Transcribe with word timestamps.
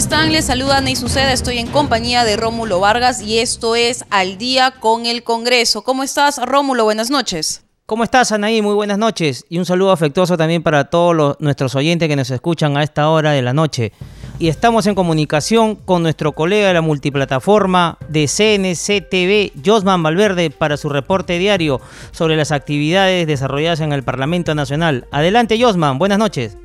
Están? 0.00 0.32
Les 0.32 0.46
saluda 0.46 0.80
Ney 0.80 0.96
Suceda. 0.96 1.30
Estoy 1.30 1.58
en 1.58 1.66
compañía 1.66 2.24
de 2.24 2.38
Rómulo 2.38 2.80
Vargas 2.80 3.20
y 3.20 3.38
esto 3.38 3.76
es 3.76 4.06
Al 4.08 4.38
día 4.38 4.70
con 4.80 5.04
el 5.04 5.22
Congreso. 5.22 5.82
¿Cómo 5.82 6.02
estás, 6.02 6.40
Rómulo? 6.42 6.84
Buenas 6.84 7.10
noches. 7.10 7.64
¿Cómo 7.84 8.02
estás, 8.02 8.32
Anaí? 8.32 8.62
Muy 8.62 8.72
buenas 8.72 8.96
noches. 8.96 9.44
Y 9.50 9.58
un 9.58 9.66
saludo 9.66 9.92
afectuoso 9.92 10.38
también 10.38 10.62
para 10.62 10.84
todos 10.84 11.36
nuestros 11.38 11.74
oyentes 11.74 12.08
que 12.08 12.16
nos 12.16 12.30
escuchan 12.30 12.78
a 12.78 12.82
esta 12.82 13.10
hora 13.10 13.32
de 13.32 13.42
la 13.42 13.52
noche. 13.52 13.92
Y 14.38 14.48
estamos 14.48 14.86
en 14.86 14.94
comunicación 14.94 15.76
con 15.76 16.02
nuestro 16.02 16.32
colega 16.32 16.68
de 16.68 16.74
la 16.74 16.80
multiplataforma 16.80 17.98
de 18.08 18.26
CNCTV, 18.26 19.62
Josman 19.62 20.02
Valverde, 20.02 20.48
para 20.48 20.78
su 20.78 20.88
reporte 20.88 21.38
diario 21.38 21.78
sobre 22.12 22.36
las 22.36 22.52
actividades 22.52 23.26
desarrolladas 23.26 23.80
en 23.80 23.92
el 23.92 24.02
Parlamento 24.02 24.54
Nacional. 24.54 25.06
Adelante, 25.10 25.62
Josman. 25.62 25.98
Buenas 25.98 26.18
noches. 26.18 26.56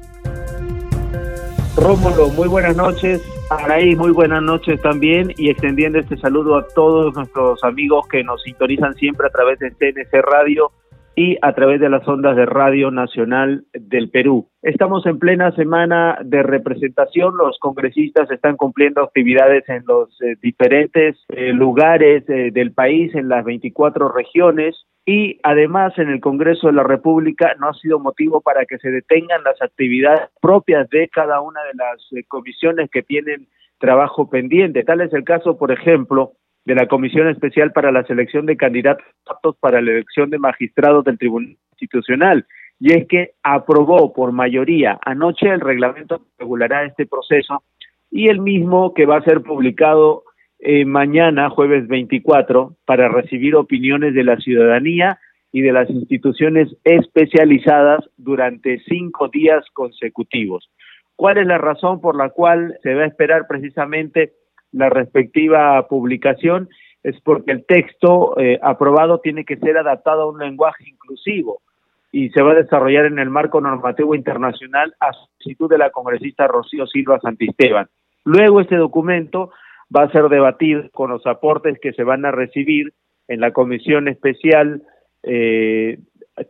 Rómulo, 1.77 2.29
muy 2.29 2.47
buenas 2.47 2.75
noches. 2.77 3.21
Anaí, 3.49 3.95
muy 3.95 4.11
buenas 4.11 4.41
noches 4.41 4.81
también 4.81 5.31
y 5.37 5.49
extendiendo 5.49 5.99
este 5.99 6.17
saludo 6.17 6.57
a 6.57 6.65
todos 6.73 7.13
nuestros 7.15 7.63
amigos 7.63 8.07
que 8.07 8.23
nos 8.23 8.41
sintonizan 8.43 8.93
siempre 8.95 9.27
a 9.27 9.29
través 9.29 9.59
de 9.59 9.71
CNC 9.71 10.21
Radio 10.21 10.71
y 11.15 11.37
a 11.41 11.53
través 11.53 11.79
de 11.79 11.89
las 11.89 12.07
ondas 12.07 12.35
de 12.35 12.45
Radio 12.45 12.91
Nacional 12.91 13.65
del 13.73 14.09
Perú. 14.09 14.49
Estamos 14.61 15.05
en 15.05 15.19
plena 15.19 15.51
semana 15.51 16.17
de 16.23 16.43
representación, 16.43 17.37
los 17.37 17.57
congresistas 17.59 18.29
están 18.31 18.57
cumpliendo 18.57 19.01
actividades 19.01 19.67
en 19.69 19.83
los 19.85 20.09
eh, 20.21 20.35
diferentes 20.41 21.17
eh, 21.29 21.53
lugares 21.53 22.23
eh, 22.29 22.51
del 22.51 22.73
país, 22.73 23.13
en 23.15 23.29
las 23.29 23.45
24 23.45 24.09
regiones, 24.09 24.75
y 25.05 25.39
además 25.43 25.93
en 25.97 26.09
el 26.09 26.19
Congreso 26.19 26.67
de 26.67 26.73
la 26.73 26.83
República 26.83 27.55
no 27.59 27.69
ha 27.69 27.73
sido 27.75 27.99
motivo 27.99 28.41
para 28.41 28.65
que 28.65 28.79
se 28.79 28.89
detengan 28.89 29.43
las 29.43 29.61
actividades 29.61 30.29
propias 30.41 30.89
de 30.89 31.07
cada 31.09 31.41
una 31.41 31.61
de 31.63 31.75
las 31.75 32.25
comisiones 32.27 32.89
que 32.89 33.03
tienen 33.03 33.47
trabajo 33.77 34.29
pendiente. 34.29 34.83
Tal 34.83 35.01
es 35.01 35.13
el 35.13 35.23
caso, 35.23 35.57
por 35.57 35.71
ejemplo, 35.71 36.33
de 36.65 36.73
la 36.73 36.87
Comisión 36.87 37.27
Especial 37.27 37.71
para 37.71 37.91
la 37.91 38.03
Selección 38.05 38.47
de 38.47 38.57
Candidatos 38.57 39.05
para 39.59 39.79
la 39.79 39.91
Elección 39.91 40.31
de 40.31 40.39
Magistrados 40.39 41.05
del 41.05 41.19
Tribunal 41.19 41.55
Constitucional, 41.69 42.47
y 42.79 42.93
es 42.93 43.07
que 43.07 43.33
aprobó 43.43 44.11
por 44.11 44.31
mayoría 44.31 44.97
anoche 45.05 45.47
el 45.47 45.61
reglamento 45.61 46.17
que 46.17 46.25
regulará 46.39 46.83
este 46.83 47.05
proceso 47.05 47.63
y 48.09 48.29
el 48.29 48.39
mismo 48.39 48.93
que 48.93 49.05
va 49.05 49.17
a 49.17 49.23
ser 49.23 49.41
publicado 49.41 50.23
eh, 50.65 50.83
mañana, 50.83 51.49
jueves 51.49 51.87
24, 51.87 52.75
para 52.85 53.07
recibir 53.07 53.55
opiniones 53.55 54.15
de 54.15 54.23
la 54.23 54.37
ciudadanía 54.37 55.19
y 55.51 55.61
de 55.61 55.71
las 55.71 55.89
instituciones 55.89 56.75
especializadas 56.83 58.03
durante 58.17 58.79
cinco 58.79 59.27
días 59.27 59.63
consecutivos. 59.73 60.69
¿Cuál 61.15 61.37
es 61.37 61.47
la 61.47 61.59
razón 61.59 62.01
por 62.01 62.17
la 62.17 62.29
cual 62.29 62.77
se 62.83 62.95
va 62.95 63.03
a 63.03 63.07
esperar 63.07 63.47
precisamente 63.47 64.33
la 64.71 64.89
respectiva 64.89 65.87
publicación 65.87 66.67
es 67.03 67.21
porque 67.21 67.51
el 67.51 67.65
texto 67.65 68.37
eh, 68.39 68.59
aprobado 68.63 69.19
tiene 69.19 69.45
que 69.45 69.57
ser 69.57 69.77
adaptado 69.77 70.23
a 70.23 70.31
un 70.31 70.39
lenguaje 70.39 70.89
inclusivo 70.89 71.61
y 72.11 72.29
se 72.31 72.41
va 72.41 72.53
a 72.53 72.55
desarrollar 72.63 73.05
en 73.05 73.19
el 73.19 73.29
marco 73.29 73.61
normativo 73.61 74.15
internacional 74.15 74.95
a 74.99 75.11
solicitud 75.13 75.69
de 75.69 75.77
la 75.77 75.91
congresista 75.91 76.47
Rocío 76.47 76.87
Silva 76.87 77.19
Santisteban. 77.19 77.87
Luego 78.23 78.59
este 78.59 78.77
documento 78.77 79.51
va 79.93 80.03
a 80.03 80.11
ser 80.11 80.29
debatido 80.29 80.89
con 80.91 81.09
los 81.09 81.25
aportes 81.25 81.79
que 81.81 81.93
se 81.93 82.03
van 82.03 82.25
a 82.25 82.31
recibir 82.31 82.93
en 83.27 83.39
la 83.39 83.51
comisión 83.51 84.07
especial 84.07 84.83
eh, 85.23 85.99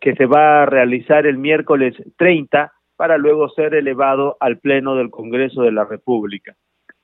que 0.02 0.16
se 0.16 0.26
va 0.26 0.64
a 0.64 0.66
realizar 0.66 1.26
el 1.26 1.38
miércoles 1.38 1.96
30 2.18 2.74
para 2.96 3.18
luego 3.18 3.50
ser 3.50 3.76
elevado 3.76 4.38
al 4.40 4.60
Pleno 4.60 4.96
del 4.96 5.10
Congreso 5.10 5.62
de 5.62 5.72
la 5.72 5.86
República 5.86 6.56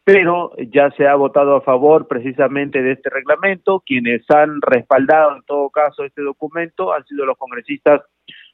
pero 0.03 0.51
ya 0.57 0.89
se 0.91 1.07
ha 1.07 1.15
votado 1.15 1.55
a 1.55 1.61
favor 1.61 2.07
precisamente 2.07 2.81
de 2.81 2.93
este 2.93 3.09
reglamento. 3.09 3.83
Quienes 3.85 4.23
han 4.29 4.61
respaldado 4.61 5.35
en 5.35 5.43
todo 5.43 5.69
caso 5.69 6.03
este 6.03 6.21
documento 6.21 6.93
han 6.93 7.05
sido 7.05 7.25
los 7.25 7.37
congresistas 7.37 8.01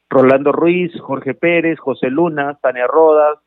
Rolando 0.10 0.52
Ruiz, 0.52 0.92
Jorge 1.02 1.34
Pérez, 1.34 1.80
José 1.80 2.10
Luna, 2.10 2.58
Tania 2.62 2.88
Rodas, 2.88 3.40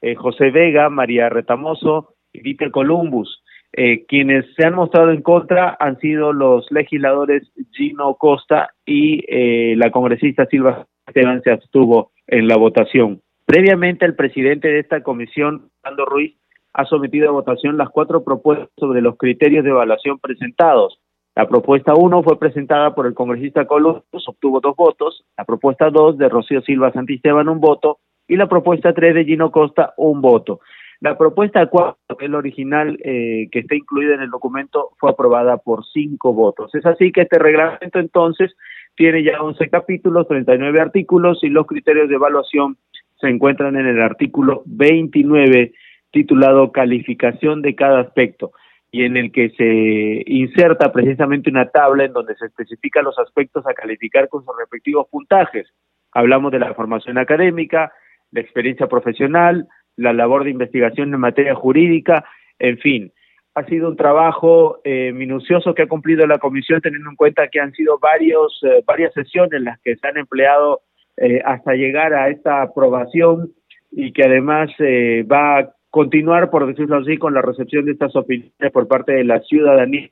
eh, 0.00 0.14
José 0.14 0.50
Vega, 0.50 0.88
María 0.88 1.28
Retamoso 1.28 2.14
y 2.32 2.40
Víctor 2.40 2.70
Columbus. 2.70 3.41
Eh, 3.74 4.04
quienes 4.06 4.44
se 4.54 4.66
han 4.66 4.74
mostrado 4.74 5.10
en 5.10 5.22
contra 5.22 5.76
han 5.80 5.98
sido 5.98 6.32
los 6.32 6.70
legisladores 6.70 7.50
Gino 7.72 8.14
Costa 8.16 8.74
y 8.84 9.24
eh, 9.28 9.74
la 9.76 9.90
congresista 9.90 10.44
Silva 10.46 10.86
Esteban 11.06 11.42
se 11.42 11.52
abstuvo 11.52 12.12
en 12.26 12.48
la 12.48 12.56
votación. 12.56 13.22
Previamente, 13.46 14.04
el 14.04 14.14
presidente 14.14 14.68
de 14.68 14.80
esta 14.80 15.02
comisión, 15.02 15.70
Rolando 15.82 16.04
Ruiz, 16.04 16.36
ha 16.74 16.84
sometido 16.84 17.28
a 17.28 17.32
votación 17.32 17.76
las 17.76 17.90
cuatro 17.90 18.24
propuestas 18.24 18.68
sobre 18.76 19.00
los 19.00 19.16
criterios 19.16 19.64
de 19.64 19.70
evaluación 19.70 20.18
presentados. 20.18 20.98
La 21.34 21.48
propuesta 21.48 21.94
1 21.94 22.22
fue 22.22 22.38
presentada 22.38 22.94
por 22.94 23.06
el 23.06 23.14
congresista 23.14 23.66
Columbus, 23.66 24.28
obtuvo 24.28 24.60
dos 24.60 24.76
votos. 24.76 25.24
La 25.36 25.44
propuesta 25.44 25.88
2 25.90 26.18
de 26.18 26.28
Rocío 26.28 26.60
Silva 26.60 26.92
Santisteban, 26.92 27.48
un 27.48 27.60
voto. 27.60 27.98
Y 28.28 28.36
la 28.36 28.48
propuesta 28.48 28.92
3 28.92 29.14
de 29.14 29.24
Gino 29.24 29.50
Costa, 29.50 29.94
un 29.96 30.20
voto. 30.20 30.60
La 31.02 31.18
propuesta 31.18 31.66
4, 31.66 32.16
que 32.16 32.26
es 32.26 32.30
la 32.30 32.38
original 32.38 32.96
eh, 33.02 33.48
que 33.50 33.58
está 33.58 33.74
incluida 33.74 34.14
en 34.14 34.20
el 34.20 34.30
documento, 34.30 34.90
fue 35.00 35.10
aprobada 35.10 35.56
por 35.56 35.84
cinco 35.84 36.32
votos. 36.32 36.72
Es 36.76 36.86
así 36.86 37.10
que 37.10 37.22
este 37.22 37.40
reglamento 37.40 37.98
entonces 37.98 38.54
tiene 38.94 39.24
ya 39.24 39.42
11 39.42 39.68
capítulos, 39.68 40.28
39 40.28 40.80
artículos 40.80 41.42
y 41.42 41.48
los 41.48 41.66
criterios 41.66 42.08
de 42.08 42.14
evaluación 42.14 42.76
se 43.20 43.26
encuentran 43.26 43.74
en 43.76 43.88
el 43.88 44.00
artículo 44.00 44.62
29 44.66 45.72
titulado 46.12 46.70
Calificación 46.70 47.62
de 47.62 47.74
cada 47.74 47.98
aspecto 47.98 48.52
y 48.92 49.02
en 49.02 49.16
el 49.16 49.32
que 49.32 49.50
se 49.56 50.22
inserta 50.30 50.92
precisamente 50.92 51.50
una 51.50 51.68
tabla 51.68 52.04
en 52.04 52.12
donde 52.12 52.36
se 52.36 52.46
especifican 52.46 53.04
los 53.04 53.18
aspectos 53.18 53.66
a 53.66 53.74
calificar 53.74 54.28
con 54.28 54.44
sus 54.44 54.54
respectivos 54.56 55.08
puntajes. 55.10 55.66
Hablamos 56.12 56.52
de 56.52 56.60
la 56.60 56.74
formación 56.74 57.18
académica, 57.18 57.92
la 58.30 58.40
experiencia 58.40 58.86
profesional, 58.86 59.66
la 59.96 60.12
labor 60.12 60.44
de 60.44 60.50
investigación 60.50 61.12
en 61.12 61.20
materia 61.20 61.54
jurídica, 61.54 62.24
en 62.58 62.78
fin. 62.78 63.12
Ha 63.54 63.64
sido 63.64 63.90
un 63.90 63.96
trabajo 63.96 64.80
eh, 64.84 65.12
minucioso 65.12 65.74
que 65.74 65.82
ha 65.82 65.86
cumplido 65.86 66.26
la 66.26 66.38
comisión 66.38 66.80
teniendo 66.80 67.10
en 67.10 67.16
cuenta 67.16 67.48
que 67.48 67.60
han 67.60 67.72
sido 67.72 67.98
varios, 67.98 68.58
eh, 68.62 68.82
varias 68.86 69.12
sesiones 69.12 69.60
las 69.60 69.78
que 69.80 69.96
se 69.96 70.08
han 70.08 70.16
empleado 70.16 70.80
eh, 71.18 71.42
hasta 71.44 71.74
llegar 71.74 72.14
a 72.14 72.30
esta 72.30 72.62
aprobación 72.62 73.52
y 73.90 74.12
que 74.12 74.24
además 74.24 74.70
va 74.80 75.74
continuar, 75.92 76.48
por 76.48 76.66
decirlo 76.66 76.96
así, 76.96 77.18
con 77.18 77.34
la 77.34 77.42
recepción 77.42 77.84
de 77.84 77.92
estas 77.92 78.16
opiniones 78.16 78.72
por 78.72 78.88
parte 78.88 79.12
de 79.12 79.24
la 79.24 79.40
ciudadanía 79.40 80.08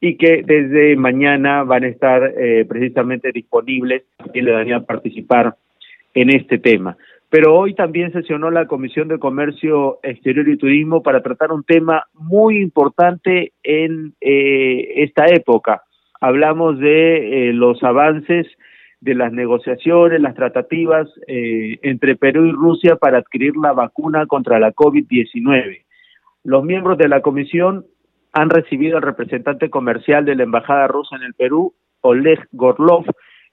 y 0.00 0.16
que 0.16 0.44
desde 0.46 0.94
mañana 0.94 1.64
van 1.64 1.82
a 1.82 1.88
estar 1.88 2.22
eh, 2.38 2.64
precisamente 2.68 3.32
disponibles 3.32 4.04
para 4.16 4.30
que 4.32 4.42
la 4.42 4.50
ciudadanía 4.50 4.80
participar 4.80 5.56
en 6.14 6.30
este 6.30 6.58
tema. 6.58 6.96
Pero 7.34 7.52
hoy 7.52 7.74
también 7.74 8.12
sesionó 8.12 8.48
la 8.52 8.68
Comisión 8.68 9.08
de 9.08 9.18
Comercio 9.18 9.98
Exterior 10.04 10.48
y 10.48 10.56
Turismo 10.56 11.02
para 11.02 11.20
tratar 11.20 11.50
un 11.50 11.64
tema 11.64 12.04
muy 12.12 12.58
importante 12.62 13.52
en 13.64 14.14
eh, 14.20 15.02
esta 15.02 15.26
época. 15.26 15.82
Hablamos 16.20 16.78
de 16.78 17.48
eh, 17.48 17.52
los 17.52 17.82
avances 17.82 18.46
de 19.00 19.16
las 19.16 19.32
negociaciones, 19.32 20.20
las 20.20 20.36
tratativas 20.36 21.08
eh, 21.26 21.80
entre 21.82 22.14
Perú 22.14 22.44
y 22.44 22.52
Rusia 22.52 22.94
para 22.94 23.18
adquirir 23.18 23.56
la 23.56 23.72
vacuna 23.72 24.26
contra 24.26 24.60
la 24.60 24.72
COVID-19. 24.72 25.84
Los 26.44 26.62
miembros 26.62 26.98
de 26.98 27.08
la 27.08 27.20
comisión 27.20 27.84
han 28.32 28.48
recibido 28.48 28.98
al 28.98 29.02
representante 29.02 29.70
comercial 29.70 30.24
de 30.24 30.36
la 30.36 30.44
Embajada 30.44 30.86
rusa 30.86 31.16
en 31.16 31.24
el 31.24 31.34
Perú, 31.34 31.74
Oleg 32.00 32.46
Gorlov, 32.52 33.06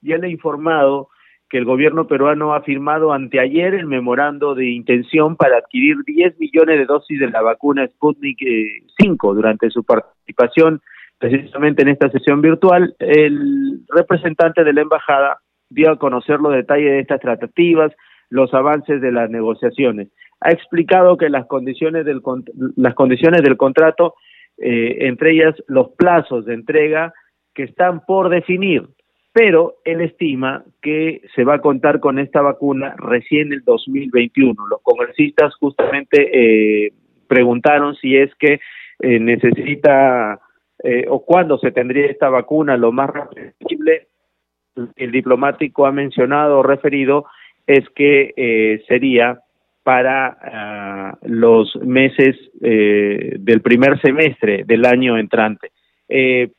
y 0.03 0.11
él 0.11 0.23
ha 0.23 0.27
informado 0.27 1.09
que 1.51 1.57
el 1.57 1.65
gobierno 1.65 2.07
peruano 2.07 2.53
ha 2.53 2.61
firmado 2.61 3.11
anteayer 3.11 3.75
el 3.75 3.85
memorando 3.85 4.55
de 4.55 4.69
intención 4.69 5.35
para 5.35 5.57
adquirir 5.57 5.97
10 6.05 6.39
millones 6.39 6.79
de 6.79 6.85
dosis 6.85 7.19
de 7.19 7.29
la 7.29 7.41
vacuna 7.41 7.85
Sputnik 7.87 8.39
5 8.97 9.31
eh, 9.31 9.35
durante 9.35 9.69
su 9.69 9.83
participación 9.83 10.81
precisamente 11.17 11.81
en 11.81 11.89
esta 11.89 12.09
sesión 12.09 12.41
virtual, 12.41 12.95
el 12.97 13.81
representante 13.89 14.63
de 14.63 14.73
la 14.73 14.81
embajada 14.81 15.39
dio 15.69 15.91
a 15.91 15.99
conocer 15.99 16.39
los 16.39 16.53
detalles 16.53 16.89
de 16.89 16.99
estas 17.01 17.19
tratativas, 17.19 17.91
los 18.29 18.51
avances 18.53 19.01
de 19.01 19.11
las 19.11 19.29
negociaciones. 19.29 20.07
Ha 20.39 20.51
explicado 20.51 21.17
que 21.17 21.29
las 21.29 21.45
condiciones 21.45 22.05
del, 22.05 22.21
las 22.75 22.95
condiciones 22.95 23.43
del 23.43 23.57
contrato 23.57 24.15
entre 24.57 25.31
ellas 25.31 25.55
los 25.67 25.89
plazos 25.97 26.45
de 26.45 26.53
entrega 26.53 27.13
que 27.53 27.63
están 27.63 28.01
por 28.05 28.29
definir, 28.29 28.87
pero 29.33 29.75
él 29.85 30.01
estima 30.01 30.63
que 30.81 31.21
se 31.35 31.43
va 31.43 31.55
a 31.55 31.61
contar 31.61 31.99
con 31.99 32.19
esta 32.19 32.41
vacuna 32.41 32.95
recién 32.97 33.53
el 33.53 33.63
2021. 33.63 34.67
Los 34.67 34.81
congresistas 34.81 35.55
justamente 35.55 36.91
preguntaron 37.27 37.95
si 37.95 38.17
es 38.17 38.33
que 38.35 38.59
necesita 38.99 40.39
o 41.07 41.23
cuándo 41.23 41.57
se 41.59 41.71
tendría 41.71 42.07
esta 42.07 42.29
vacuna 42.29 42.75
lo 42.75 42.91
más 42.91 43.09
rápido 43.09 43.51
posible 43.59 44.07
el 44.95 45.11
diplomático 45.11 45.85
ha 45.85 45.91
mencionado 45.91 46.59
o 46.59 46.63
referido 46.63 47.25
es 47.67 47.87
que 47.95 48.33
eh, 48.35 48.83
sería 48.87 49.39
para 49.83 50.37
ah, 50.41 51.17
los 51.23 51.75
meses 51.77 52.35
eh, 52.61 53.35
del 53.39 53.61
primer 53.61 53.99
semestre 53.99 54.63
del 54.65 54.85
año 54.85 55.17
entrante. 55.17 55.71
Eh, 56.07 56.51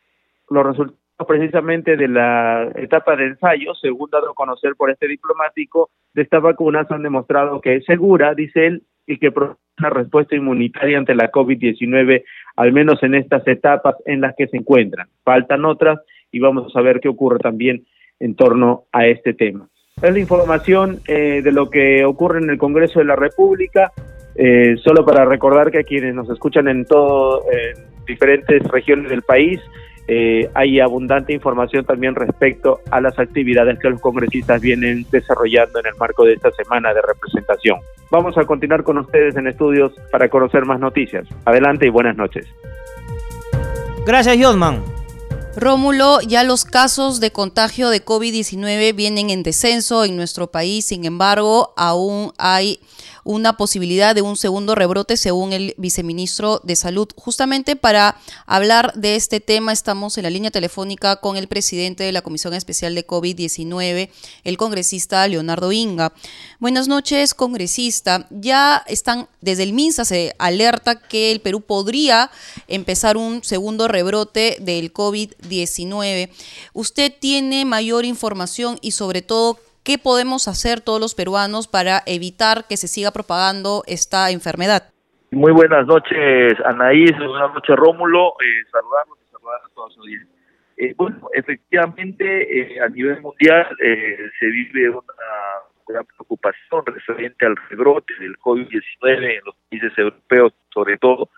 los 0.50 0.66
resultados 0.66 1.01
precisamente 1.26 1.96
de 1.96 2.08
la 2.08 2.70
etapa 2.76 3.16
de 3.16 3.26
ensayo, 3.26 3.74
según 3.74 4.10
dado 4.10 4.30
a 4.30 4.34
conocer 4.34 4.74
por 4.76 4.90
este 4.90 5.08
diplomático, 5.08 5.90
de 6.14 6.22
estas 6.22 6.42
vacunas 6.42 6.90
han 6.90 7.02
demostrado 7.02 7.60
que 7.60 7.76
es 7.76 7.84
segura, 7.84 8.34
dice 8.34 8.66
él, 8.66 8.82
y 9.06 9.18
que 9.18 9.32
produce 9.32 9.58
una 9.78 9.90
respuesta 9.90 10.36
inmunitaria 10.36 10.98
ante 10.98 11.14
la 11.14 11.30
COVID-19, 11.30 12.24
al 12.56 12.72
menos 12.72 13.02
en 13.02 13.14
estas 13.14 13.46
etapas 13.48 13.96
en 14.06 14.20
las 14.20 14.34
que 14.36 14.46
se 14.46 14.56
encuentran. 14.56 15.08
Faltan 15.24 15.64
otras 15.64 15.98
y 16.30 16.40
vamos 16.40 16.74
a 16.76 16.80
ver 16.82 17.00
qué 17.00 17.08
ocurre 17.08 17.38
también 17.38 17.84
en 18.20 18.34
torno 18.36 18.84
a 18.92 19.06
este 19.06 19.34
tema. 19.34 19.68
Es 20.00 20.12
la 20.12 20.18
información 20.18 21.00
eh, 21.06 21.42
de 21.42 21.52
lo 21.52 21.70
que 21.70 22.04
ocurre 22.04 22.40
en 22.40 22.50
el 22.50 22.58
Congreso 22.58 22.98
de 22.98 23.04
la 23.04 23.16
República, 23.16 23.92
eh, 24.34 24.76
solo 24.82 25.04
para 25.04 25.24
recordar 25.24 25.70
que 25.70 25.78
a 25.78 25.84
quienes 25.84 26.14
nos 26.14 26.30
escuchan 26.30 26.68
en 26.68 26.84
todo, 26.86 27.44
en 27.50 28.04
diferentes 28.06 28.62
regiones 28.68 29.10
del 29.10 29.22
país, 29.22 29.60
eh, 30.14 30.50
hay 30.52 30.78
abundante 30.78 31.32
información 31.32 31.86
también 31.86 32.14
respecto 32.14 32.80
a 32.90 33.00
las 33.00 33.18
actividades 33.18 33.78
que 33.78 33.88
los 33.88 33.98
congresistas 33.98 34.60
vienen 34.60 35.06
desarrollando 35.10 35.80
en 35.80 35.86
el 35.86 35.94
marco 35.94 36.26
de 36.26 36.34
esta 36.34 36.50
semana 36.50 36.92
de 36.92 37.00
representación. 37.00 37.78
Vamos 38.10 38.36
a 38.36 38.44
continuar 38.44 38.82
con 38.82 38.98
ustedes 38.98 39.36
en 39.36 39.46
estudios 39.46 39.90
para 40.10 40.28
conocer 40.28 40.66
más 40.66 40.78
noticias. 40.78 41.26
Adelante 41.46 41.86
y 41.86 41.88
buenas 41.88 42.14
noches. 42.14 42.46
Gracias, 44.04 44.36
Jodman. 44.38 44.82
Rómulo, 45.56 46.20
ya 46.20 46.44
los 46.44 46.66
casos 46.66 47.18
de 47.18 47.30
contagio 47.30 47.88
de 47.88 48.04
COVID-19 48.04 48.94
vienen 48.94 49.30
en 49.30 49.42
descenso 49.42 50.04
en 50.04 50.16
nuestro 50.16 50.50
país, 50.50 50.84
sin 50.84 51.06
embargo, 51.06 51.72
aún 51.78 52.32
hay 52.36 52.80
una 53.24 53.56
posibilidad 53.56 54.14
de 54.14 54.22
un 54.22 54.36
segundo 54.36 54.74
rebrote 54.74 55.16
según 55.16 55.52
el 55.52 55.74
viceministro 55.78 56.60
de 56.64 56.76
Salud. 56.76 57.08
Justamente 57.16 57.76
para 57.76 58.16
hablar 58.46 58.92
de 58.94 59.16
este 59.16 59.40
tema 59.40 59.72
estamos 59.72 60.18
en 60.18 60.24
la 60.24 60.30
línea 60.30 60.50
telefónica 60.50 61.16
con 61.16 61.36
el 61.36 61.48
presidente 61.48 62.04
de 62.04 62.12
la 62.12 62.22
Comisión 62.22 62.54
Especial 62.54 62.94
de 62.94 63.06
COVID-19, 63.06 64.10
el 64.44 64.56
congresista 64.56 65.26
Leonardo 65.28 65.72
Inga. 65.72 66.12
Buenas 66.58 66.88
noches, 66.88 67.34
congresista. 67.34 68.26
Ya 68.30 68.82
están, 68.86 69.28
desde 69.40 69.62
el 69.62 69.72
MINSA 69.72 70.04
se 70.04 70.34
alerta 70.38 70.98
que 70.98 71.32
el 71.32 71.40
Perú 71.40 71.60
podría 71.60 72.30
empezar 72.68 73.16
un 73.16 73.44
segundo 73.44 73.88
rebrote 73.88 74.56
del 74.60 74.92
COVID-19. 74.92 76.30
¿Usted 76.72 77.12
tiene 77.18 77.64
mayor 77.64 78.04
información 78.04 78.78
y 78.80 78.92
sobre 78.92 79.22
todo 79.22 79.58
¿Qué 79.84 79.98
podemos 79.98 80.46
hacer 80.46 80.80
todos 80.80 81.00
los 81.00 81.16
peruanos 81.16 81.66
para 81.66 82.02
evitar 82.06 82.68
que 82.68 82.76
se 82.76 82.86
siga 82.86 83.10
propagando 83.10 83.82
esta 83.88 84.30
enfermedad? 84.30 84.92
Muy 85.32 85.50
buenas 85.50 85.86
noches, 85.88 86.54
Anaís, 86.64 87.10
buenas 87.18 87.52
noches, 87.52 87.74
Rómulo. 87.74 88.34
Eh, 88.38 88.62
saludarlos 88.70 89.18
y 89.26 89.32
saludar 89.32 89.60
a 89.64 89.74
todos 89.74 89.96
los. 89.96 90.06
Eh, 90.76 90.94
bueno, 90.96 91.28
efectivamente, 91.32 92.76
eh, 92.76 92.80
a 92.80 92.88
nivel 92.88 93.20
mundial 93.22 93.66
eh, 93.82 94.18
se 94.38 94.46
vive 94.46 94.90
una 94.90 95.02
gran 95.88 96.04
preocupación 96.06 96.86
referente 96.86 97.44
al 97.44 97.56
rebrote 97.68 98.14
del 98.20 98.38
COVID-19 98.38 99.38
en 99.38 99.40
los 99.44 99.56
países 99.68 99.98
europeos, 99.98 100.52
sobre 100.72 100.96
todo. 100.98 101.28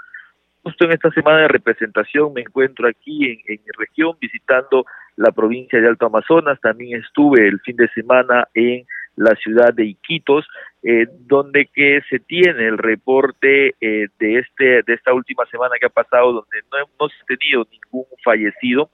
Justo 0.65 0.87
en 0.87 0.93
esta 0.93 1.11
semana 1.11 1.43
de 1.43 1.49
representación 1.49 2.33
me 2.33 2.41
encuentro 2.41 2.89
aquí 2.89 3.27
en, 3.47 3.61
mi 3.63 3.71
región 3.77 4.17
visitando 4.19 4.87
la 5.15 5.31
provincia 5.31 5.79
de 5.79 5.87
Alto 5.87 6.07
Amazonas, 6.07 6.59
también 6.63 7.03
estuve 7.03 7.47
el 7.47 7.61
fin 7.61 7.77
de 7.77 7.87
semana 7.89 8.49
en 8.55 8.87
la 9.17 9.35
ciudad 9.35 9.75
de 9.75 9.85
Iquitos, 9.85 10.47
eh, 10.83 11.07
donde 11.27 11.67
que 11.67 12.01
se 12.09 12.19
tiene 12.19 12.67
el 12.67 12.79
reporte 12.79 13.75
eh, 13.79 14.09
de 14.19 14.39
este 14.39 14.83
de 14.83 14.95
esta 14.95 15.13
última 15.13 15.45
semana 15.47 15.77
que 15.79 15.87
ha 15.87 15.91
pasado, 15.91 16.33
donde 16.33 16.63
no 16.73 16.79
hemos 16.79 17.13
tenido 17.29 17.67
ningún 17.71 18.07
fallecido. 18.25 18.89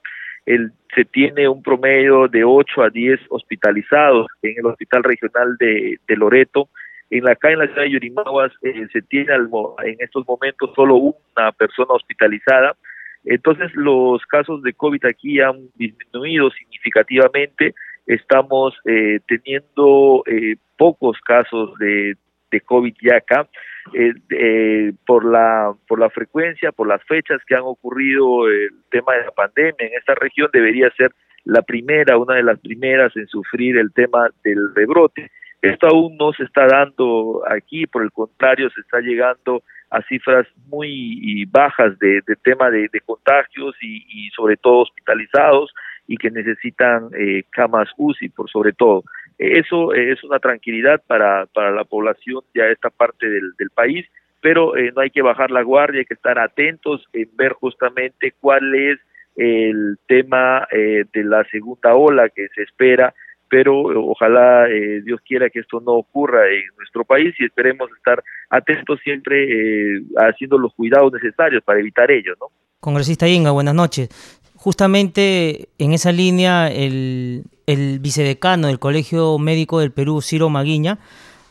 El, 0.47 0.73
se 0.93 1.05
tiene 1.05 1.49
un 1.49 1.63
promedio 1.63 2.27
de 2.27 2.43
8 2.43 2.83
a 2.83 2.91
10 2.91 3.21
hospitalizados 3.29 4.27
en 4.43 4.55
el 4.59 4.67
Hospital 4.67 5.05
Regional 5.05 5.57
de, 5.57 6.01
de 6.07 6.17
Loreto. 6.17 6.69
En 7.11 7.25
la, 7.25 7.33
acá 7.33 7.51
en 7.51 7.59
la 7.59 7.67
ciudad 7.67 7.83
de 7.83 7.91
Yurimaguas 7.91 8.53
eh, 8.63 8.87
se 8.93 9.03
tiene 9.03 9.35
en 9.35 9.97
estos 9.99 10.27
momentos 10.27 10.71
solo 10.75 10.97
una 10.97 11.53
persona 11.53 11.95
hospitalizada. 11.95 12.77
Entonces 13.25 13.71
los 13.75 14.25
casos 14.27 14.63
de 14.63 14.73
COVID 14.73 15.05
aquí 15.05 15.41
han 15.41 15.69
disminuido 15.75 16.51
significativamente, 16.51 17.75
estamos 18.07 18.75
eh, 18.87 19.21
teniendo 19.27 20.23
eh, 20.27 20.57
pocos 20.79 21.19
casos 21.21 21.77
de, 21.79 22.17
de 22.51 22.61
COVID 22.63 22.95
ya 23.03 23.17
acá, 23.17 23.49
eh, 23.93 24.93
por, 25.07 25.25
la, 25.25 25.75
por 25.89 25.99
la 25.99 26.11
frecuencia, 26.11 26.73
por 26.73 26.87
las 26.87 27.03
fechas 27.05 27.41
que 27.47 27.55
han 27.55 27.63
ocurrido 27.63 28.49
el 28.49 28.71
tema 28.91 29.15
de 29.15 29.25
la 29.25 29.31
pandemia 29.33 29.75
en 29.79 29.95
esta 29.99 30.15
región 30.15 30.49
debería 30.53 30.91
ser 30.97 31.13
la 31.45 31.63
primera, 31.63 32.19
una 32.19 32.37
de 32.37 32.43
las 32.43 32.59
primeras 32.61 33.17
en 33.17 33.27
sufrir 33.27 33.79
el 33.79 33.93
tema 33.93 34.29
del 34.45 34.75
rebrote. 34.75 35.31
Esto 35.63 35.89
aún 35.89 36.17
no 36.17 36.33
se 36.33 36.45
está 36.45 36.67
dando 36.67 37.43
aquí, 37.49 37.87
por 37.87 38.03
el 38.03 38.11
contrario, 38.13 38.71
se 38.71 38.81
está 38.81 39.01
llegando 39.01 39.63
a 39.91 40.03
cifras 40.03 40.47
muy 40.69 41.45
bajas 41.51 41.99
de, 41.99 42.23
tema 42.43 42.71
de, 42.71 42.89
contagios 43.05 43.75
y, 43.83 44.31
sobre 44.31 44.57
todo 44.57 44.81
hospitalizados 44.81 45.73
y 46.07 46.17
que 46.17 46.31
necesitan 46.31 47.11
eh, 47.19 47.45
camas 47.51 47.89
UCI 47.97 48.31
por 48.31 48.49
sobre 48.49 48.73
todo. 48.73 49.05
Eso 49.39 49.93
es 49.95 50.23
una 50.25 50.39
tranquilidad 50.39 51.03
para, 51.07 51.47
para 51.47 51.71
la 51.73 51.85
población 51.85 52.43
de 52.55 52.73
esta 52.73 52.91
parte 52.91 53.29
del, 53.29 53.71
país, 53.75 54.07
pero 54.41 54.77
eh, 54.77 54.93
no 54.95 55.03
hay 55.03 55.11
que 55.11 55.23
bajar 55.23 55.51
la 55.51 55.63
guardia, 55.63 56.01
hay 56.01 56.05
que 56.05 56.15
estar 56.15 56.39
atentos 56.39 57.05
en 57.13 57.29
ver 57.37 57.53
justamente 57.53 58.35
cuál 58.41 58.75
es 58.75 58.99
el 59.37 59.99
tema 60.07 60.67
eh, 60.71 61.05
de 61.13 61.25
la 61.25 61.45
segunda 61.45 61.95
ola 61.95 62.29
que 62.29 62.49
se 62.49 62.63
espera 62.63 63.15
pero 63.51 63.75
ojalá 64.11 64.69
eh, 64.69 65.03
Dios 65.05 65.21
quiera 65.27 65.51
que 65.51 65.59
esto 65.59 65.81
no 65.81 65.95
ocurra 65.95 66.49
en 66.49 66.63
nuestro 66.79 67.05
país 67.05 67.35
y 67.39 67.45
esperemos 67.45 67.91
estar 67.99 68.23
atentos 68.49 69.01
siempre 69.03 69.97
eh, 69.97 70.03
haciendo 70.17 70.57
los 70.57 70.73
cuidados 70.75 71.13
necesarios 71.13 71.63
para 71.65 71.81
evitar 71.81 72.11
ello, 72.11 72.35
¿no? 72.41 72.47
Congresista 72.79 73.29
Inga, 73.29 73.51
buenas 73.51 73.75
noches. 73.75 74.09
Justamente 74.55 75.69
en 75.79 75.93
esa 75.93 76.13
línea, 76.13 76.69
el, 76.69 77.43
el 77.67 77.99
vicedecano 77.99 78.69
del 78.69 78.79
Colegio 78.79 79.39
Médico 79.39 79.81
del 79.81 79.91
Perú, 79.91 80.23
Ciro 80.23 80.49
Maguiña, 80.49 80.99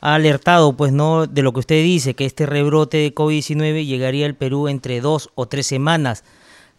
ha 0.02 0.16
alertado, 0.16 0.78
pues, 0.78 0.94
no 0.94 1.28
de 1.28 1.42
lo 1.42 1.52
que 1.52 1.60
usted 1.60 1.84
dice, 1.84 2.14
que 2.14 2.26
este 2.26 2.46
rebrote 2.46 2.98
de 2.98 3.14
COVID-19 3.14 3.86
llegaría 3.86 4.26
al 4.26 4.36
Perú 4.36 4.70
entre 4.70 5.02
dos 5.02 5.30
o 5.36 5.48
tres 5.48 5.68
semanas. 5.68 6.24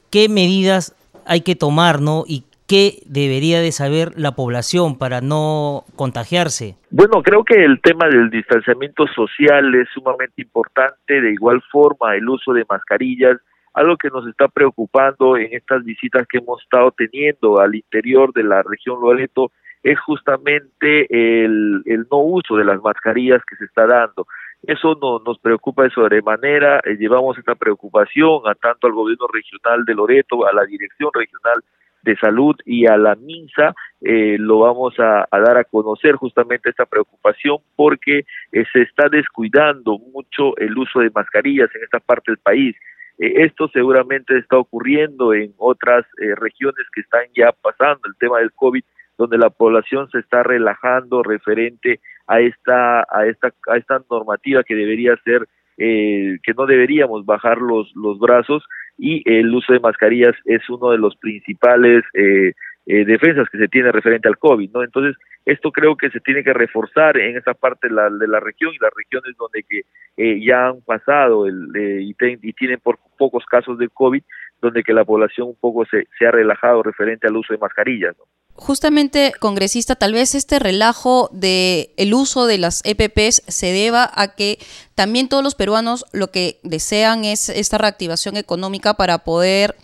¿Qué 0.08 0.28
medidas 0.28 0.94
hay 1.26 1.42
que 1.42 1.56
tomar, 1.56 2.00
no? 2.00 2.24
Y 2.26 2.44
¿Qué 2.70 3.02
debería 3.04 3.58
de 3.58 3.72
saber 3.72 4.12
la 4.16 4.36
población 4.36 4.96
para 4.96 5.20
no 5.20 5.82
contagiarse? 5.96 6.76
Bueno, 6.90 7.20
creo 7.20 7.42
que 7.42 7.64
el 7.64 7.80
tema 7.80 8.06
del 8.06 8.30
distanciamiento 8.30 9.08
social 9.08 9.74
es 9.74 9.88
sumamente 9.92 10.40
importante, 10.42 11.20
de 11.20 11.32
igual 11.32 11.60
forma 11.72 12.14
el 12.14 12.28
uso 12.28 12.52
de 12.52 12.64
mascarillas, 12.70 13.38
algo 13.74 13.96
que 13.96 14.08
nos 14.10 14.24
está 14.28 14.46
preocupando 14.46 15.36
en 15.36 15.48
estas 15.52 15.82
visitas 15.82 16.28
que 16.28 16.38
hemos 16.38 16.62
estado 16.62 16.92
teniendo 16.92 17.58
al 17.58 17.74
interior 17.74 18.32
de 18.32 18.44
la 18.44 18.62
región 18.62 19.00
Loreto 19.00 19.50
es 19.82 19.98
justamente 19.98 21.08
el, 21.10 21.82
el 21.86 22.06
no 22.08 22.18
uso 22.18 22.54
de 22.54 22.66
las 22.66 22.80
mascarillas 22.80 23.42
que 23.50 23.56
se 23.56 23.64
está 23.64 23.84
dando. 23.88 24.28
Eso 24.62 24.96
no, 25.02 25.18
nos 25.18 25.40
preocupa 25.40 25.82
de 25.82 25.90
sobremanera, 25.90 26.78
eh, 26.84 26.94
llevamos 26.96 27.36
esta 27.36 27.56
preocupación 27.56 28.42
a 28.46 28.54
tanto 28.54 28.86
al 28.86 28.92
gobierno 28.92 29.26
regional 29.26 29.84
de 29.84 29.94
Loreto, 29.96 30.46
a 30.46 30.52
la 30.52 30.64
dirección 30.66 31.10
regional 31.12 31.64
de 32.02 32.16
Salud 32.16 32.57
y 32.64 32.87
a 32.87 32.97
la 32.97 33.14
MINSA 33.14 33.75
eh, 34.02 34.37
lo 34.38 34.61
vamos 34.61 34.95
a, 34.99 35.28
dar 35.30 35.59
a 35.59 35.64
conocer 35.64 36.14
justamente 36.14 36.71
esta 36.71 36.87
preocupación 36.87 37.59
porque 37.76 38.25
eh, 38.52 38.64
se 38.73 38.83
está 38.83 39.09
descuidando 39.09 39.99
mucho 39.99 40.57
el 40.57 40.76
uso 40.78 41.00
de 41.00 41.11
mascarillas 41.11 41.69
en 41.75 41.83
esta 41.83 42.00
parte 42.00 42.30
del 42.30 42.38
país. 42.38 42.75
Eh, 43.19 43.45
esto 43.45 43.69
seguramente 43.69 44.38
está 44.38 44.57
ocurriendo 44.57 45.35
en 45.35 45.52
otras 45.59 46.07
regiones 46.37 46.87
que 46.95 47.02
están 47.02 47.25
ya 47.35 47.52
pasando 47.52 48.00
el 48.07 48.16
tema 48.19 48.38
del 48.38 48.52
COVID, 48.52 48.83
donde 49.19 49.37
la 49.37 49.50
población 49.50 50.09
se 50.11 50.21
está 50.21 50.42
relajando 50.42 51.23
referente 51.23 52.00
a 52.26 52.40
esta 52.40 53.00
a 53.00 53.26
esta 53.26 53.52
a 53.69 53.76
esta 53.76 54.00
normativa 54.11 54.64
que 54.64 54.75
debería 54.75 55.14
ser 55.25 55.47
que 55.76 56.54
no 56.57 56.66
deberíamos 56.66 57.25
bajar 57.25 57.59
los 57.59 57.90
los 57.97 58.19
brazos 58.19 58.62
y 59.00 59.23
el 59.25 59.52
uso 59.54 59.73
de 59.73 59.80
mascarillas 59.80 60.37
es 60.45 60.69
uno 60.69 60.90
de 60.90 60.99
los 60.99 61.16
principales 61.16 62.04
eh, 62.12 62.52
eh, 62.85 63.04
defensas 63.07 63.49
que 63.49 63.57
se 63.57 63.69
tiene 63.69 63.90
referente 63.90 64.28
al 64.28 64.37
COVID, 64.37 64.71
¿no? 64.73 64.85
Entonces, 64.85 65.16
esto 65.47 65.73
creo 65.73 65.97
que 65.97 66.11
se 66.11 66.21
tiene 66.21 66.45
que 66.45 66.52
reforzar 66.52 67.16
en 67.16 67.38
esa 67.38 67.54
parte 67.54 67.88
de 67.88 67.95
la, 67.95 68.11
de 68.11 68.28
la 68.28 68.40
región 68.40 68.75
y 68.75 68.78
las 68.78 68.92
regiones 68.95 69.35
donde 69.38 69.62
que 69.62 69.85
eh, 70.19 70.45
ya 70.45 70.69
han 70.69 70.83
pasado 70.83 71.47
el, 71.47 71.71
y, 71.75 72.14
y, 72.21 72.52
tienen 72.52 72.78
por 72.80 72.99
pocos 73.16 73.47
casos 73.47 73.78
de 73.78 73.88
COVID, 73.88 74.23
donde 74.61 74.83
que 74.83 74.92
la 74.92 75.07
población 75.07 75.49
un 75.49 75.57
poco 75.59 75.87
se, 75.87 76.07
se 76.19 76.26
ha 76.26 76.30
relajado 76.30 76.83
referente 76.83 77.26
al 77.26 77.37
uso 77.37 77.54
de 77.54 77.59
mascarillas, 77.59 78.14
¿no? 78.19 78.25
Justamente, 78.54 79.33
congresista, 79.40 79.97
tal 79.97 80.12
vez 80.12 80.35
este 80.35 80.59
relajo 80.59 81.30
de 81.33 81.95
el 81.97 82.12
uso 82.12 82.47
de 82.47 82.59
las 82.59 82.83
EPPs 82.85 83.42
se 83.49 83.73
deba 83.73 84.11
a 84.14 84.35
que 84.35 84.59
también 84.95 85.28
todos 85.28 85.42
los 85.42 85.54
peruanos 85.54 86.04
lo 86.12 86.30
que 86.30 86.61
desean 86.62 87.25
es 87.25 87.49
esta 87.49 87.78
reactivación 87.78 88.37
económica 88.37 88.95
para 88.95 89.25
poder 89.25 89.76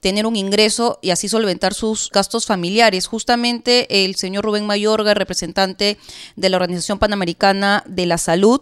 tener 0.00 0.26
un 0.26 0.36
ingreso 0.36 0.98
y 1.02 1.10
así 1.10 1.28
solventar 1.28 1.74
sus 1.74 2.10
gastos 2.10 2.46
familiares. 2.46 3.06
Justamente 3.06 4.04
el 4.04 4.14
señor 4.14 4.44
Rubén 4.44 4.66
Mayorga, 4.66 5.14
representante 5.14 5.98
de 6.36 6.48
la 6.48 6.56
Organización 6.56 6.98
Panamericana 6.98 7.82
de 7.86 8.06
la 8.06 8.18
Salud, 8.18 8.60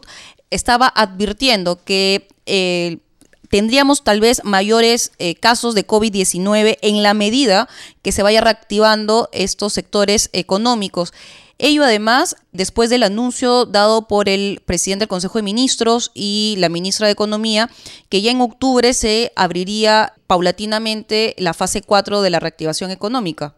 estaba 0.50 0.86
advirtiendo 0.86 1.82
que 1.82 2.28
el 2.46 3.02
tendríamos 3.50 4.04
tal 4.04 4.20
vez 4.20 4.44
mayores 4.44 5.12
eh, 5.18 5.34
casos 5.34 5.74
de 5.74 5.86
COVID-19 5.86 6.78
en 6.82 7.02
la 7.02 7.14
medida 7.14 7.68
que 8.02 8.12
se 8.12 8.22
vaya 8.22 8.40
reactivando 8.40 9.28
estos 9.32 9.72
sectores 9.72 10.30
económicos. 10.32 11.12
Ello 11.58 11.84
además, 11.84 12.36
después 12.52 12.90
del 12.90 13.02
anuncio 13.02 13.64
dado 13.64 14.08
por 14.08 14.28
el 14.28 14.60
presidente 14.66 15.04
del 15.04 15.08
Consejo 15.08 15.38
de 15.38 15.42
Ministros 15.44 16.12
y 16.14 16.56
la 16.58 16.68
ministra 16.68 17.06
de 17.06 17.14
Economía, 17.14 17.68
que 18.10 18.20
ya 18.20 18.30
en 18.30 18.42
octubre 18.42 18.92
se 18.92 19.32
abriría 19.36 20.12
paulatinamente 20.26 21.34
la 21.38 21.54
fase 21.54 21.80
4 21.80 22.20
de 22.20 22.30
la 22.30 22.40
reactivación 22.40 22.90
económica. 22.90 23.54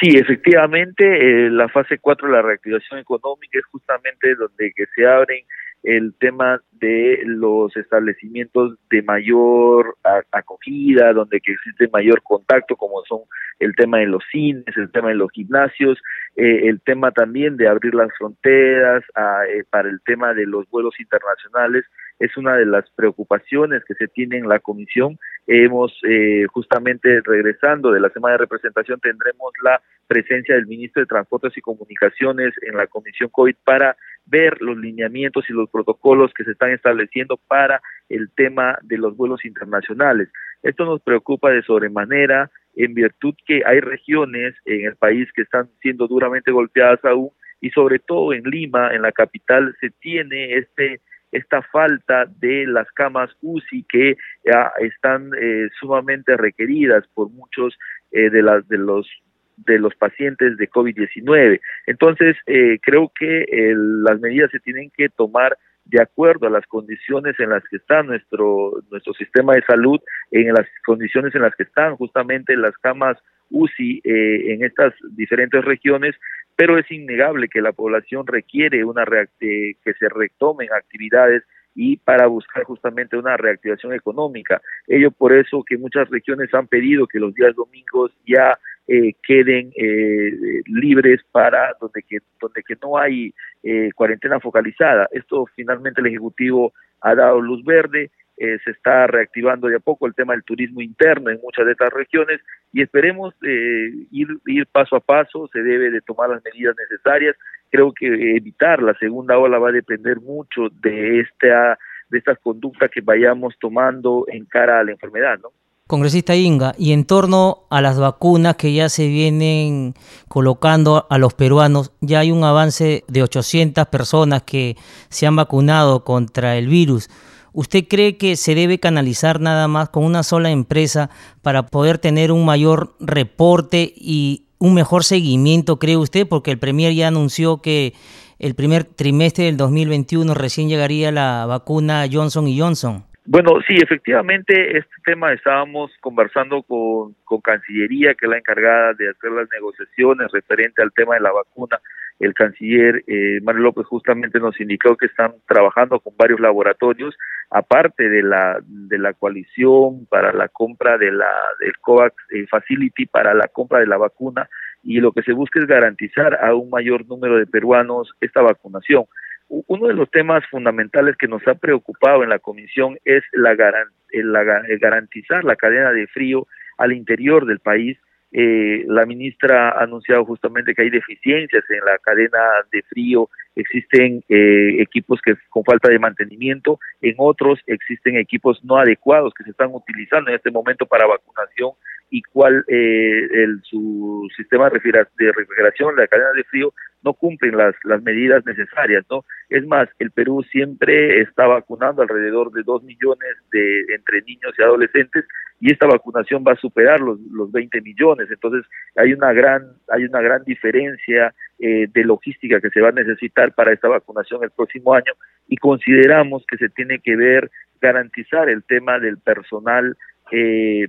Sí, 0.00 0.10
efectivamente, 0.16 1.04
eh, 1.04 1.50
la 1.50 1.68
fase 1.68 1.98
4 1.98 2.28
de 2.28 2.34
la 2.34 2.42
reactivación 2.42 3.00
económica 3.00 3.58
es 3.58 3.64
justamente 3.66 4.34
donde 4.34 4.72
se 4.94 5.06
abren 5.06 5.44
el 5.82 6.14
tema 6.18 6.60
de 6.72 7.20
los 7.24 7.76
establecimientos 7.76 8.76
de 8.90 9.02
mayor 9.02 9.96
acogida, 10.32 11.12
donde 11.12 11.40
que 11.40 11.52
existe 11.52 11.88
mayor 11.92 12.22
contacto, 12.22 12.76
como 12.76 13.02
son 13.08 13.20
el 13.58 13.74
tema 13.74 13.98
de 13.98 14.06
los 14.06 14.22
cines, 14.30 14.76
el 14.76 14.90
tema 14.90 15.08
de 15.08 15.14
los 15.14 15.30
gimnasios, 15.30 15.98
eh, 16.36 16.68
el 16.68 16.80
tema 16.80 17.12
también 17.12 17.56
de 17.56 17.68
abrir 17.68 17.94
las 17.94 18.10
fronteras 18.18 19.02
eh, 19.48 19.64
para 19.70 19.88
el 19.88 20.00
tema 20.04 20.34
de 20.34 20.46
los 20.46 20.68
vuelos 20.68 20.98
internacionales, 21.00 21.84
es 22.18 22.36
una 22.36 22.56
de 22.56 22.66
las 22.66 22.88
preocupaciones 22.90 23.84
que 23.84 23.94
se 23.94 24.08
tiene 24.08 24.38
en 24.38 24.48
la 24.48 24.58
comisión. 24.58 25.18
Hemos 25.46 25.92
eh, 26.08 26.46
justamente 26.52 27.20
regresando 27.24 27.90
de 27.92 28.00
la 28.00 28.10
semana 28.10 28.32
de 28.32 28.38
representación 28.38 29.00
tendremos 29.00 29.52
la 29.62 29.80
presencia 30.06 30.54
del 30.54 30.66
ministro 30.66 31.02
de 31.02 31.06
Transportes 31.06 31.56
y 31.56 31.60
Comunicaciones 31.60 32.54
en 32.62 32.76
la 32.76 32.86
comisión 32.86 33.28
COVID 33.30 33.56
para 33.64 33.96
ver 34.26 34.60
los 34.60 34.76
lineamientos 34.76 35.48
y 35.48 35.52
los 35.52 35.70
protocolos 35.70 36.32
que 36.34 36.44
se 36.44 36.52
están 36.52 36.70
estableciendo 36.70 37.38
para 37.48 37.80
el 38.08 38.30
tema 38.34 38.78
de 38.82 38.98
los 38.98 39.16
vuelos 39.16 39.44
internacionales. 39.44 40.28
Esto 40.62 40.84
nos 40.84 41.00
preocupa 41.02 41.50
de 41.50 41.62
sobremanera 41.62 42.50
en 42.74 42.94
virtud 42.94 43.34
que 43.46 43.62
hay 43.64 43.80
regiones 43.80 44.54
en 44.64 44.86
el 44.86 44.96
país 44.96 45.28
que 45.34 45.42
están 45.42 45.68
siendo 45.80 46.06
duramente 46.06 46.50
golpeadas 46.50 47.04
aún 47.04 47.30
y 47.60 47.70
sobre 47.70 47.98
todo 47.98 48.32
en 48.32 48.44
Lima, 48.44 48.94
en 48.94 49.02
la 49.02 49.12
capital, 49.12 49.74
se 49.80 49.90
tiene 49.90 50.54
este 50.54 51.00
esta 51.32 51.60
falta 51.60 52.24
de 52.38 52.66
las 52.66 52.90
camas 52.92 53.30
UCI 53.42 53.84
que 53.88 54.16
ya 54.44 54.72
están 54.78 55.32
eh, 55.40 55.68
sumamente 55.78 56.36
requeridas 56.36 57.04
por 57.14 57.30
muchos 57.30 57.76
eh, 58.12 58.30
de 58.30 58.42
las 58.42 58.66
de 58.68 58.78
los 58.78 59.08
de 59.56 59.78
los 59.78 59.94
pacientes 59.94 60.56
de 60.56 60.68
COVID-19. 60.68 61.60
Entonces, 61.86 62.36
eh, 62.46 62.78
creo 62.82 63.10
que 63.18 63.46
las 63.74 64.20
medidas 64.20 64.50
se 64.50 64.60
tienen 64.60 64.90
que 64.90 65.08
tomar 65.08 65.56
de 65.86 66.02
acuerdo 66.02 66.46
a 66.46 66.50
las 66.50 66.66
condiciones 66.66 67.38
en 67.38 67.50
las 67.50 67.62
que 67.68 67.76
está 67.76 68.02
nuestro, 68.02 68.72
nuestro 68.90 69.14
sistema 69.14 69.54
de 69.54 69.62
salud, 69.62 70.00
en 70.30 70.48
las 70.52 70.66
condiciones 70.84 71.34
en 71.34 71.42
las 71.42 71.54
que 71.54 71.62
están 71.62 71.96
justamente 71.96 72.56
las 72.56 72.76
camas 72.78 73.16
UCI 73.50 74.00
eh, 74.02 74.52
en 74.52 74.64
estas 74.64 74.92
diferentes 75.10 75.64
regiones, 75.64 76.16
pero 76.56 76.78
es 76.78 76.90
innegable 76.90 77.48
que 77.48 77.60
la 77.60 77.72
población 77.72 78.26
requiere 78.26 78.84
una 78.84 79.04
que 79.38 79.94
se 79.98 80.08
retomen 80.08 80.68
actividades 80.72 81.44
y 81.74 81.98
para 81.98 82.26
buscar 82.26 82.64
justamente 82.64 83.16
una 83.16 83.36
reactivación 83.36 83.92
económica. 83.92 84.60
Ello 84.88 85.10
por 85.10 85.34
eso 85.34 85.62
que 85.62 85.76
muchas 85.76 86.08
regiones 86.08 86.52
han 86.54 86.66
pedido 86.66 87.06
que 87.06 87.20
los 87.20 87.34
días 87.34 87.54
domingos 87.54 88.12
ya 88.26 88.58
eh, 88.88 89.14
queden 89.22 89.72
eh, 89.76 90.62
libres 90.66 91.20
para 91.32 91.74
donde 91.80 92.02
que 92.02 92.18
donde 92.40 92.62
que 92.62 92.76
no 92.80 92.96
hay 92.96 93.34
eh, 93.64 93.90
cuarentena 93.94 94.38
focalizada. 94.38 95.08
Esto 95.10 95.46
finalmente 95.56 96.00
el 96.00 96.06
ejecutivo 96.06 96.72
ha 97.00 97.14
dado 97.16 97.40
luz 97.40 97.64
verde. 97.64 98.10
se 98.36 98.70
está 98.70 99.06
reactivando 99.06 99.66
de 99.66 99.76
a 99.76 99.80
poco 99.80 100.06
el 100.06 100.14
tema 100.14 100.34
del 100.34 100.44
turismo 100.44 100.82
interno 100.82 101.30
en 101.30 101.40
muchas 101.40 101.64
de 101.64 101.72
estas 101.72 101.90
regiones 101.90 102.38
y 102.70 102.82
esperemos 102.82 103.34
ir, 103.40 104.28
ir 104.46 104.66
paso 104.66 104.94
a 104.94 105.00
paso, 105.00 105.48
se 105.52 105.62
debe 105.62 105.90
de 105.90 106.02
tomar 106.02 106.28
las 106.28 106.44
medidas 106.44 106.76
necesarias. 106.78 107.34
Creo 107.70 107.92
que 107.92 108.06
evitar 108.36 108.82
la 108.82 108.92
segunda 108.98 109.38
ola 109.38 109.58
va 109.58 109.70
a 109.70 109.80
depender 109.80 110.20
mucho 110.20 110.68
de 110.82 111.20
esta 111.20 111.78
de 112.10 112.18
estas 112.18 112.38
conductas 112.38 112.90
que 112.90 113.00
vayamos 113.00 113.58
tomando 113.58 114.26
en 114.28 114.44
cara 114.44 114.80
a 114.80 114.84
la 114.84 114.92
enfermedad, 114.92 115.38
¿no? 115.42 115.50
Congresista 115.86 116.34
Inga, 116.34 116.74
y 116.76 116.90
en 116.90 117.04
torno 117.04 117.62
a 117.70 117.80
las 117.80 117.96
vacunas 117.96 118.56
que 118.56 118.72
ya 118.72 118.88
se 118.88 119.06
vienen 119.06 119.94
colocando 120.26 121.06
a 121.08 121.18
los 121.18 121.32
peruanos, 121.34 121.92
ya 122.00 122.18
hay 122.18 122.32
un 122.32 122.42
avance 122.42 123.04
de 123.06 123.22
800 123.22 123.86
personas 123.86 124.42
que 124.42 124.76
se 125.10 125.28
han 125.28 125.36
vacunado 125.36 126.02
contra 126.02 126.56
el 126.56 126.66
virus. 126.66 127.08
¿Usted 127.52 127.86
cree 127.88 128.16
que 128.16 128.34
se 128.34 128.56
debe 128.56 128.80
canalizar 128.80 129.40
nada 129.40 129.68
más 129.68 129.88
con 129.90 130.02
una 130.02 130.24
sola 130.24 130.50
empresa 130.50 131.08
para 131.40 131.66
poder 131.66 131.98
tener 131.98 132.32
un 132.32 132.44
mayor 132.44 132.96
reporte 132.98 133.94
y 133.96 134.46
un 134.58 134.74
mejor 134.74 135.04
seguimiento, 135.04 135.78
cree 135.78 135.96
usted? 135.96 136.26
Porque 136.26 136.50
el 136.50 136.58
Premier 136.58 136.94
ya 136.94 137.06
anunció 137.06 137.58
que 137.58 137.94
el 138.40 138.56
primer 138.56 138.82
trimestre 138.82 139.44
del 139.44 139.56
2021 139.56 140.34
recién 140.34 140.68
llegaría 140.68 141.12
la 141.12 141.46
vacuna 141.46 142.08
Johnson 142.12 142.48
y 142.48 142.58
Johnson. 142.58 143.04
Bueno, 143.28 143.58
sí, 143.66 143.74
efectivamente, 143.82 144.78
este 144.78 144.94
tema 145.04 145.32
estábamos 145.32 145.90
conversando 146.00 146.62
con, 146.62 147.14
con 147.24 147.40
Cancillería, 147.40 148.14
que 148.14 148.26
es 148.26 148.30
la 148.30 148.38
encargada 148.38 148.94
de 148.94 149.10
hacer 149.10 149.32
las 149.32 149.48
negociaciones 149.52 150.30
referente 150.30 150.80
al 150.80 150.92
tema 150.92 151.14
de 151.14 151.22
la 151.22 151.32
vacuna. 151.32 151.80
El 152.20 152.34
canciller 152.34 153.02
eh, 153.08 153.40
Mario 153.42 153.62
López 153.62 153.84
justamente 153.86 154.38
nos 154.38 154.58
indicó 154.60 154.96
que 154.96 155.06
están 155.06 155.34
trabajando 155.48 155.98
con 155.98 156.16
varios 156.16 156.38
laboratorios, 156.38 157.16
aparte 157.50 158.08
de 158.08 158.22
la 158.22 158.58
de 158.64 158.98
la 158.98 159.12
coalición 159.12 160.06
para 160.06 160.32
la 160.32 160.48
compra 160.48 160.96
de 160.96 161.10
la 161.10 161.30
del 161.60 161.76
COVAX 161.80 162.14
eh, 162.30 162.46
Facility 162.48 163.06
para 163.06 163.34
la 163.34 163.48
compra 163.48 163.80
de 163.80 163.86
la 163.86 163.98
vacuna 163.98 164.48
y 164.82 165.00
lo 165.00 165.12
que 165.12 165.22
se 165.22 165.32
busca 165.32 165.60
es 165.60 165.66
garantizar 165.66 166.42
a 166.42 166.54
un 166.54 166.70
mayor 166.70 167.06
número 167.06 167.36
de 167.36 167.46
peruanos 167.46 168.10
esta 168.20 168.40
vacunación 168.40 169.04
uno 169.48 169.88
de 169.88 169.94
los 169.94 170.10
temas 170.10 170.44
fundamentales 170.50 171.16
que 171.16 171.28
nos 171.28 171.46
ha 171.46 171.54
preocupado 171.54 172.22
en 172.22 172.30
la 172.30 172.38
comisión 172.38 172.98
es 173.04 173.22
la, 173.32 173.54
garantizar 173.54 175.44
la 175.44 175.56
cadena 175.56 175.92
de 175.92 176.06
frío 176.08 176.46
al 176.78 176.92
interior 176.92 177.46
del 177.46 177.60
país. 177.60 177.98
Eh, 178.32 178.84
la 178.88 179.06
ministra 179.06 179.70
ha 179.70 179.84
anunciado 179.84 180.24
justamente 180.24 180.74
que 180.74 180.82
hay 180.82 180.90
deficiencias 180.90 181.64
en 181.70 181.84
la 181.84 181.96
cadena 181.98 182.38
de 182.72 182.82
frío, 182.82 183.30
existen 183.54 184.22
eh, 184.28 184.82
equipos 184.82 185.20
que 185.22 185.36
con 185.48 185.64
falta 185.64 185.88
de 185.88 185.98
mantenimiento, 185.98 186.78
en 187.00 187.14
otros 187.18 187.60
existen 187.66 188.16
equipos 188.16 188.62
no 188.64 188.76
adecuados 188.76 189.32
que 189.32 189.44
se 189.44 189.50
están 189.50 189.70
utilizando 189.72 190.30
en 190.30 190.36
este 190.36 190.50
momento 190.50 190.86
para 190.86 191.06
vacunación 191.06 191.70
y 192.10 192.22
cuál 192.22 192.64
eh, 192.68 193.28
el, 193.32 193.60
su 193.64 194.28
sistema 194.36 194.70
de 194.70 195.32
refrigeración, 195.32 195.96
la 195.96 196.06
cadena 196.06 196.32
de 196.36 196.44
frío, 196.44 196.72
no 197.02 197.14
cumplen 197.14 197.56
las, 197.56 197.74
las 197.84 198.02
medidas 198.02 198.44
necesarias, 198.44 199.04
¿no? 199.10 199.24
Es 199.48 199.64
más, 199.66 199.88
el 200.00 200.10
Perú 200.10 200.44
siempre 200.50 201.20
está 201.20 201.46
vacunando 201.46 202.02
alrededor 202.02 202.50
de 202.52 202.62
dos 202.64 202.82
millones 202.82 203.28
de 203.52 203.94
entre 203.94 204.22
niños 204.22 204.52
y 204.58 204.62
adolescentes 204.62 205.24
y 205.60 205.72
esta 205.72 205.86
vacunación 205.86 206.44
va 206.46 206.52
a 206.52 206.56
superar 206.56 207.00
los, 207.00 207.18
los 207.32 207.50
20 207.52 207.80
millones, 207.80 208.28
entonces 208.30 208.70
hay 208.96 209.12
una 209.12 209.32
gran 209.32 209.62
hay 209.88 210.04
una 210.04 210.20
gran 210.20 210.44
diferencia 210.44 211.32
eh, 211.58 211.86
de 211.92 212.04
logística 212.04 212.60
que 212.60 212.70
se 212.70 212.80
va 212.80 212.88
a 212.88 212.92
necesitar 212.92 213.54
para 213.54 213.72
esta 213.72 213.88
vacunación 213.88 214.42
el 214.42 214.50
próximo 214.50 214.92
año 214.92 215.12
y 215.48 215.56
consideramos 215.56 216.44
que 216.46 216.58
se 216.58 216.68
tiene 216.68 216.98
que 216.98 217.16
ver 217.16 217.50
garantizar 217.80 218.50
el 218.50 218.64
tema 218.64 218.98
del 218.98 219.18
personal 219.18 219.96
eh, 220.32 220.88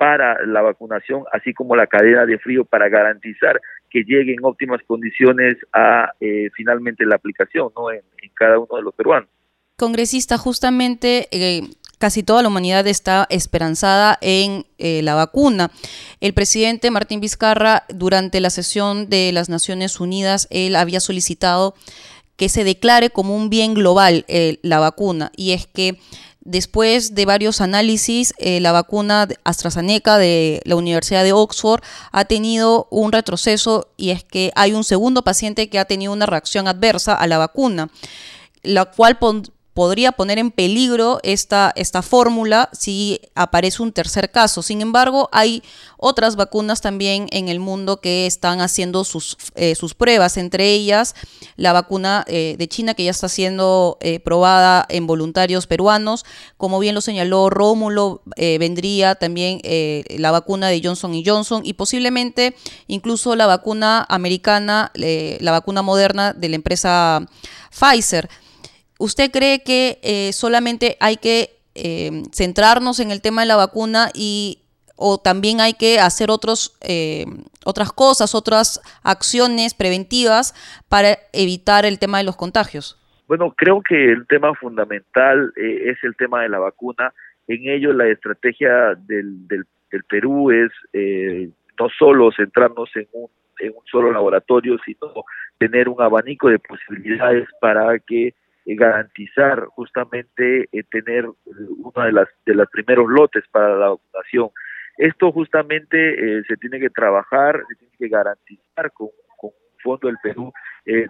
para 0.00 0.46
la 0.46 0.62
vacunación, 0.62 1.24
así 1.30 1.52
como 1.52 1.76
la 1.76 1.86
cadena 1.86 2.24
de 2.24 2.38
frío 2.38 2.64
para 2.64 2.88
garantizar 2.88 3.60
que 3.90 4.02
llegue 4.02 4.32
en 4.32 4.42
óptimas 4.42 4.80
condiciones 4.86 5.56
a 5.74 6.12
eh, 6.20 6.48
finalmente 6.56 7.04
la 7.04 7.16
aplicación 7.16 7.68
¿no? 7.76 7.90
En, 7.92 8.00
cada 8.32 8.58
uno 8.58 8.76
de 8.76 8.82
los 8.82 8.94
peruanos. 8.94 9.28
Congresista, 9.76 10.38
justamente 10.38 11.28
eh, 11.32 11.64
casi 11.98 12.22
toda 12.22 12.40
la 12.40 12.48
humanidad 12.48 12.86
está 12.86 13.26
esperanzada 13.28 14.16
en 14.22 14.64
eh, 14.78 15.02
la 15.02 15.14
vacuna. 15.14 15.70
El 16.22 16.32
presidente 16.32 16.90
Martín 16.90 17.20
Vizcarra, 17.20 17.84
durante 17.90 18.40
la 18.40 18.48
sesión 18.48 19.10
de 19.10 19.32
las 19.32 19.50
Naciones 19.50 20.00
Unidas, 20.00 20.48
él 20.50 20.76
había 20.76 21.00
solicitado 21.00 21.74
que 22.40 22.48
se 22.48 22.64
declare 22.64 23.10
como 23.10 23.36
un 23.36 23.50
bien 23.50 23.74
global 23.74 24.24
eh, 24.28 24.60
la 24.62 24.78
vacuna. 24.78 25.30
Y 25.36 25.52
es 25.52 25.66
que 25.66 25.98
después 26.40 27.14
de 27.14 27.26
varios 27.26 27.60
análisis, 27.60 28.32
eh, 28.38 28.60
la 28.60 28.72
vacuna 28.72 29.28
AstraZeneca 29.44 30.18
de 30.18 30.62
la 30.64 30.76
Universidad 30.76 31.24
de 31.24 31.32
Oxford 31.32 31.82
ha 32.12 32.24
tenido 32.24 32.88
un 32.90 33.12
retroceso 33.12 33.88
y 33.96 34.10
es 34.10 34.24
que 34.24 34.50
hay 34.56 34.72
un 34.72 34.84
segundo 34.84 35.22
paciente 35.22 35.68
que 35.68 35.78
ha 35.78 35.84
tenido 35.84 36.12
una 36.12 36.26
reacción 36.26 36.68
adversa 36.68 37.14
a 37.14 37.26
la 37.26 37.38
vacuna, 37.38 37.90
la 38.62 38.86
cual 38.86 39.18
podría 39.74 40.12
poner 40.12 40.38
en 40.38 40.50
peligro 40.50 41.20
esta, 41.22 41.72
esta 41.76 42.02
fórmula 42.02 42.68
si 42.72 43.20
aparece 43.34 43.82
un 43.82 43.92
tercer 43.92 44.30
caso. 44.30 44.62
Sin 44.62 44.80
embargo, 44.80 45.28
hay 45.32 45.62
otras 45.96 46.36
vacunas 46.36 46.80
también 46.80 47.26
en 47.30 47.48
el 47.48 47.60
mundo 47.60 48.00
que 48.00 48.26
están 48.26 48.60
haciendo 48.60 49.04
sus, 49.04 49.36
eh, 49.54 49.74
sus 49.74 49.94
pruebas, 49.94 50.36
entre 50.36 50.72
ellas 50.72 51.14
la 51.56 51.72
vacuna 51.72 52.24
eh, 52.26 52.56
de 52.58 52.68
China 52.68 52.94
que 52.94 53.04
ya 53.04 53.10
está 53.10 53.28
siendo 53.28 53.98
eh, 54.00 54.18
probada 54.18 54.86
en 54.88 55.06
voluntarios 55.06 55.66
peruanos. 55.66 56.24
Como 56.56 56.78
bien 56.78 56.94
lo 56.94 57.00
señaló 57.00 57.48
Rómulo, 57.50 58.22
vendría 58.36 59.14
también 59.14 59.60
la 60.18 60.30
vacuna 60.30 60.68
de 60.68 60.80
Johnson 60.82 61.12
Johnson 61.24 61.62
y 61.64 61.74
posiblemente 61.74 62.54
incluso 62.86 63.36
la 63.36 63.46
vacuna 63.46 64.04
americana, 64.08 64.90
la 64.94 65.52
vacuna 65.52 65.82
moderna 65.82 66.32
de 66.32 66.48
la 66.48 66.56
empresa 66.56 67.26
Pfizer. 67.70 68.28
¿Usted 69.00 69.30
cree 69.30 69.62
que 69.64 69.98
eh, 70.02 70.30
solamente 70.34 70.98
hay 71.00 71.16
que 71.16 71.48
eh, 71.74 72.22
centrarnos 72.34 73.00
en 73.00 73.10
el 73.10 73.22
tema 73.22 73.40
de 73.40 73.48
la 73.48 73.56
vacuna 73.56 74.10
y 74.14 74.58
o 74.94 75.16
también 75.16 75.62
hay 75.62 75.72
que 75.72 75.98
hacer 75.98 76.30
otros, 76.30 76.76
eh, 76.86 77.24
otras 77.64 77.94
cosas, 77.94 78.34
otras 78.34 78.78
acciones 79.02 79.72
preventivas 79.72 80.52
para 80.90 81.16
evitar 81.32 81.86
el 81.86 81.98
tema 81.98 82.18
de 82.18 82.24
los 82.24 82.36
contagios? 82.36 83.00
Bueno, 83.26 83.54
creo 83.56 83.80
que 83.80 84.12
el 84.12 84.26
tema 84.26 84.52
fundamental 84.54 85.50
es 85.56 85.96
el 86.02 86.14
tema 86.16 86.42
de 86.42 86.50
la 86.50 86.58
vacuna. 86.58 87.14
En 87.48 87.70
ello 87.70 87.94
la 87.94 88.06
estrategia 88.06 88.94
del, 89.06 89.48
del, 89.48 89.64
Perú 90.10 90.50
es 90.50 90.70
no 91.78 91.88
solo 91.98 92.30
centrarnos 92.36 92.90
en 92.96 93.08
un, 93.12 93.30
en 93.60 93.70
un 93.70 93.84
solo 93.90 94.12
laboratorio, 94.12 94.76
sino 94.84 95.24
tener 95.56 95.88
un 95.88 96.02
abanico 96.02 96.50
de 96.50 96.58
posibilidades 96.58 97.48
para 97.62 97.98
que 98.00 98.26
eh, 98.26 98.34
garantizar 98.76 99.66
justamente 99.66 100.68
eh, 100.72 100.82
tener 100.90 101.26
uno 101.26 102.04
de 102.04 102.12
las 102.12 102.28
de 102.46 102.54
los 102.54 102.68
primeros 102.70 103.08
lotes 103.08 103.44
para 103.50 103.76
la 103.76 103.88
vacunación. 103.90 104.50
Esto 104.98 105.32
justamente 105.32 106.38
eh, 106.38 106.42
se 106.46 106.56
tiene 106.56 106.78
que 106.78 106.90
trabajar, 106.90 107.62
se 107.68 107.74
tiene 107.76 107.94
que 107.98 108.08
garantizar 108.08 108.92
con, 108.92 109.08
con 109.38 109.50
Fondo 109.82 110.08
del 110.08 110.18
Perú, 110.22 110.52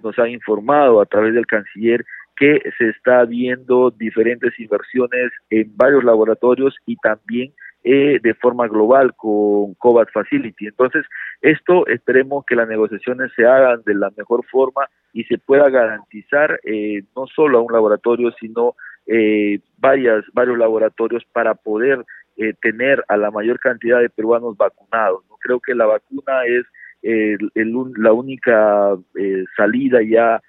nos 0.02 0.19
ha 0.19 0.29
informado 0.29 1.00
a 1.00 1.07
través 1.07 1.35
del 1.35 1.47
canciller 1.47 2.05
que 2.37 2.61
se 2.79 2.88
está 2.88 3.25
viendo 3.25 3.90
diferentes 3.90 4.59
inversiones 4.59 5.31
en 5.50 5.76
varios 5.76 6.05
laboratorios 6.05 6.75
y 6.87 6.97
también 6.97 7.52
eh, 7.83 8.19
de 8.23 8.35
forma 8.35 8.69
global 8.69 9.15
con 9.17 9.75
COVAX 9.75 10.13
Facility. 10.13 10.67
Entonces, 10.67 11.07
esto 11.41 11.87
esperemos 11.87 12.45
que 12.45 12.55
las 12.55 12.69
negociaciones 12.69 13.33
se 13.35 13.47
hagan 13.47 13.83
de 13.87 13.95
la 13.95 14.11
mejor 14.17 14.45
forma 14.47 14.87
y 15.13 15.25
se 15.25 15.39
pueda 15.39 15.69
garantizar 15.71 16.61
eh, 16.65 17.03
no 17.17 17.27
solo 17.27 17.59
a 17.59 17.63
un 17.63 17.73
laboratorio, 17.73 18.33
sino 18.39 18.75
eh, 19.07 19.61
varias, 19.79 20.25
varios 20.33 20.59
laboratorios 20.59 21.25
para 21.33 21.55
poder 21.55 22.05
eh, 22.37 22.55
tener 22.61 23.03
a 23.09 23.16
la 23.16 23.31
mayor 23.31 23.59
cantidad 23.59 24.01
de 24.01 24.11
peruanos 24.11 24.57
vacunados. 24.57 25.25
¿no? 25.29 25.37
Creo 25.40 25.61
que 25.61 25.75
la 25.75 25.87
vacuna 25.87 26.45
es 26.47 26.66
el, 27.03 27.51
la 27.97 28.12
única 28.12 28.95
salida 29.57 30.01
ya 30.03 30.43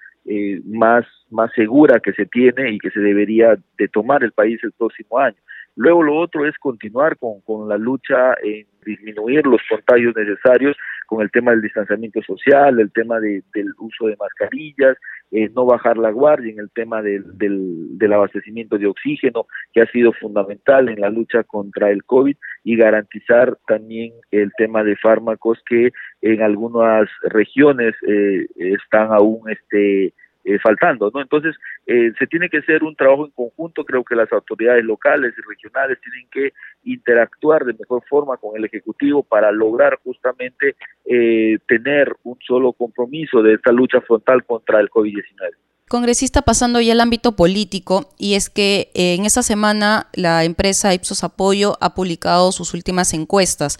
más, 0.66 1.06
más 1.30 1.50
segura 1.54 1.98
que 1.98 2.12
se 2.12 2.26
tiene 2.26 2.72
y 2.72 2.78
que 2.78 2.90
se 2.90 3.00
debería 3.00 3.56
de 3.78 3.88
tomar 3.88 4.22
el 4.22 4.32
país 4.32 4.62
el 4.62 4.72
próximo 4.72 5.18
año. 5.18 5.38
Luego 5.76 6.02
lo 6.02 6.16
otro 6.16 6.46
es 6.46 6.56
continuar 6.58 7.16
con, 7.18 7.40
con 7.42 7.68
la 7.68 7.78
lucha 7.78 8.34
en 8.42 8.66
disminuir 8.84 9.46
los 9.46 9.60
contagios 9.68 10.14
necesarios 10.16 10.76
con 11.06 11.22
el 11.22 11.30
tema 11.30 11.50
del 11.50 11.62
distanciamiento 11.62 12.22
social, 12.22 12.80
el 12.80 12.90
tema 12.90 13.20
de, 13.20 13.42
del 13.54 13.72
uso 13.78 14.06
de 14.06 14.16
mascarillas, 14.16 14.96
eh, 15.30 15.50
no 15.54 15.66
bajar 15.66 15.96
la 15.98 16.10
guardia 16.10 16.52
en 16.52 16.58
el 16.58 16.70
tema 16.70 17.02
del, 17.02 17.36
del, 17.36 17.98
del, 17.98 18.12
abastecimiento 18.12 18.78
de 18.78 18.86
oxígeno, 18.86 19.46
que 19.72 19.82
ha 19.82 19.86
sido 19.86 20.12
fundamental 20.12 20.88
en 20.88 21.00
la 21.00 21.10
lucha 21.10 21.42
contra 21.44 21.90
el 21.90 22.04
COVID, 22.04 22.36
y 22.64 22.76
garantizar 22.76 23.58
también 23.66 24.12
el 24.30 24.52
tema 24.56 24.84
de 24.84 24.96
fármacos 24.96 25.62
que 25.68 25.92
en 26.22 26.42
algunas 26.42 27.08
regiones 27.24 27.94
eh, 28.06 28.46
están 28.56 29.12
aún 29.12 29.50
este 29.50 30.14
eh, 30.44 30.58
faltando, 30.58 31.08
¿no? 31.14 31.20
Entonces, 31.20 31.54
eh, 31.86 32.12
se 32.18 32.26
tiene 32.26 32.48
que 32.48 32.58
hacer 32.58 32.82
un 32.82 32.96
trabajo 32.96 33.26
en 33.26 33.30
conjunto, 33.30 33.84
creo 33.84 34.02
que 34.02 34.16
las 34.16 34.32
autoridades 34.32 34.84
locales 34.84 35.32
y 35.38 35.48
regionales 35.48 35.98
tienen 36.00 36.28
que 36.32 36.52
interactuar 36.82 37.64
de 37.64 37.74
mejor 37.74 38.02
forma 38.08 38.36
con 38.38 38.56
el 38.56 38.64
Ejecutivo 38.64 39.22
para 39.22 39.52
lograr 39.52 40.00
justamente 40.02 40.74
eh, 41.04 41.58
tener 41.68 42.16
un 42.24 42.36
solo 42.44 42.72
compromiso 42.72 43.40
de 43.40 43.54
esta 43.54 43.70
lucha 43.70 44.00
frontal 44.00 44.44
contra 44.44 44.80
el 44.80 44.90
COVID-19. 44.90 45.52
Congresista, 45.88 46.42
pasando 46.42 46.80
ya 46.80 46.92
al 46.92 47.00
ámbito 47.00 47.36
político, 47.36 48.10
y 48.18 48.34
es 48.34 48.50
que 48.50 48.90
en 48.94 49.24
esta 49.24 49.44
semana 49.44 50.08
la 50.12 50.42
empresa 50.42 50.92
Ipsos 50.92 51.22
Apoyo 51.22 51.76
ha 51.80 51.94
publicado 51.94 52.50
sus 52.50 52.74
últimas 52.74 53.14
encuestas. 53.14 53.78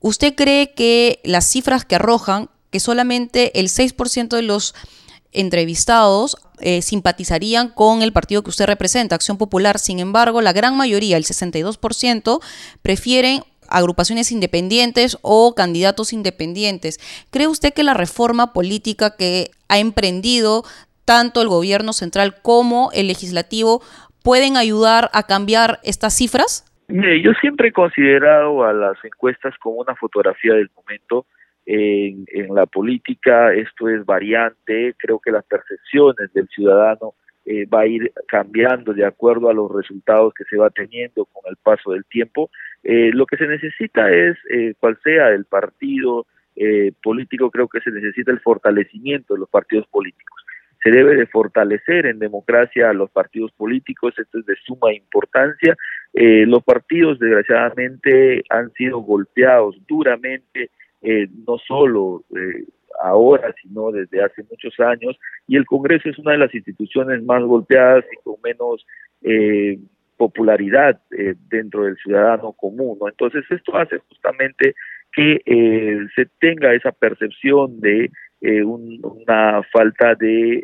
¿Usted 0.00 0.34
cree 0.34 0.74
que 0.74 1.20
las 1.24 1.48
cifras 1.48 1.84
que 1.84 1.94
arrojan, 1.94 2.48
que 2.72 2.80
solamente 2.80 3.60
el 3.60 3.68
6% 3.68 4.34
de 4.34 4.42
los 4.42 4.74
entrevistados 5.36 6.36
eh, 6.60 6.82
simpatizarían 6.82 7.68
con 7.68 8.02
el 8.02 8.12
partido 8.12 8.42
que 8.42 8.50
usted 8.50 8.66
representa, 8.66 9.14
Acción 9.14 9.38
Popular. 9.38 9.78
Sin 9.78 9.98
embargo, 10.00 10.40
la 10.40 10.52
gran 10.52 10.76
mayoría, 10.76 11.16
el 11.16 11.24
62%, 11.24 12.40
prefieren 12.82 13.42
agrupaciones 13.68 14.32
independientes 14.32 15.18
o 15.22 15.54
candidatos 15.54 16.12
independientes. 16.12 16.98
¿Cree 17.30 17.48
usted 17.48 17.74
que 17.74 17.82
la 17.82 17.94
reforma 17.94 18.52
política 18.52 19.16
que 19.16 19.50
ha 19.68 19.78
emprendido 19.78 20.62
tanto 21.04 21.42
el 21.42 21.48
gobierno 21.48 21.92
central 21.92 22.36
como 22.42 22.90
el 22.92 23.08
legislativo 23.08 23.82
pueden 24.22 24.56
ayudar 24.56 25.10
a 25.12 25.24
cambiar 25.24 25.78
estas 25.84 26.16
cifras? 26.16 26.64
yo 26.88 27.32
siempre 27.40 27.68
he 27.68 27.72
considerado 27.72 28.64
a 28.64 28.72
las 28.72 28.96
encuestas 29.04 29.52
como 29.60 29.76
una 29.76 29.96
fotografía 29.96 30.54
del 30.54 30.70
momento 30.76 31.26
en, 31.66 32.54
la 32.54 32.66
política 32.66 33.52
esto 33.52 33.88
es 33.88 34.04
variante, 34.06 34.94
creo 34.96 35.18
que 35.18 35.32
las 35.32 35.44
percepciones 35.44 36.32
del 36.32 36.48
ciudadano 36.48 37.14
eh, 37.44 37.66
va 37.66 37.80
a 37.80 37.86
ir 37.86 38.12
cambiando 38.26 38.92
de 38.92 39.04
acuerdo 39.04 39.48
a 39.48 39.54
los 39.54 39.70
resultados 39.72 40.32
que 40.34 40.44
se 40.44 40.56
va 40.56 40.70
teniendo 40.70 41.24
con 41.26 41.42
el 41.48 41.56
paso 41.56 41.92
del 41.92 42.04
tiempo. 42.04 42.50
Eh, 42.82 43.10
lo 43.12 43.26
que 43.26 43.36
se 43.36 43.46
necesita 43.46 44.12
es, 44.12 44.36
eh, 44.50 44.74
cual 44.78 44.98
sea 45.02 45.30
el 45.30 45.44
partido 45.44 46.26
eh, 46.54 46.92
político, 47.02 47.50
creo 47.50 47.68
que 47.68 47.80
se 47.80 47.90
necesita 47.90 48.30
el 48.30 48.40
fortalecimiento 48.40 49.34
de 49.34 49.40
los 49.40 49.48
partidos 49.48 49.86
políticos. 49.88 50.44
Se 50.82 50.90
debe 50.90 51.16
de 51.16 51.26
fortalecer 51.26 52.06
en 52.06 52.20
democracia 52.20 52.90
a 52.90 52.92
los 52.92 53.10
partidos 53.10 53.50
políticos, 53.52 54.14
esto 54.16 54.38
es 54.38 54.46
de 54.46 54.54
suma 54.64 54.92
importancia. 54.92 55.76
Los 56.12 56.62
partidos, 56.62 57.18
desgraciadamente, 57.18 58.44
han 58.48 58.72
sido 58.74 59.00
golpeados 59.00 59.76
duramente 59.88 60.70
eh, 61.02 61.28
no 61.46 61.58
solo 61.58 62.24
eh, 62.34 62.64
ahora, 63.02 63.54
sino 63.62 63.90
desde 63.92 64.22
hace 64.22 64.42
muchos 64.50 64.78
años, 64.80 65.18
y 65.46 65.56
el 65.56 65.66
Congreso 65.66 66.08
es 66.08 66.18
una 66.18 66.32
de 66.32 66.38
las 66.38 66.54
instituciones 66.54 67.22
más 67.22 67.42
golpeadas 67.42 68.04
y 68.12 68.22
con 68.22 68.36
menos 68.42 68.86
eh, 69.22 69.78
popularidad 70.16 71.00
eh, 71.10 71.34
dentro 71.48 71.84
del 71.84 71.96
ciudadano 71.96 72.52
común. 72.52 72.98
Entonces 73.06 73.44
esto 73.50 73.76
hace 73.76 73.98
justamente 74.08 74.74
que 75.12 75.40
eh, 75.44 76.06
se 76.14 76.26
tenga 76.40 76.74
esa 76.74 76.92
percepción 76.92 77.80
de 77.80 78.10
un, 78.40 79.00
una 79.02 79.62
falta 79.72 80.14
de 80.14 80.62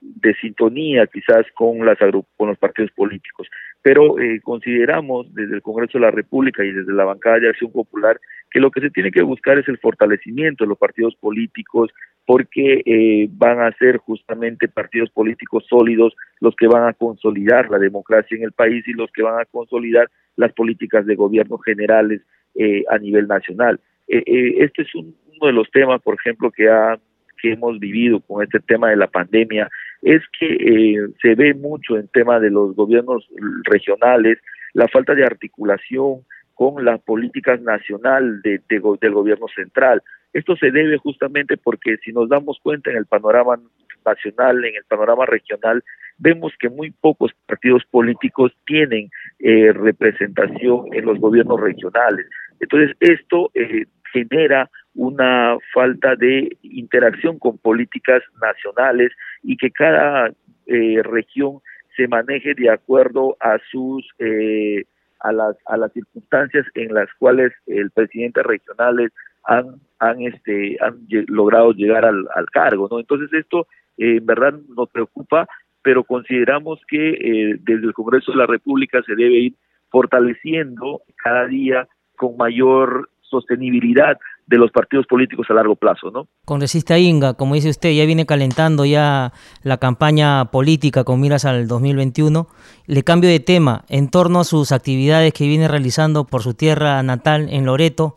de 0.00 0.34
sintonía 0.34 1.06
quizás 1.08 1.44
con 1.54 1.84
las 1.84 1.98
con 1.98 2.48
los 2.48 2.58
partidos 2.58 2.92
políticos 2.92 3.48
pero 3.84 4.18
eh, 4.18 4.40
consideramos 4.42 5.32
desde 5.34 5.56
el 5.56 5.62
Congreso 5.62 5.98
de 5.98 6.06
la 6.06 6.10
República 6.10 6.64
y 6.64 6.72
desde 6.72 6.94
la 6.94 7.04
bancada 7.04 7.38
de 7.38 7.50
Acción 7.50 7.70
Popular 7.70 8.18
que 8.54 8.60
lo 8.60 8.70
que 8.70 8.80
se 8.80 8.90
tiene 8.90 9.10
que 9.10 9.22
buscar 9.22 9.58
es 9.58 9.66
el 9.66 9.78
fortalecimiento 9.78 10.62
de 10.62 10.68
los 10.68 10.78
partidos 10.78 11.16
políticos 11.16 11.90
porque 12.24 12.82
eh, 12.86 13.28
van 13.32 13.60
a 13.60 13.72
ser 13.72 13.96
justamente 13.96 14.68
partidos 14.68 15.10
políticos 15.10 15.66
sólidos 15.68 16.14
los 16.38 16.54
que 16.54 16.68
van 16.68 16.86
a 16.88 16.92
consolidar 16.92 17.68
la 17.68 17.80
democracia 17.80 18.36
en 18.36 18.44
el 18.44 18.52
país 18.52 18.86
y 18.86 18.92
los 18.92 19.10
que 19.10 19.24
van 19.24 19.40
a 19.40 19.44
consolidar 19.44 20.08
las 20.36 20.52
políticas 20.52 21.04
de 21.04 21.16
gobierno 21.16 21.58
generales 21.58 22.22
eh, 22.54 22.84
a 22.88 22.98
nivel 22.98 23.26
nacional. 23.26 23.80
Eh, 24.06 24.22
eh, 24.24 24.54
este 24.58 24.82
es 24.82 24.94
un, 24.94 25.16
uno 25.32 25.48
de 25.48 25.52
los 25.52 25.68
temas, 25.72 26.00
por 26.00 26.14
ejemplo, 26.14 26.52
que 26.52 26.68
ha 26.68 26.96
que 27.42 27.52
hemos 27.52 27.80
vivido 27.80 28.20
con 28.20 28.44
este 28.44 28.60
tema 28.60 28.90
de 28.90 28.96
la 28.96 29.08
pandemia 29.08 29.68
es 30.00 30.22
que 30.38 30.46
eh, 30.46 31.08
se 31.20 31.34
ve 31.34 31.54
mucho 31.54 31.98
en 31.98 32.06
tema 32.08 32.38
de 32.38 32.50
los 32.50 32.76
gobiernos 32.76 33.28
regionales 33.64 34.38
la 34.72 34.88
falta 34.88 35.14
de 35.14 35.24
articulación 35.24 36.24
con 36.54 36.84
las 36.84 37.00
políticas 37.00 37.60
nacional 37.60 38.40
de, 38.42 38.60
del 38.68 39.12
gobierno 39.12 39.46
central. 39.54 40.02
Esto 40.32 40.56
se 40.56 40.70
debe 40.70 40.98
justamente 40.98 41.56
porque 41.56 41.96
si 42.04 42.12
nos 42.12 42.28
damos 42.28 42.58
cuenta 42.62 42.90
en 42.90 42.96
el 42.96 43.06
panorama 43.06 43.58
nacional, 44.04 44.64
en 44.64 44.76
el 44.76 44.84
panorama 44.84 45.26
regional, 45.26 45.82
vemos 46.18 46.52
que 46.58 46.68
muy 46.68 46.90
pocos 46.90 47.32
partidos 47.46 47.84
políticos 47.90 48.52
tienen 48.66 49.10
eh, 49.38 49.72
representación 49.72 50.86
en 50.92 51.06
los 51.06 51.18
gobiernos 51.18 51.60
regionales. 51.60 52.26
Entonces, 52.60 52.96
esto 53.00 53.50
eh, 53.54 53.86
genera 54.12 54.70
una 54.94 55.56
falta 55.72 56.14
de 56.14 56.56
interacción 56.62 57.38
con 57.38 57.58
políticas 57.58 58.22
nacionales 58.40 59.12
y 59.42 59.56
que 59.56 59.70
cada 59.70 60.30
eh, 60.66 61.02
región 61.02 61.58
se 61.96 62.08
maneje 62.08 62.54
de 62.54 62.70
acuerdo 62.70 63.36
a 63.40 63.58
sus 63.70 64.08
eh, 64.18 64.84
a 65.24 65.32
las 65.32 65.56
a 65.66 65.76
las 65.76 65.92
circunstancias 65.92 66.66
en 66.74 66.94
las 66.94 67.08
cuales 67.18 67.52
el 67.66 67.90
presidente 67.90 68.42
regionales 68.42 69.10
han 69.44 69.80
han 69.98 70.20
este 70.22 70.76
han 70.80 71.06
logrado 71.28 71.72
llegar 71.72 72.04
al, 72.04 72.28
al 72.34 72.46
cargo 72.50 72.88
no 72.90 73.00
entonces 73.00 73.32
esto 73.32 73.66
eh, 73.96 74.18
en 74.18 74.26
verdad 74.26 74.54
nos 74.76 74.88
preocupa 74.90 75.48
pero 75.82 76.04
consideramos 76.04 76.80
que 76.88 77.10
eh, 77.10 77.56
desde 77.60 77.86
el 77.86 77.92
Congreso 77.94 78.32
de 78.32 78.38
la 78.38 78.46
República 78.46 79.02
se 79.02 79.14
debe 79.16 79.34
ir 79.34 79.54
fortaleciendo 79.90 81.02
cada 81.22 81.46
día 81.46 81.88
con 82.16 82.36
mayor 82.36 83.10
sostenibilidad 83.22 84.18
de 84.46 84.58
los 84.58 84.70
partidos 84.70 85.06
políticos 85.06 85.46
a 85.48 85.54
largo 85.54 85.76
plazo, 85.76 86.10
¿no? 86.10 86.28
Congresista 86.44 86.98
Inga, 86.98 87.34
como 87.34 87.54
dice 87.54 87.70
usted, 87.70 87.92
ya 87.92 88.04
viene 88.04 88.26
calentando 88.26 88.84
ya 88.84 89.32
la 89.62 89.78
campaña 89.78 90.46
política 90.46 91.04
con 91.04 91.20
miras 91.20 91.44
al 91.44 91.66
2021. 91.66 92.46
Le 92.86 93.02
cambio 93.02 93.30
de 93.30 93.40
tema, 93.40 93.84
en 93.88 94.10
torno 94.10 94.40
a 94.40 94.44
sus 94.44 94.72
actividades 94.72 95.32
que 95.32 95.46
viene 95.46 95.68
realizando 95.68 96.24
por 96.26 96.42
su 96.42 96.54
tierra 96.54 97.02
natal 97.02 97.48
en 97.50 97.64
Loreto, 97.64 98.16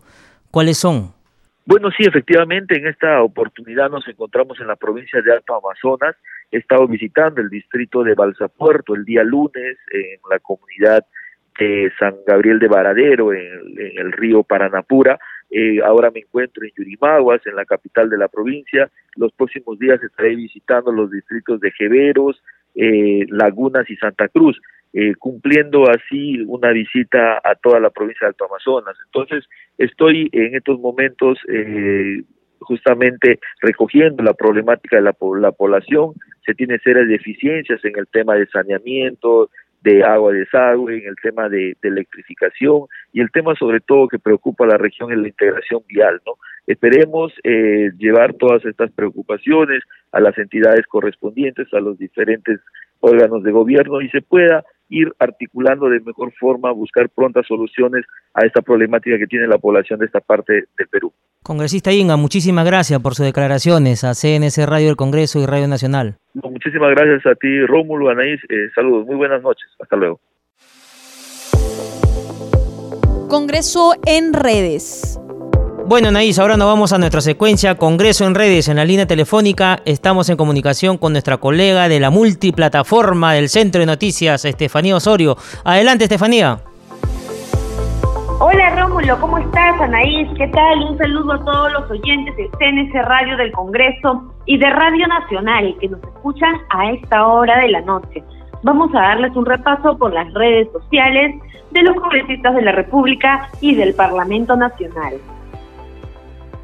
¿cuáles 0.51 0.77
son? 0.77 1.13
Bueno, 1.65 1.89
sí, 1.91 2.03
efectivamente, 2.05 2.77
en 2.77 2.87
esta 2.87 3.21
oportunidad 3.21 3.89
nos 3.89 4.07
encontramos 4.07 4.59
en 4.59 4.67
la 4.67 4.75
provincia 4.75 5.21
de 5.21 5.33
Alto 5.33 5.55
Amazonas. 5.55 6.15
He 6.51 6.57
estado 6.57 6.87
visitando 6.87 7.41
el 7.41 7.49
distrito 7.49 8.03
de 8.03 8.15
Balsapuerto 8.15 8.95
el 8.95 9.03
día 9.03 9.23
lunes 9.23 9.77
en 9.91 10.19
la 10.29 10.39
comunidad 10.39 11.05
de 11.59 11.91
San 11.99 12.15
Gabriel 12.25 12.59
de 12.59 12.67
Varadero, 12.67 13.33
en, 13.33 13.77
en 13.77 13.97
el 13.97 14.11
río 14.11 14.43
Paranapura 14.43 15.19
eh, 15.49 15.79
ahora 15.83 16.11
me 16.11 16.19
encuentro 16.19 16.63
en 16.63 16.71
Yurimaguas, 16.75 17.45
en 17.45 17.55
la 17.55 17.65
capital 17.65 18.09
de 18.09 18.17
la 18.17 18.27
provincia. 18.27 18.89
Los 19.15 19.31
próximos 19.33 19.79
días 19.79 20.01
estaré 20.03 20.35
visitando 20.35 20.91
los 20.91 21.09
distritos 21.09 21.59
de 21.61 21.71
Jeveros, 21.71 22.41
eh, 22.75 23.25
Lagunas 23.29 23.89
y 23.89 23.95
Santa 23.95 24.27
Cruz, 24.27 24.59
eh, 24.93 25.13
cumpliendo 25.15 25.89
así 25.89 26.41
una 26.47 26.71
visita 26.71 27.39
a 27.43 27.55
toda 27.55 27.79
la 27.79 27.89
provincia 27.89 28.25
de 28.25 28.29
Alto 28.29 28.45
Amazonas. 28.45 28.97
Entonces, 29.05 29.45
estoy 29.77 30.29
en 30.31 30.55
estos 30.55 30.79
momentos 30.79 31.39
justamente 32.59 33.39
recogiendo 33.61 34.23
la 34.23 34.33
problemática 34.33 34.97
de 34.97 35.03
la, 35.03 35.15
la 35.39 35.51
población. 35.51 36.13
Se 36.45 36.53
tiene 36.53 36.79
serias 36.79 37.07
deficiencias 37.07 37.83
en 37.85 37.97
el 37.97 38.07
tema 38.07 38.35
de 38.35 38.47
saneamiento, 38.47 39.49
de 39.81 40.03
agua 40.03 40.33
de 40.33 40.39
desagüe, 40.39 40.97
en 40.97 41.07
el 41.07 41.15
tema 41.21 41.49
de, 41.49 41.75
electrificación 41.81 42.83
y 43.13 43.21
el 43.21 43.31
tema 43.31 43.55
sobre 43.55 43.79
todo 43.79 44.07
que 44.07 44.19
preocupa 44.19 44.65
a 44.65 44.67
la 44.67 44.77
región 44.77 45.11
es 45.11 45.17
la 45.17 45.27
integración 45.27 45.81
vial, 45.87 46.21
¿no? 46.25 46.33
Esperemos 46.65 47.31
eh, 47.43 47.91
llevar 47.97 48.33
todas 48.33 48.65
estas 48.65 48.91
preocupaciones 48.91 49.83
a 50.11 50.19
las 50.19 50.37
entidades 50.37 50.85
correspondientes, 50.87 51.73
a 51.73 51.79
los 51.79 51.97
diferentes 51.97 52.59
órganos 52.99 53.43
de 53.43 53.51
gobierno 53.51 54.01
y 54.01 54.09
se 54.09 54.21
pueda 54.21 54.65
ir 54.89 55.13
articulando 55.19 55.89
de 55.89 55.99
mejor 55.99 56.31
forma, 56.39 56.71
buscar 56.71 57.09
prontas 57.09 57.45
soluciones 57.47 58.05
a 58.33 58.45
esta 58.45 58.61
problemática 58.61 59.17
que 59.17 59.27
tiene 59.27 59.47
la 59.47 59.57
población 59.57 59.99
de 59.99 60.05
esta 60.05 60.19
parte 60.19 60.53
del 60.77 60.87
Perú. 60.89 61.11
Congresista 61.43 61.91
Inga, 61.91 62.17
muchísimas 62.17 62.65
gracias 62.65 63.01
por 63.01 63.15
sus 63.15 63.25
declaraciones 63.25 64.03
a 64.03 64.13
CNC 64.13 64.65
Radio 64.67 64.87
del 64.87 64.95
Congreso 64.95 65.39
y 65.39 65.45
Radio 65.45 65.67
Nacional. 65.67 66.15
muchísimas 66.33 66.91
gracias 66.91 67.25
a 67.25 67.35
ti, 67.35 67.65
Rómulo, 67.65 68.09
Anaís. 68.09 68.41
Eh, 68.49 68.69
saludos, 68.75 69.05
muy 69.05 69.15
buenas 69.15 69.41
noches. 69.41 69.67
Hasta 69.79 69.95
luego. 69.95 70.19
Congreso 73.29 73.93
en 74.05 74.33
redes. 74.33 75.19
Bueno, 75.87 76.09
Anaís, 76.09 76.37
ahora 76.37 76.57
nos 76.57 76.67
vamos 76.67 76.91
a 76.91 76.97
nuestra 76.97 77.21
secuencia 77.21 77.75
Congreso 77.75 78.27
en 78.27 78.35
redes. 78.35 78.67
En 78.67 78.75
la 78.75 78.83
línea 78.83 79.05
telefónica 79.05 79.79
estamos 79.85 80.29
en 80.29 80.35
comunicación 80.35 80.97
con 80.97 81.13
nuestra 81.13 81.37
colega 81.37 81.87
de 81.87 82.01
la 82.01 82.09
multiplataforma 82.09 83.31
del 83.31 83.47
Centro 83.47 83.79
de 83.79 83.85
Noticias, 83.85 84.43
Estefanía 84.43 84.97
Osorio. 84.97 85.37
Adelante, 85.63 86.03
Estefanía. 86.03 86.57
Hola 88.41 88.75
Rómulo, 88.75 89.17
¿cómo 89.21 89.37
estás? 89.37 89.79
Anaís, 89.79 90.27
¿qué 90.37 90.49
tal? 90.49 90.77
Un 90.89 90.97
saludo 90.97 91.31
a 91.31 91.45
todos 91.45 91.71
los 91.71 91.89
oyentes 91.89 92.35
de 92.35 92.49
CNC 92.59 92.93
Radio 93.05 93.37
del 93.37 93.53
Congreso 93.53 94.35
y 94.45 94.57
de 94.57 94.69
Radio 94.69 95.07
Nacional 95.07 95.73
que 95.79 95.87
nos 95.87 96.03
escuchan 96.03 96.53
a 96.69 96.91
esta 96.91 97.25
hora 97.25 97.61
de 97.61 97.69
la 97.69 97.79
noche. 97.79 98.21
Vamos 98.61 98.93
a 98.93 98.99
darles 98.99 99.33
un 99.37 99.45
repaso 99.45 99.97
por 99.97 100.11
las 100.11 100.33
redes 100.33 100.67
sociales 100.73 101.41
de 101.71 101.81
los 101.81 101.95
congresistas 101.95 102.55
de 102.55 102.61
la 102.63 102.73
República 102.73 103.49
y 103.61 103.73
del 103.73 103.93
Parlamento 103.93 104.57
Nacional. 104.57 105.13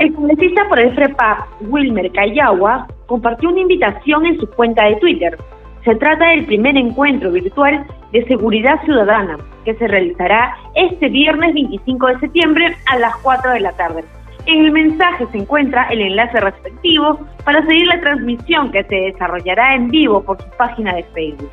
El 0.04 0.13
congresista 0.16 0.68
por 0.68 0.82
el 0.82 0.94
FREPAP, 0.96 1.38
Wilmer 1.70 2.12
Cayagua, 2.12 2.88
compartió 3.06 3.48
una 3.48 3.62
invitación 3.62 4.26
en 4.26 4.38
su 4.38 4.50
cuenta 4.50 4.84
de 4.84 4.98
Twitter. 4.98 5.38
Se 5.86 5.96
trata 5.96 6.28
del 6.28 6.46
primer 6.46 6.76
encuentro 6.76 7.32
virtual 7.32 7.88
de 8.12 8.26
seguridad 8.26 8.84
ciudadana 8.84 9.38
que 9.63 9.74
se 9.76 9.88
realizará 9.88 10.58
este 10.76 11.08
viernes 11.08 11.54
25 11.54 12.08
de 12.08 12.20
septiembre 12.20 12.76
a 12.88 13.00
las 13.00 13.16
4 13.22 13.52
de 13.52 13.62
la 13.62 13.72
tarde. 13.78 14.04
En 14.46 14.66
el 14.66 14.74
mensaje 14.74 15.26
se 15.32 15.38
encuentra 15.38 15.88
el 15.89 16.02
enlace 16.02 16.38
respectivo 16.38 17.18
para 17.46 17.66
seguir 17.66 17.88
la 17.88 18.02
transmisión 18.02 18.74
que 18.74 18.84
se 18.84 18.96
desarrollará 18.96 19.74
en 19.74 19.89
vivo 19.89 20.22
por 20.22 20.38
su 20.38 20.50
página 20.58 20.96
de 20.96 21.04
Facebook. 21.13 21.52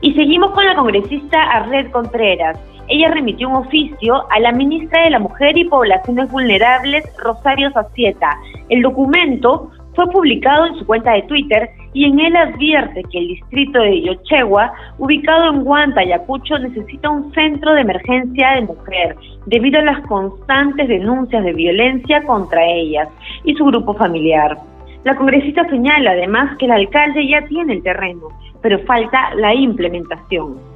Y 0.00 0.14
seguimos 0.14 0.52
con 0.52 0.64
la 0.64 0.74
congresista 0.74 1.42
Arlet 1.42 1.90
Contreras, 1.90 2.58
ella 2.88 3.10
remitió 3.10 3.48
un 3.48 3.56
oficio 3.56 4.24
a 4.30 4.40
la 4.40 4.52
ministra 4.52 5.04
de 5.04 5.10
la 5.10 5.18
Mujer 5.18 5.56
y 5.56 5.64
Poblaciones 5.64 6.30
Vulnerables, 6.30 7.04
Rosario 7.22 7.70
Sacieta. 7.72 8.38
El 8.68 8.82
documento 8.82 9.70
fue 9.94 10.06
publicado 10.10 10.66
en 10.66 10.76
su 10.76 10.86
cuenta 10.86 11.12
de 11.12 11.22
Twitter 11.22 11.70
y 11.92 12.04
en 12.04 12.20
él 12.20 12.36
advierte 12.36 13.02
que 13.10 13.18
el 13.18 13.28
distrito 13.28 13.80
de 13.80 14.02
Yochegua, 14.02 14.72
ubicado 14.98 15.52
en 15.52 15.64
Guanta, 15.64 16.00
Ayacucho, 16.00 16.58
necesita 16.58 17.10
un 17.10 17.32
centro 17.32 17.74
de 17.74 17.80
emergencia 17.80 18.50
de 18.50 18.62
mujer 18.62 19.16
debido 19.46 19.80
a 19.80 19.84
las 19.84 20.06
constantes 20.06 20.86
denuncias 20.86 21.42
de 21.42 21.52
violencia 21.52 22.22
contra 22.22 22.64
ellas 22.64 23.08
y 23.44 23.54
su 23.54 23.64
grupo 23.64 23.94
familiar. 23.94 24.56
La 25.04 25.16
congresista 25.16 25.68
señala 25.68 26.12
además 26.12 26.56
que 26.58 26.66
el 26.66 26.72
alcalde 26.72 27.26
ya 27.26 27.44
tiene 27.46 27.74
el 27.74 27.82
terreno, 27.82 28.28
pero 28.62 28.78
falta 28.80 29.34
la 29.34 29.54
implementación. 29.54 30.67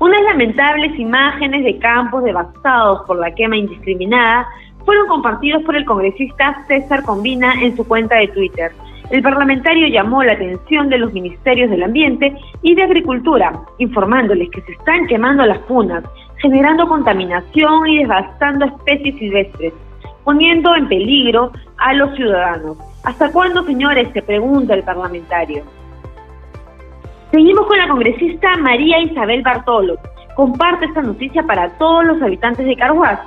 Unas 0.00 0.22
lamentables 0.22 0.96
imágenes 0.96 1.64
de 1.64 1.78
campos 1.78 2.22
devastados 2.22 3.02
por 3.06 3.18
la 3.18 3.34
quema 3.34 3.56
indiscriminada 3.56 4.46
fueron 4.84 5.08
compartidos 5.08 5.64
por 5.64 5.74
el 5.74 5.84
congresista 5.84 6.64
César 6.68 7.02
Combina 7.02 7.52
en 7.60 7.76
su 7.76 7.86
cuenta 7.86 8.14
de 8.16 8.28
Twitter. 8.28 8.70
El 9.10 9.22
parlamentario 9.22 9.88
llamó 9.88 10.22
la 10.22 10.34
atención 10.34 10.88
de 10.88 10.98
los 10.98 11.12
ministerios 11.12 11.68
del 11.70 11.82
Ambiente 11.82 12.32
y 12.62 12.76
de 12.76 12.84
Agricultura, 12.84 13.60
informándoles 13.78 14.50
que 14.50 14.60
se 14.60 14.72
están 14.72 15.06
quemando 15.08 15.44
las 15.44 15.58
punas, 15.60 16.04
generando 16.36 16.86
contaminación 16.86 17.88
y 17.88 17.98
devastando 17.98 18.66
especies 18.66 19.16
silvestres, 19.16 19.72
poniendo 20.22 20.76
en 20.76 20.88
peligro 20.88 21.50
a 21.78 21.94
los 21.94 22.14
ciudadanos. 22.14 22.76
¿Hasta 23.02 23.32
cuándo, 23.32 23.64
señores? 23.64 24.08
se 24.12 24.22
pregunta 24.22 24.74
el 24.74 24.84
parlamentario. 24.84 25.64
Seguimos 27.30 27.66
con 27.66 27.76
la 27.76 27.88
congresista 27.88 28.56
María 28.56 29.00
Isabel 29.00 29.42
Bartolo. 29.42 29.98
Comparte 30.34 30.86
esta 30.86 31.02
noticia 31.02 31.42
para 31.42 31.68
todos 31.76 32.06
los 32.06 32.22
habitantes 32.22 32.64
de 32.64 32.74
Carhuaz. 32.74 33.20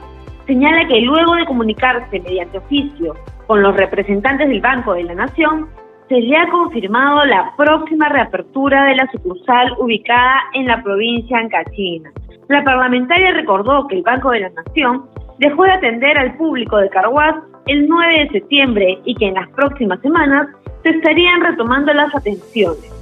Señala 0.47 0.87
que 0.87 1.01
luego 1.01 1.35
de 1.35 1.45
comunicarse 1.45 2.19
mediante 2.19 2.57
oficio 2.57 3.15
con 3.45 3.61
los 3.61 3.75
representantes 3.77 4.49
del 4.49 4.59
Banco 4.59 4.93
de 4.93 5.03
la 5.03 5.13
Nación, 5.13 5.67
se 6.09 6.19
le 6.19 6.35
ha 6.35 6.49
confirmado 6.49 7.25
la 7.25 7.53
próxima 7.55 8.09
reapertura 8.09 8.85
de 8.85 8.95
la 8.95 9.07
sucursal 9.11 9.73
ubicada 9.77 10.41
en 10.53 10.65
la 10.65 10.81
provincia 10.81 11.37
Ancachina. 11.37 12.11
La 12.49 12.63
parlamentaria 12.63 13.33
recordó 13.33 13.87
que 13.87 13.97
el 13.97 14.01
Banco 14.01 14.31
de 14.31 14.39
la 14.39 14.49
Nación 14.49 15.05
dejó 15.37 15.63
de 15.63 15.73
atender 15.73 16.17
al 16.17 16.35
público 16.37 16.77
de 16.77 16.89
Carhuaz 16.89 17.35
el 17.67 17.87
9 17.87 18.19
de 18.19 18.29
septiembre 18.29 18.99
y 19.05 19.13
que 19.13 19.27
en 19.27 19.35
las 19.35 19.49
próximas 19.49 20.01
semanas 20.01 20.47
se 20.81 20.89
estarían 20.89 21.41
retomando 21.41 21.93
las 21.93 22.13
atenciones. 22.15 23.00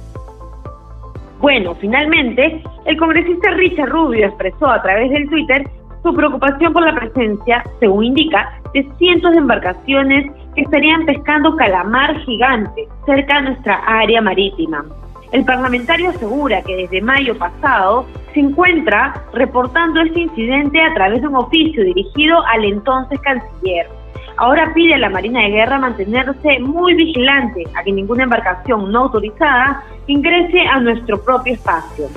Bueno, 1.40 1.74
finalmente, 1.76 2.62
el 2.84 2.96
congresista 2.98 3.50
Richard 3.52 3.88
Rubio 3.88 4.26
expresó 4.26 4.68
a 4.68 4.82
través 4.82 5.10
del 5.10 5.28
Twitter 5.30 5.66
su 6.02 6.14
preocupación 6.14 6.72
por 6.72 6.84
la 6.84 6.94
presencia, 6.94 7.64
según 7.78 8.04
indica, 8.04 8.60
de 8.74 8.86
cientos 8.98 9.32
de 9.32 9.38
embarcaciones 9.38 10.30
que 10.54 10.62
estarían 10.62 11.06
pescando 11.06 11.56
calamar 11.56 12.14
gigante 12.20 12.86
cerca 13.06 13.36
de 13.36 13.50
nuestra 13.50 13.76
área 13.86 14.20
marítima. 14.20 14.84
El 15.32 15.44
parlamentario 15.44 16.10
asegura 16.10 16.60
que 16.62 16.76
desde 16.76 17.00
mayo 17.00 17.38
pasado 17.38 18.04
se 18.34 18.40
encuentra 18.40 19.14
reportando 19.32 20.02
este 20.02 20.20
incidente 20.20 20.82
a 20.82 20.92
través 20.94 21.22
de 21.22 21.28
un 21.28 21.36
oficio 21.36 21.84
dirigido 21.84 22.44
al 22.46 22.64
entonces 22.64 23.18
canciller. 23.20 23.86
Ahora 24.36 24.72
pide 24.74 24.94
a 24.94 24.98
la 24.98 25.10
Marina 25.10 25.42
de 25.42 25.50
Guerra 25.50 25.78
mantenerse 25.78 26.58
muy 26.60 26.94
vigilante 26.94 27.64
a 27.74 27.82
que 27.82 27.92
ninguna 27.92 28.24
embarcación 28.24 28.90
no 28.90 29.00
autorizada 29.00 29.82
ingrese 30.06 30.60
a 30.62 30.80
nuestro 30.80 31.22
propio 31.22 31.54
espacio. 31.54 32.08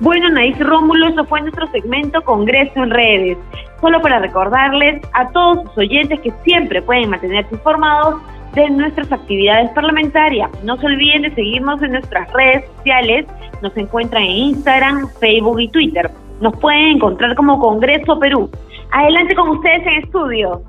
Bueno, 0.00 0.30
Naís 0.30 0.58
Rómulo, 0.58 1.08
eso 1.08 1.24
fue 1.24 1.40
nuestro 1.40 1.66
segmento 1.68 2.22
Congreso 2.22 2.82
en 2.82 2.90
Redes. 2.90 3.38
Solo 3.80 4.00
para 4.00 4.20
recordarles 4.20 5.02
a 5.12 5.28
todos 5.30 5.64
sus 5.64 5.78
oyentes 5.78 6.20
que 6.20 6.32
siempre 6.44 6.80
pueden 6.82 7.10
mantenerse 7.10 7.54
informados 7.54 8.20
de 8.54 8.70
nuestras 8.70 9.10
actividades 9.12 9.70
parlamentarias. 9.70 10.50
No 10.64 10.76
se 10.76 10.86
olviden 10.86 11.22
de 11.22 11.34
seguirnos 11.34 11.82
en 11.82 11.92
nuestras 11.92 12.32
redes 12.32 12.64
sociales. 12.76 13.26
Nos 13.60 13.76
encuentran 13.76 14.22
en 14.22 14.30
Instagram, 14.30 15.08
Facebook 15.20 15.60
y 15.60 15.68
Twitter. 15.68 16.10
Nos 16.40 16.56
pueden 16.58 16.96
encontrar 16.96 17.34
como 17.34 17.58
Congreso 17.58 18.18
Perú. 18.18 18.50
Adelante 18.92 19.34
con 19.34 19.50
ustedes 19.50 19.86
en 19.86 20.04
estudio. 20.04 20.62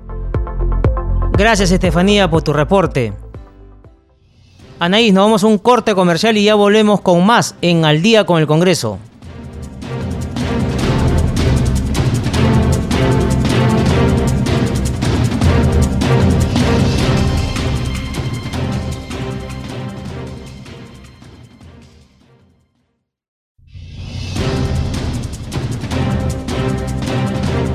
Gracias 1.34 1.72
Estefanía 1.72 2.30
por 2.30 2.42
tu 2.42 2.52
reporte. 2.54 3.14
Anaís, 4.80 5.14
nos 5.14 5.26
vamos 5.26 5.44
a 5.44 5.48
un 5.48 5.58
corte 5.58 5.94
comercial 5.96 6.38
y 6.38 6.44
ya 6.44 6.56
volvemos 6.56 7.02
con 7.02 7.26
más 7.26 7.56
en 7.62 7.86
Al 7.86 8.02
día 8.02 8.26
con 8.26 8.40
el 8.40 8.48
Congreso. 8.48 9.00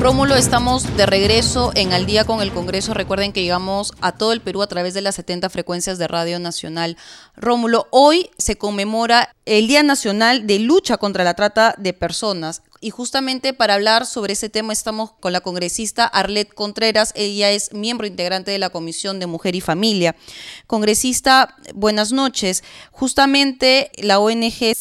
Rómulo, 0.04 0.36
estamos 0.36 0.98
de 0.98 1.06
regreso 1.06 1.72
en 1.74 1.94
Al 1.94 2.04
día 2.04 2.26
con 2.26 2.42
el 2.42 2.52
Congreso. 2.52 2.92
Recuerden 2.92 3.32
que 3.32 3.40
llegamos 3.40 3.94
a 4.02 4.12
todo 4.12 4.34
el 4.34 4.42
Perú 4.42 4.60
a 4.60 4.66
través 4.66 4.92
de 4.92 5.00
las 5.00 5.14
70 5.14 5.48
frecuencias 5.48 5.96
de 5.96 6.06
Radio 6.06 6.38
Nacional. 6.38 6.98
Rómulo, 7.36 7.86
hoy 7.90 8.28
se 8.36 8.58
conmemora 8.58 9.34
el 9.46 9.66
Día 9.66 9.82
Nacional 9.82 10.46
de 10.46 10.58
Lucha 10.58 10.98
contra 10.98 11.24
la 11.24 11.32
Trata 11.32 11.74
de 11.78 11.94
Personas. 11.94 12.60
Y 12.82 12.90
justamente 12.90 13.54
para 13.54 13.72
hablar 13.72 14.04
sobre 14.04 14.34
ese 14.34 14.50
tema 14.50 14.74
estamos 14.74 15.12
con 15.12 15.32
la 15.32 15.40
congresista 15.40 16.04
Arlet 16.04 16.52
Contreras. 16.52 17.14
Ella 17.16 17.50
es 17.50 17.72
miembro 17.72 18.06
integrante 18.06 18.50
de 18.50 18.58
la 18.58 18.68
Comisión 18.68 19.18
de 19.20 19.26
Mujer 19.26 19.56
y 19.56 19.62
Familia. 19.62 20.16
Congresista, 20.66 21.56
buenas 21.72 22.12
noches. 22.12 22.62
Justamente 22.92 23.90
la 23.96 24.18
ONG 24.18 24.74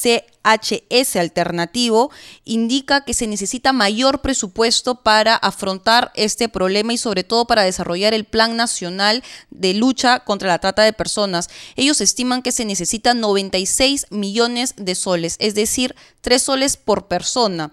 HS 0.44 1.16
Alternativo 1.16 2.12
indica 2.46 3.06
que 3.06 3.14
se 3.14 3.28
necesita 3.28 3.74
mayor 3.74 4.22
presupuesto 4.22 4.96
para 4.96 5.36
afrontar 5.36 6.12
este 6.16 6.50
problema 6.50 6.94
y 6.94 6.98
sobre 6.98 7.24
todo 7.24 7.46
para 7.46 7.64
desarrollar 7.64 8.14
el 8.14 8.26
Plan 8.26 8.56
Nacional 8.56 9.24
de 9.50 9.74
Lucha 9.74 10.20
contra 10.20 10.50
la 10.50 10.60
Trata 10.60 10.84
de 10.84 10.94
Personas. 10.94 11.50
Ellos 11.76 12.02
estiman 12.02 12.42
que 12.42 12.52
se 12.52 12.66
necesitan 12.66 13.20
96 13.20 14.08
millones 14.10 14.74
de 14.78 14.96
soles, 14.96 15.38
es 15.40 15.56
decir, 15.56 15.96
3 16.22 16.42
soles 16.42 16.78
por 16.78 17.08
persona. 17.08 17.72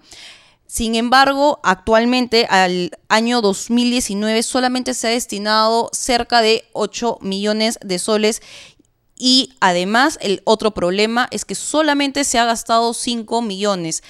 Sin 0.71 0.95
embargo, 0.95 1.59
actualmente 1.63 2.47
al 2.49 2.91
año 3.09 3.41
2019 3.41 4.41
solamente 4.41 4.93
se 4.93 5.07
ha 5.07 5.11
destinado 5.11 5.89
cerca 5.91 6.41
de 6.41 6.63
8 6.71 7.17
millones 7.19 7.77
de 7.83 7.99
soles 7.99 8.41
y 9.21 9.49
además 9.61 10.17
el 10.21 10.41
otro 10.45 10.71
problema 10.71 11.27
es 11.29 11.45
que 11.45 11.53
solamente 11.53 12.23
se 12.23 12.39
ha 12.39 12.45
gastado 12.45 12.93
5 12.93 13.43
millones. 13.43 14.01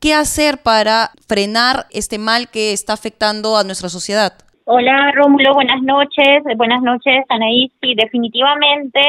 ¿Qué 0.00 0.14
hacer 0.14 0.62
para 0.62 1.10
frenar 1.28 1.84
este 1.90 2.18
mal 2.18 2.48
que 2.50 2.72
está 2.72 2.94
afectando 2.94 3.58
a 3.58 3.64
nuestra 3.64 3.90
sociedad? 3.90 4.32
Hola 4.64 5.12
Rómulo, 5.14 5.52
buenas 5.52 5.82
noches. 5.82 6.42
Buenas 6.56 6.80
noches 6.82 7.24
Anaís. 7.28 7.70
Sí, 7.82 7.94
definitivamente 7.94 9.00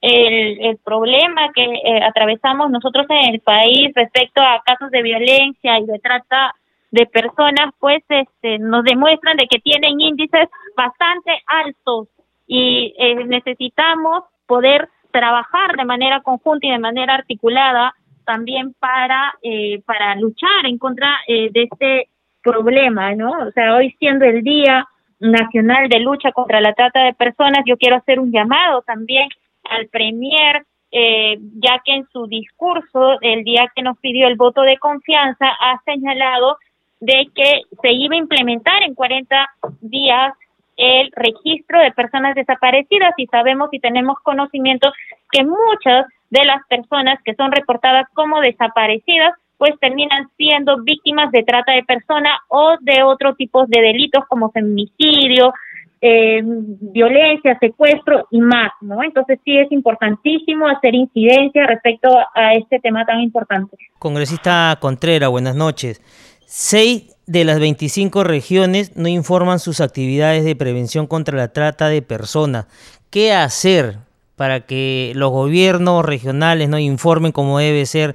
el, 0.00 0.78
problema 0.84 1.50
que 1.54 1.62
eh, 1.62 2.02
atravesamos 2.02 2.70
nosotros 2.70 3.06
en 3.08 3.34
el 3.34 3.40
país 3.40 3.92
respecto 3.94 4.42
a 4.42 4.62
casos 4.64 4.90
de 4.90 5.02
violencia 5.02 5.78
y 5.78 5.86
de 5.86 5.98
trata 6.00 6.54
de 6.90 7.06
personas, 7.06 7.72
pues 7.78 8.02
este, 8.08 8.58
nos 8.58 8.82
demuestran 8.82 9.36
de 9.36 9.46
que 9.46 9.60
tienen 9.60 10.00
índices 10.00 10.48
bastante 10.76 11.42
altos 11.46 12.08
y 12.46 12.94
eh, 12.98 13.24
necesitamos 13.26 14.24
poder 14.48 14.88
trabajar 15.12 15.76
de 15.76 15.84
manera 15.84 16.20
conjunta 16.22 16.66
y 16.66 16.72
de 16.72 16.80
manera 16.80 17.14
articulada 17.14 17.94
también 18.24 18.74
para 18.80 19.34
eh, 19.42 19.80
para 19.86 20.16
luchar 20.16 20.64
en 20.64 20.78
contra 20.78 21.08
de 21.28 21.50
este 21.54 22.08
problema, 22.42 23.14
¿no? 23.14 23.30
O 23.30 23.50
sea, 23.52 23.76
hoy 23.76 23.94
siendo 23.98 24.24
el 24.24 24.42
Día 24.42 24.86
Nacional 25.20 25.88
de 25.88 26.00
Lucha 26.00 26.32
contra 26.32 26.60
la 26.60 26.72
Trata 26.72 27.04
de 27.04 27.14
Personas, 27.14 27.62
yo 27.66 27.76
quiero 27.76 27.96
hacer 27.96 28.20
un 28.20 28.32
llamado 28.32 28.82
también 28.82 29.28
al 29.68 29.88
Premier, 29.88 30.64
eh, 30.90 31.38
ya 31.60 31.80
que 31.84 31.94
en 31.94 32.08
su 32.12 32.26
discurso, 32.26 33.18
el 33.20 33.44
día 33.44 33.70
que 33.74 33.82
nos 33.82 33.98
pidió 33.98 34.28
el 34.28 34.36
voto 34.36 34.62
de 34.62 34.78
confianza, 34.78 35.46
ha 35.46 35.80
señalado 35.84 36.56
de 37.00 37.28
que 37.34 37.62
se 37.82 37.92
iba 37.92 38.14
a 38.14 38.18
implementar 38.18 38.82
en 38.82 38.94
40 38.94 39.50
días 39.80 40.32
el 40.78 41.10
registro 41.14 41.80
de 41.80 41.92
personas 41.92 42.34
desaparecidas 42.34 43.12
y 43.18 43.26
sabemos 43.26 43.68
y 43.72 43.80
tenemos 43.80 44.16
conocimiento 44.22 44.90
que 45.30 45.44
muchas 45.44 46.06
de 46.30 46.44
las 46.44 46.64
personas 46.68 47.18
que 47.24 47.34
son 47.34 47.52
reportadas 47.52 48.06
como 48.14 48.40
desaparecidas 48.40 49.32
pues 49.58 49.72
terminan 49.80 50.28
siendo 50.36 50.80
víctimas 50.82 51.32
de 51.32 51.42
trata 51.42 51.72
de 51.72 51.82
personas 51.82 52.38
o 52.46 52.76
de 52.80 53.02
otro 53.02 53.34
tipo 53.34 53.66
de 53.66 53.80
delitos 53.80 54.24
como 54.28 54.52
feminicidio, 54.52 55.52
eh, 56.00 56.40
violencia, 56.44 57.58
secuestro 57.58 58.28
y 58.30 58.40
más, 58.40 58.70
¿no? 58.80 59.02
Entonces 59.02 59.40
sí 59.44 59.58
es 59.58 59.70
importantísimo 59.72 60.68
hacer 60.68 60.94
incidencia 60.94 61.66
respecto 61.66 62.08
a 62.34 62.54
este 62.54 62.78
tema 62.78 63.04
tan 63.04 63.20
importante. 63.20 63.76
Congresista 63.98 64.78
Contreras, 64.80 65.28
buenas 65.28 65.56
noches. 65.56 66.00
Seis 66.46 67.17
de 67.28 67.44
las 67.44 67.60
25 67.60 68.24
regiones 68.24 68.96
no 68.96 69.06
informan 69.06 69.58
sus 69.58 69.82
actividades 69.82 70.44
de 70.46 70.56
prevención 70.56 71.06
contra 71.06 71.36
la 71.36 71.52
trata 71.52 71.88
de 71.88 72.00
personas. 72.00 72.66
¿Qué 73.10 73.32
hacer 73.32 73.96
para 74.34 74.60
que 74.60 75.12
los 75.14 75.30
gobiernos 75.30 76.06
regionales 76.06 76.70
no 76.70 76.78
informen 76.78 77.32
cómo 77.32 77.58
debe 77.58 77.84
ser 77.84 78.14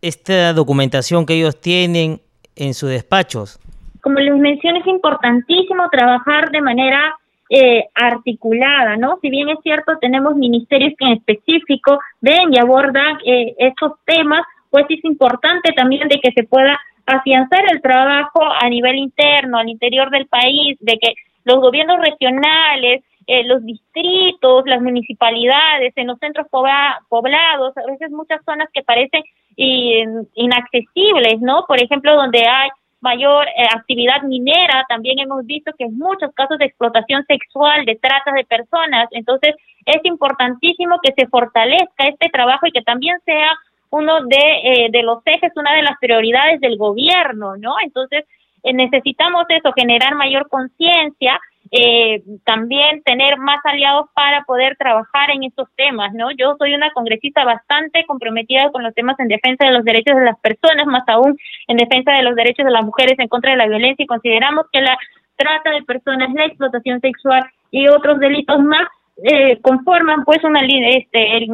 esta 0.00 0.52
documentación 0.52 1.26
que 1.26 1.34
ellos 1.34 1.60
tienen 1.60 2.20
en 2.54 2.74
sus 2.74 2.90
despachos? 2.90 3.58
Como 4.00 4.20
les 4.20 4.36
mencioné, 4.36 4.78
es 4.78 4.86
importantísimo 4.86 5.88
trabajar 5.90 6.50
de 6.52 6.60
manera 6.60 7.16
eh, 7.50 7.86
articulada, 7.94 8.96
¿no? 8.96 9.18
Si 9.20 9.28
bien 9.28 9.48
es 9.48 9.58
cierto, 9.64 9.98
tenemos 10.00 10.36
ministerios 10.36 10.92
que 10.96 11.04
en 11.04 11.12
específico 11.14 11.98
ven 12.20 12.52
y 12.52 12.58
abordan 12.58 13.16
eh, 13.26 13.54
estos 13.58 13.92
temas, 14.04 14.42
pues 14.70 14.86
es 14.88 15.04
importante 15.04 15.72
también 15.76 16.08
de 16.08 16.20
que 16.20 16.30
se 16.32 16.44
pueda 16.44 16.78
afianzar 17.06 17.64
el 17.70 17.80
trabajo 17.80 18.40
a 18.60 18.68
nivel 18.68 18.96
interno, 18.96 19.58
al 19.58 19.68
interior 19.68 20.10
del 20.10 20.26
país, 20.26 20.76
de 20.80 20.98
que 20.98 21.14
los 21.44 21.56
gobiernos 21.56 21.98
regionales, 21.98 23.02
eh, 23.26 23.44
los 23.44 23.64
distritos, 23.64 24.64
las 24.66 24.80
municipalidades, 24.80 25.92
en 25.96 26.08
los 26.08 26.18
centros 26.18 26.46
poblados, 26.48 27.76
a 27.76 27.90
veces 27.90 28.10
muchas 28.10 28.40
zonas 28.44 28.68
que 28.72 28.82
parecen 28.82 29.22
inaccesibles, 29.56 31.40
¿no? 31.40 31.66
Por 31.66 31.80
ejemplo, 31.82 32.14
donde 32.14 32.46
hay 32.46 32.70
mayor 33.00 33.46
eh, 33.48 33.66
actividad 33.74 34.22
minera, 34.22 34.86
también 34.88 35.18
hemos 35.18 35.44
visto 35.44 35.72
que 35.76 35.84
en 35.84 35.98
muchos 35.98 36.32
casos 36.34 36.58
de 36.58 36.66
explotación 36.66 37.24
sexual, 37.26 37.84
de 37.84 37.96
trata 37.96 38.32
de 38.32 38.44
personas, 38.44 39.08
entonces 39.10 39.56
es 39.84 40.00
importantísimo 40.04 41.00
que 41.02 41.12
se 41.12 41.26
fortalezca 41.26 42.06
este 42.06 42.28
trabajo 42.30 42.66
y 42.66 42.72
que 42.72 42.82
también 42.82 43.18
sea 43.24 43.50
uno 43.92 44.24
de, 44.24 44.36
eh, 44.64 44.88
de 44.90 45.02
los 45.02 45.18
ejes, 45.26 45.52
una 45.54 45.74
de 45.74 45.82
las 45.82 45.98
prioridades 46.00 46.60
del 46.60 46.76
gobierno, 46.78 47.56
¿no? 47.58 47.74
Entonces 47.84 48.24
eh, 48.62 48.72
necesitamos 48.72 49.44
eso, 49.48 49.72
generar 49.72 50.14
mayor 50.14 50.48
conciencia, 50.48 51.38
eh, 51.70 52.22
también 52.44 53.02
tener 53.02 53.38
más 53.38 53.60
aliados 53.64 54.08
para 54.14 54.44
poder 54.44 54.76
trabajar 54.76 55.30
en 55.30 55.44
estos 55.44 55.68
temas, 55.76 56.12
¿no? 56.14 56.30
Yo 56.30 56.54
soy 56.58 56.74
una 56.74 56.90
congresista 56.92 57.44
bastante 57.44 58.04
comprometida 58.06 58.70
con 58.72 58.82
los 58.82 58.94
temas 58.94 59.18
en 59.20 59.28
defensa 59.28 59.66
de 59.66 59.72
los 59.72 59.84
derechos 59.84 60.16
de 60.16 60.24
las 60.24 60.38
personas, 60.40 60.86
más 60.86 61.04
aún 61.08 61.36
en 61.68 61.76
defensa 61.76 62.12
de 62.12 62.22
los 62.22 62.34
derechos 62.34 62.64
de 62.64 62.72
las 62.72 62.84
mujeres 62.84 63.18
en 63.18 63.28
contra 63.28 63.52
de 63.52 63.58
la 63.58 63.68
violencia 63.68 64.02
y 64.02 64.06
consideramos 64.06 64.66
que 64.72 64.80
la 64.80 64.96
trata 65.36 65.70
de 65.70 65.82
personas, 65.82 66.32
la 66.32 66.46
explotación 66.46 67.00
sexual 67.00 67.44
y 67.70 67.88
otros 67.88 68.20
delitos 68.20 68.58
más 68.60 68.88
eh, 69.22 69.60
conforman 69.60 70.24
pues 70.24 70.42
una 70.44 70.60
este 70.60 71.46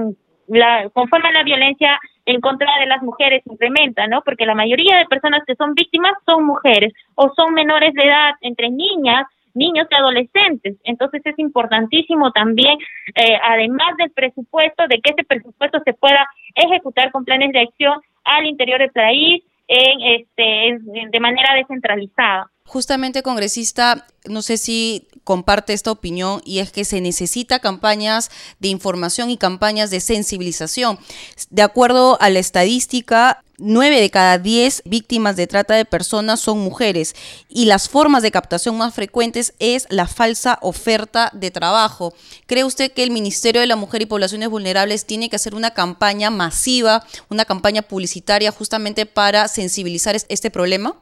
la 0.49 0.89
conforman 0.91 1.35
la 1.35 1.43
violencia 1.43 1.99
en 2.29 2.41
contra 2.43 2.69
de 2.79 2.87
las 2.87 3.03
mujeres 3.03 3.43
incrementa, 3.47 4.07
¿no? 4.07 4.21
Porque 4.23 4.45
la 4.45 4.55
mayoría 4.55 4.99
de 4.99 5.07
personas 5.07 5.43
que 5.47 5.55
son 5.55 5.75
víctimas 5.75 6.13
son 6.27 6.45
mujeres 6.45 6.93
o 7.15 7.33
son 7.35 7.55
menores 7.55 7.95
de 7.95 8.03
edad, 8.05 8.35
entre 8.43 8.71
niñas 8.71 9.27
niños 9.55 9.89
y 9.91 9.95
adolescentes. 9.95 10.77
Entonces 10.85 11.21
es 11.25 11.37
importantísimo 11.39 12.31
también, 12.31 12.79
eh, 13.17 13.39
además 13.43 13.97
del 13.97 14.11
presupuesto, 14.11 14.87
de 14.89 15.01
que 15.01 15.11
ese 15.11 15.25
presupuesto 15.25 15.81
se 15.85 15.95
pueda 15.95 16.29
ejecutar 16.55 17.11
con 17.11 17.25
planes 17.25 17.51
de 17.53 17.61
acción 17.61 17.99
al 18.25 18.47
interior 18.47 18.79
del 18.79 18.93
país 18.93 19.43
en, 19.69 20.21
este, 20.21 20.79
de 21.11 21.21
manera 21.21 21.55
descentralizada. 21.55 22.51
Justamente, 22.65 23.23
congresista, 23.23 24.07
no 24.27 24.43
sé 24.43 24.59
si 24.59 25.09
comparte 25.25 25.73
esta 25.73 25.91
opinión 25.91 26.41
y 26.45 26.59
es 26.59 26.73
que 26.73 26.85
se 26.85 27.01
necesita 27.01 27.61
campañas 27.61 28.31
de 28.61 28.69
información 28.69 29.31
y 29.31 29.37
campañas 29.37 29.91
de 29.91 30.01
sensibilización. 30.01 30.99
De 31.51 31.63
acuerdo 31.63 32.19
a 32.21 32.29
la 32.31 32.39
estadística, 32.39 33.43
9 33.61 34.01
de 34.01 34.11
cada 34.11 34.39
10 34.39 34.85
víctimas 34.87 35.37
de 35.37 35.49
trata 35.49 35.75
de 35.75 35.85
personas 35.85 36.39
son 36.39 36.61
mujeres 36.61 37.15
y 37.49 37.65
las 37.65 37.89
formas 37.89 38.23
de 38.23 38.31
captación 38.31 38.79
más 38.79 38.95
frecuentes 38.95 39.57
es 39.59 39.89
la 39.91 40.07
falsa 40.07 40.59
oferta 40.63 41.31
de 41.33 41.51
trabajo. 41.51 42.13
¿Cree 42.47 42.63
usted 42.63 42.93
que 42.93 43.03
el 43.03 43.11
Ministerio 43.11 43.61
de 43.61 43.67
la 43.67 43.75
Mujer 43.75 44.03
y 44.03 44.07
Poblaciones 44.07 44.49
Vulnerables 44.49 45.07
tiene 45.07 45.29
que 45.29 45.35
hacer 45.35 45.57
una 45.57 45.73
campaña 45.73 46.31
masiva, 46.31 47.03
una 47.31 47.45
campaña 47.45 47.83
publicitaria 47.83 48.53
justamente 48.53 49.07
para 49.07 49.49
sensibilizar 49.49 50.15
este 50.15 50.51
problema? 50.53 50.93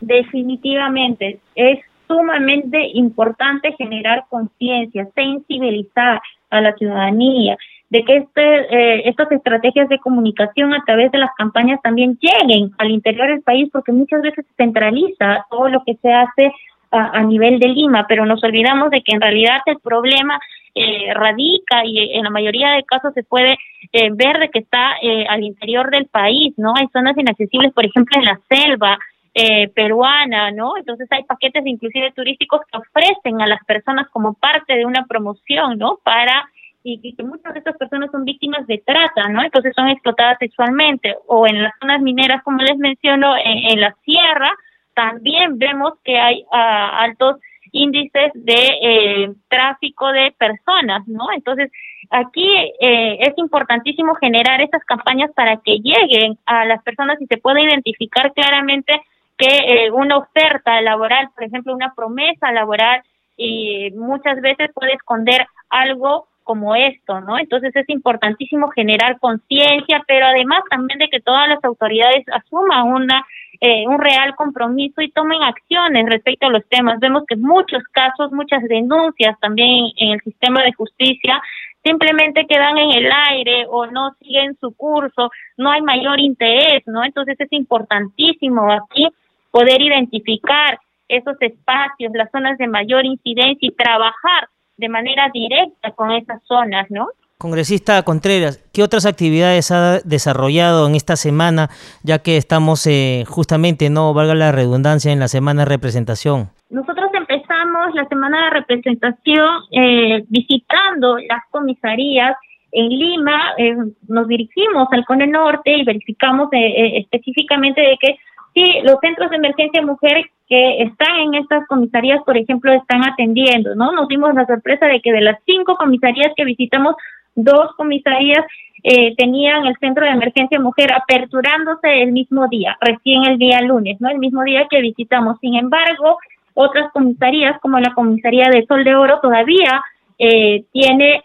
Definitivamente, 0.00 1.38
es 1.54 1.78
sumamente 2.08 2.84
importante 2.94 3.76
generar 3.78 4.24
conciencia, 4.28 5.08
sensibilizar 5.14 6.20
a 6.50 6.60
la 6.60 6.74
ciudadanía 6.74 7.56
de 7.92 8.04
que 8.04 8.16
este, 8.16 8.40
eh, 8.40 9.02
estas 9.04 9.30
estrategias 9.30 9.86
de 9.90 9.98
comunicación 9.98 10.72
a 10.72 10.82
través 10.86 11.12
de 11.12 11.18
las 11.18 11.28
campañas 11.36 11.78
también 11.82 12.18
lleguen 12.18 12.70
al 12.78 12.90
interior 12.90 13.28
del 13.28 13.42
país, 13.42 13.68
porque 13.70 13.92
muchas 13.92 14.22
veces 14.22 14.46
se 14.46 14.54
centraliza 14.54 15.44
todo 15.50 15.68
lo 15.68 15.84
que 15.84 15.96
se 15.96 16.10
hace 16.10 16.50
a, 16.90 17.22
nivel 17.22 17.58
de 17.58 17.68
Lima, 17.68 18.06
pero 18.08 18.24
nos 18.24 18.42
olvidamos 18.44 18.90
de 18.90 19.02
que 19.02 19.12
en 19.12 19.20
realidad 19.20 19.60
el 19.66 19.78
problema 19.78 20.38
eh, 20.74 21.12
radica 21.12 21.84
y 21.84 22.16
en 22.16 22.24
la 22.24 22.30
mayoría 22.30 22.70
de 22.70 22.84
casos 22.84 23.12
se 23.12 23.24
puede 23.24 23.58
eh, 23.92 24.08
ver 24.12 24.38
de 24.38 24.48
que 24.48 24.60
está 24.60 24.92
al 25.28 25.42
interior 25.42 25.90
del 25.90 26.06
país, 26.06 26.54
¿no? 26.56 26.72
Hay 26.74 26.88
zonas 26.92 27.16
inaccesibles, 27.16 27.72
por 27.72 27.84
ejemplo, 27.84 28.18
en 28.18 28.24
la 28.24 28.40
selva, 28.48 28.98
eh, 29.34 29.68
peruana, 29.68 30.50
¿no? 30.50 30.76
Entonces 30.76 31.08
hay 31.10 31.24
paquetes 31.24 31.64
inclusive 31.64 32.12
turísticos 32.12 32.60
que 32.70 32.76
ofrecen 32.76 33.40
a 33.40 33.46
las 33.46 33.64
personas 33.64 34.06
como 34.10 34.34
parte 34.34 34.74
de 34.74 34.84
una 34.84 35.06
promoción, 35.06 35.78
¿no? 35.78 35.98
Para 36.04 36.50
y, 36.84 37.14
que 37.14 37.22
muchas 37.22 37.52
de 37.52 37.60
estas 37.60 37.76
personas 37.76 38.10
son 38.10 38.24
víctimas 38.24 38.66
de 38.66 38.82
trata, 38.84 39.28
¿no? 39.28 39.42
Entonces 39.42 39.72
son 39.74 39.88
explotadas 39.88 40.38
sexualmente 40.38 41.16
o 41.26 41.46
en 41.46 41.62
las 41.62 41.72
zonas 41.80 42.00
mineras, 42.00 42.42
como 42.42 42.58
les 42.58 42.76
menciono, 42.76 43.34
en, 43.36 43.80
la 43.80 43.94
sierra 44.04 44.50
también 44.94 45.58
vemos 45.58 45.94
que 46.04 46.18
hay 46.18 46.44
ah, 46.52 47.00
altos 47.00 47.36
índices 47.72 48.32
de 48.34 48.68
eh, 48.82 49.32
tráfico 49.48 50.12
de 50.12 50.34
personas, 50.38 51.06
¿no? 51.08 51.32
Entonces, 51.34 51.70
aquí 52.10 52.46
eh, 52.80 53.18
es 53.20 53.32
importantísimo 53.36 54.14
generar 54.16 54.60
estas 54.60 54.84
campañas 54.84 55.30
para 55.34 55.56
que 55.56 55.78
lleguen 55.78 56.38
a 56.44 56.66
las 56.66 56.82
personas 56.82 57.20
y 57.20 57.26
se 57.26 57.38
pueda 57.38 57.62
identificar 57.62 58.32
claramente 58.34 59.00
que 59.38 59.46
eh, 59.46 59.90
una 59.90 60.18
oferta 60.18 60.80
laboral, 60.82 61.30
por 61.34 61.44
ejemplo, 61.44 61.74
una 61.74 61.94
promesa 61.94 62.52
laboral, 62.52 63.02
y 63.36 63.90
muchas 63.92 64.40
veces 64.42 64.70
puede 64.74 64.92
esconder 64.92 65.46
algo 65.70 66.28
como 66.42 66.74
esto, 66.74 67.20
¿no? 67.20 67.38
Entonces 67.38 67.74
es 67.74 67.88
importantísimo 67.88 68.68
generar 68.70 69.18
conciencia, 69.18 70.02
pero 70.06 70.26
además 70.26 70.62
también 70.70 70.98
de 70.98 71.08
que 71.08 71.20
todas 71.20 71.48
las 71.48 71.62
autoridades 71.64 72.24
asuman 72.28 72.88
una 72.88 73.26
eh, 73.64 73.86
un 73.86 74.00
real 74.00 74.34
compromiso 74.34 75.02
y 75.02 75.12
tomen 75.12 75.40
acciones 75.40 76.06
respecto 76.06 76.46
a 76.48 76.50
los 76.50 76.66
temas. 76.68 76.98
Vemos 76.98 77.22
que 77.28 77.36
muchos 77.36 77.84
casos, 77.92 78.32
muchas 78.32 78.60
denuncias 78.64 79.38
también 79.38 79.92
en 79.98 80.14
el 80.14 80.20
sistema 80.22 80.64
de 80.64 80.72
justicia 80.72 81.40
simplemente 81.84 82.44
quedan 82.48 82.76
en 82.78 82.90
el 82.90 83.12
aire 83.30 83.66
o 83.68 83.86
no 83.86 84.14
siguen 84.20 84.56
su 84.60 84.74
curso, 84.74 85.30
no 85.56 85.70
hay 85.70 85.80
mayor 85.80 86.18
interés, 86.18 86.82
¿no? 86.86 87.04
Entonces 87.04 87.38
es 87.38 87.52
importantísimo 87.52 88.72
aquí 88.72 89.06
poder 89.52 89.80
identificar 89.80 90.80
esos 91.08 91.36
espacios, 91.40 92.12
las 92.14 92.32
zonas 92.32 92.58
de 92.58 92.66
mayor 92.66 93.04
incidencia 93.04 93.68
y 93.68 93.76
trabajar 93.76 94.48
de 94.76 94.88
manera 94.88 95.30
directa 95.32 95.92
con 95.92 96.10
esas 96.12 96.42
zonas, 96.46 96.86
¿no? 96.90 97.08
Congresista 97.42 98.00
Contreras, 98.04 98.64
¿qué 98.72 98.84
otras 98.84 99.04
actividades 99.04 99.72
ha 99.72 99.98
desarrollado 100.04 100.86
en 100.86 100.94
esta 100.94 101.16
semana, 101.16 101.70
ya 102.04 102.20
que 102.20 102.36
estamos 102.36 102.86
eh, 102.86 103.24
justamente, 103.26 103.90
no 103.90 104.14
valga 104.14 104.36
la 104.36 104.52
redundancia, 104.52 105.10
en 105.10 105.18
la 105.18 105.26
semana 105.26 105.62
de 105.62 105.68
representación? 105.68 106.50
Nosotros 106.70 107.10
empezamos 107.12 107.94
la 107.94 108.06
semana 108.06 108.44
de 108.44 108.50
representación 108.50 109.48
eh, 109.72 110.24
visitando 110.28 111.18
las 111.18 111.42
comisarías 111.50 112.36
en 112.70 112.88
Lima, 112.90 113.54
eh, 113.58 113.74
nos 114.06 114.28
dirigimos 114.28 114.86
al 114.92 115.04
Cone 115.04 115.26
Norte 115.26 115.76
y 115.76 115.84
verificamos 115.84 116.48
específicamente 116.52 117.80
de 117.80 117.98
que 118.00 118.16
Sí, 118.54 118.80
los 118.82 118.98
centros 119.00 119.30
de 119.30 119.36
emergencia 119.36 119.82
mujer 119.82 120.26
que 120.48 120.82
están 120.82 121.20
en 121.20 121.34
estas 121.34 121.66
comisarías, 121.66 122.22
por 122.24 122.36
ejemplo, 122.36 122.72
están 122.72 123.02
atendiendo, 123.04 123.74
¿no? 123.74 123.92
Nos 123.92 124.08
dimos 124.08 124.34
la 124.34 124.46
sorpresa 124.46 124.86
de 124.86 125.00
que 125.00 125.12
de 125.12 125.22
las 125.22 125.38
cinco 125.46 125.76
comisarías 125.76 126.32
que 126.36 126.44
visitamos, 126.44 126.94
dos 127.34 127.74
comisarías 127.76 128.44
eh, 128.82 129.14
tenían 129.16 129.64
el 129.66 129.76
centro 129.78 130.04
de 130.04 130.10
emergencia 130.10 130.60
mujer 130.60 130.92
aperturándose 130.92 132.02
el 132.02 132.12
mismo 132.12 132.48
día, 132.48 132.76
recién 132.80 133.24
el 133.24 133.38
día 133.38 133.60
lunes, 133.62 134.00
¿no? 134.00 134.10
El 134.10 134.18
mismo 134.18 134.42
día 134.42 134.66
que 134.68 134.80
visitamos. 134.80 135.38
Sin 135.40 135.54
embargo, 135.54 136.18
otras 136.54 136.92
comisarías, 136.92 137.58
como 137.60 137.78
la 137.78 137.94
comisaría 137.94 138.50
de 138.50 138.66
Sol 138.66 138.84
de 138.84 138.94
Oro, 138.94 139.20
todavía 139.20 139.82
eh, 140.18 140.64
tiene 140.72 141.22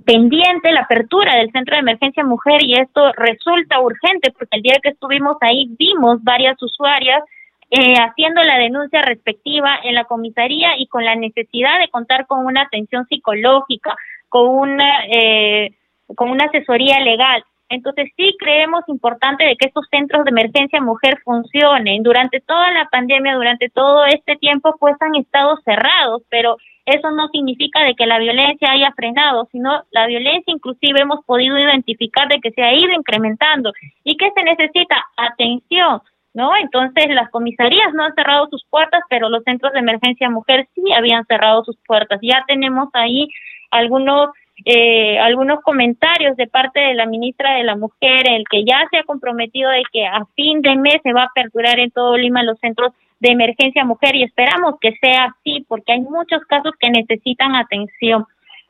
pendiente 0.00 0.72
la 0.72 0.80
apertura 0.80 1.36
del 1.36 1.52
centro 1.52 1.76
de 1.76 1.80
emergencia 1.80 2.24
mujer 2.24 2.62
y 2.62 2.74
esto 2.74 3.12
resulta 3.12 3.80
urgente 3.80 4.32
porque 4.32 4.56
el 4.56 4.62
día 4.62 4.80
que 4.82 4.90
estuvimos 4.90 5.36
ahí 5.40 5.68
vimos 5.78 6.22
varias 6.24 6.60
usuarias 6.60 7.22
eh, 7.70 7.94
haciendo 7.94 8.42
la 8.42 8.58
denuncia 8.58 9.02
respectiva 9.02 9.78
en 9.82 9.94
la 9.94 10.04
comisaría 10.04 10.78
y 10.78 10.86
con 10.86 11.04
la 11.04 11.14
necesidad 11.14 11.78
de 11.80 11.88
contar 11.88 12.26
con 12.26 12.44
una 12.44 12.62
atención 12.62 13.06
psicológica, 13.06 13.96
con 14.28 14.48
una 14.48 15.06
eh, 15.06 15.72
con 16.14 16.30
una 16.30 16.46
asesoría 16.46 17.00
legal. 17.00 17.44
Entonces 17.68 18.10
sí 18.16 18.36
creemos 18.38 18.84
importante 18.88 19.44
de 19.44 19.56
que 19.56 19.66
estos 19.66 19.86
centros 19.90 20.24
de 20.24 20.30
emergencia 20.30 20.80
mujer 20.80 21.18
funcionen. 21.24 22.02
Durante 22.02 22.40
toda 22.40 22.70
la 22.72 22.88
pandemia, 22.90 23.34
durante 23.34 23.70
todo 23.70 24.04
este 24.04 24.36
tiempo, 24.36 24.76
pues 24.78 24.94
han 25.00 25.14
estado 25.16 25.56
cerrados, 25.64 26.22
pero 26.28 26.56
eso 26.86 27.10
no 27.10 27.28
significa 27.28 27.82
de 27.82 27.94
que 27.94 28.06
la 28.06 28.18
violencia 28.18 28.70
haya 28.70 28.92
frenado, 28.92 29.48
sino 29.50 29.84
la 29.90 30.06
violencia 30.06 30.52
inclusive 30.52 31.00
hemos 31.00 31.24
podido 31.24 31.58
identificar 31.58 32.28
de 32.28 32.40
que 32.40 32.50
se 32.50 32.62
ha 32.62 32.74
ido 32.74 32.92
incrementando 32.92 33.72
y 34.04 34.16
que 34.16 34.30
se 34.32 34.42
necesita 34.42 34.96
atención, 35.16 36.00
¿no? 36.34 36.54
Entonces 36.56 37.08
las 37.10 37.30
comisarías 37.30 37.94
no 37.94 38.04
han 38.04 38.14
cerrado 38.14 38.48
sus 38.50 38.64
puertas, 38.68 39.02
pero 39.08 39.30
los 39.30 39.42
centros 39.44 39.72
de 39.72 39.78
emergencia 39.78 40.28
mujer 40.28 40.68
sí 40.74 40.92
habían 40.92 41.24
cerrado 41.24 41.64
sus 41.64 41.76
puertas. 41.86 42.20
Ya 42.22 42.44
tenemos 42.46 42.88
ahí 42.92 43.28
algunos 43.70 44.30
eh, 44.64 45.18
algunos 45.18 45.60
comentarios 45.62 46.36
de 46.36 46.46
parte 46.46 46.78
de 46.78 46.94
la 46.94 47.06
ministra 47.06 47.56
de 47.56 47.64
la 47.64 47.74
Mujer, 47.76 48.28
el 48.30 48.44
que 48.48 48.64
ya 48.64 48.86
se 48.90 48.98
ha 48.98 49.04
comprometido 49.04 49.68
de 49.70 49.82
que 49.92 50.06
a 50.06 50.24
fin 50.36 50.62
de 50.62 50.76
mes 50.76 51.00
se 51.02 51.12
va 51.12 51.22
a 51.22 51.26
aperturar 51.26 51.80
en 51.80 51.90
todo 51.90 52.16
Lima 52.16 52.44
los 52.44 52.58
centros 52.60 52.92
de 53.24 53.30
emergencia 53.30 53.86
mujer 53.86 54.14
y 54.14 54.22
esperamos 54.22 54.74
que 54.82 54.92
sea 55.00 55.24
así 55.24 55.64
porque 55.66 55.92
hay 55.92 56.02
muchos 56.02 56.42
casos 56.46 56.72
que 56.78 56.90
necesitan 56.90 57.56
atención. 57.56 58.26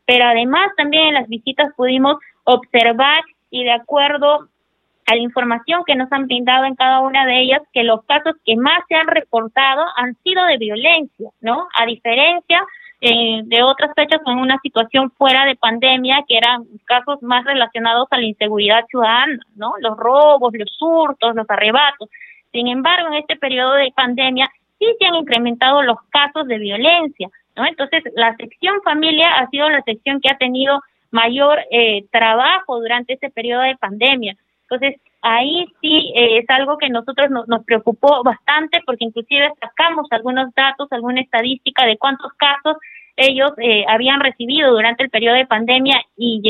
Pero 0.07 0.27
además 0.27 0.71
también 0.77 1.09
en 1.09 1.15
las 1.15 1.29
visitas 1.29 1.73
pudimos 1.77 2.19
observar 2.45 3.25
y 3.51 3.65
de 3.65 3.73
acuerdo 3.73 4.49
a 5.07 5.15
la 5.17 5.21
información 5.21 5.83
que 5.85 5.97
nos 5.97 6.11
han 6.13 6.27
brindado 6.27 6.67
en 6.67 6.77
cada 6.77 7.01
una 7.01 7.27
de 7.27 7.41
ellas, 7.41 7.63
que 7.73 7.83
los 7.83 8.05
casos 8.05 8.37
que 8.45 8.57
más 8.57 8.81
se 8.89 8.95
han 8.95 9.09
reportado 9.09 9.85
han 9.97 10.15
sido 10.23 10.45
de 10.45 10.57
violencia, 10.57 11.31
¿no? 11.41 11.67
A 11.77 11.85
diferencia 11.85 12.65
eh, 13.01 13.43
de 13.45 13.63
otras 13.65 13.91
fechas 13.97 14.21
en 14.25 14.39
una 14.39 14.59
situación 14.61 15.11
fuera 15.11 15.45
de 15.47 15.57
pandemia, 15.57 16.25
que 16.29 16.39
eran 16.39 16.65
casos 16.85 17.21
más 17.23 17.45
relacionados 17.45 18.07
a 18.13 18.19
la 18.19 18.25
inseguridad 18.25 18.87
ciudadana, 18.87 19.41
¿no? 19.57 19.75
Los 19.81 19.97
robos, 19.97 20.53
los 20.55 20.79
hurtos, 20.81 21.35
los 21.35 21.51
arrebatos. 21.51 22.09
Sin 22.55 22.69
embargo, 22.69 23.09
en 23.09 23.15
este 23.15 23.35
periodo 23.35 23.75
de 23.75 23.93
pandemia 23.97 24.49
sí 24.79 24.87
se 25.01 25.07
han 25.07 25.17
incrementado 25.17 25.83
los 25.83 25.99
casos 26.11 26.47
de 26.47 26.59
violencia, 26.59 27.29
¿no? 27.57 27.67
Entonces, 27.67 28.05
la 28.15 28.37
sección 28.37 28.81
familia 28.85 29.29
ha 29.33 29.51
sido 29.51 29.69
la 29.69 29.83
sección 29.83 30.21
que 30.21 30.31
ha 30.31 30.39
tenido 30.39 30.81
mayor 31.11 31.59
eh, 31.73 32.05
trabajo 32.13 32.79
durante 32.81 33.15
este 33.15 33.29
periodo 33.31 33.63
de 33.63 33.77
pandemia. 33.77 34.37
Entonces, 34.71 35.01
ahí 35.21 35.67
sí 35.81 36.13
eh, 36.15 36.39
es 36.39 36.45
algo 36.49 36.79
que 36.79 36.89
nosotros 36.91 37.29
nos, 37.29 37.49
nos 37.49 37.65
preocupó 37.65 38.23
bastante 38.23 38.81
porque 38.87 39.05
inclusive 39.05 39.53
sacamos 39.61 40.07
algunos 40.13 40.55
datos, 40.55 40.87
alguna 40.93 41.23
estadística 41.23 41.85
de 41.85 41.99
cuántos 41.99 42.33
casos 42.35 42.77
ellos 43.17 43.51
eh, 43.59 43.85
habían 43.89 44.21
recibido 44.21 44.71
durante 44.71 45.03
el 45.03 45.11
periodo 45.11 45.35
de 45.35 45.47
pandemia 45.47 46.01
y 46.17 46.41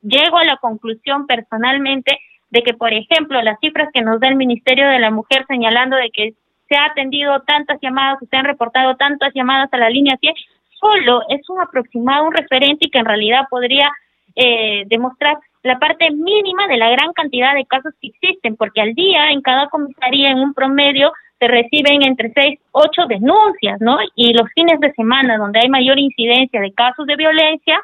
llego 0.00 0.38
a 0.38 0.44
la 0.44 0.56
conclusión 0.56 1.26
personalmente 1.26 2.18
de 2.52 2.62
que, 2.62 2.74
por 2.74 2.92
ejemplo, 2.92 3.40
las 3.40 3.58
cifras 3.60 3.88
que 3.92 4.02
nos 4.02 4.20
da 4.20 4.28
el 4.28 4.36
Ministerio 4.36 4.86
de 4.86 4.98
la 4.98 5.10
Mujer 5.10 5.46
señalando 5.48 5.96
de 5.96 6.10
que 6.10 6.34
se 6.68 6.76
ha 6.76 6.84
atendido 6.84 7.40
tantas 7.40 7.80
llamadas, 7.80 8.18
se 8.30 8.36
han 8.36 8.44
reportado 8.44 8.94
tantas 8.96 9.32
llamadas 9.34 9.72
a 9.72 9.78
la 9.78 9.88
línea 9.88 10.18
100, 10.20 10.34
solo 10.78 11.22
es 11.30 11.48
un 11.48 11.62
aproximado, 11.62 12.26
un 12.26 12.34
referente 12.34 12.86
y 12.86 12.90
que 12.90 12.98
en 12.98 13.06
realidad 13.06 13.46
podría 13.48 13.90
eh, 14.36 14.84
demostrar 14.86 15.38
la 15.62 15.78
parte 15.78 16.10
mínima 16.10 16.66
de 16.68 16.76
la 16.76 16.90
gran 16.90 17.12
cantidad 17.14 17.54
de 17.54 17.64
casos 17.64 17.94
que 18.00 18.08
existen, 18.08 18.56
porque 18.56 18.82
al 18.82 18.92
día 18.94 19.30
en 19.30 19.40
cada 19.40 19.68
comisaría 19.68 20.30
en 20.30 20.38
un 20.38 20.52
promedio 20.52 21.12
se 21.38 21.48
reciben 21.48 22.02
entre 22.02 22.32
6, 22.34 22.60
8 22.72 23.06
denuncias, 23.08 23.80
¿no? 23.80 23.96
Y 24.14 24.34
los 24.34 24.46
fines 24.54 24.78
de 24.80 24.92
semana 24.92 25.38
donde 25.38 25.60
hay 25.60 25.70
mayor 25.70 25.98
incidencia 25.98 26.60
de 26.60 26.72
casos 26.74 27.06
de 27.06 27.16
violencia, 27.16 27.80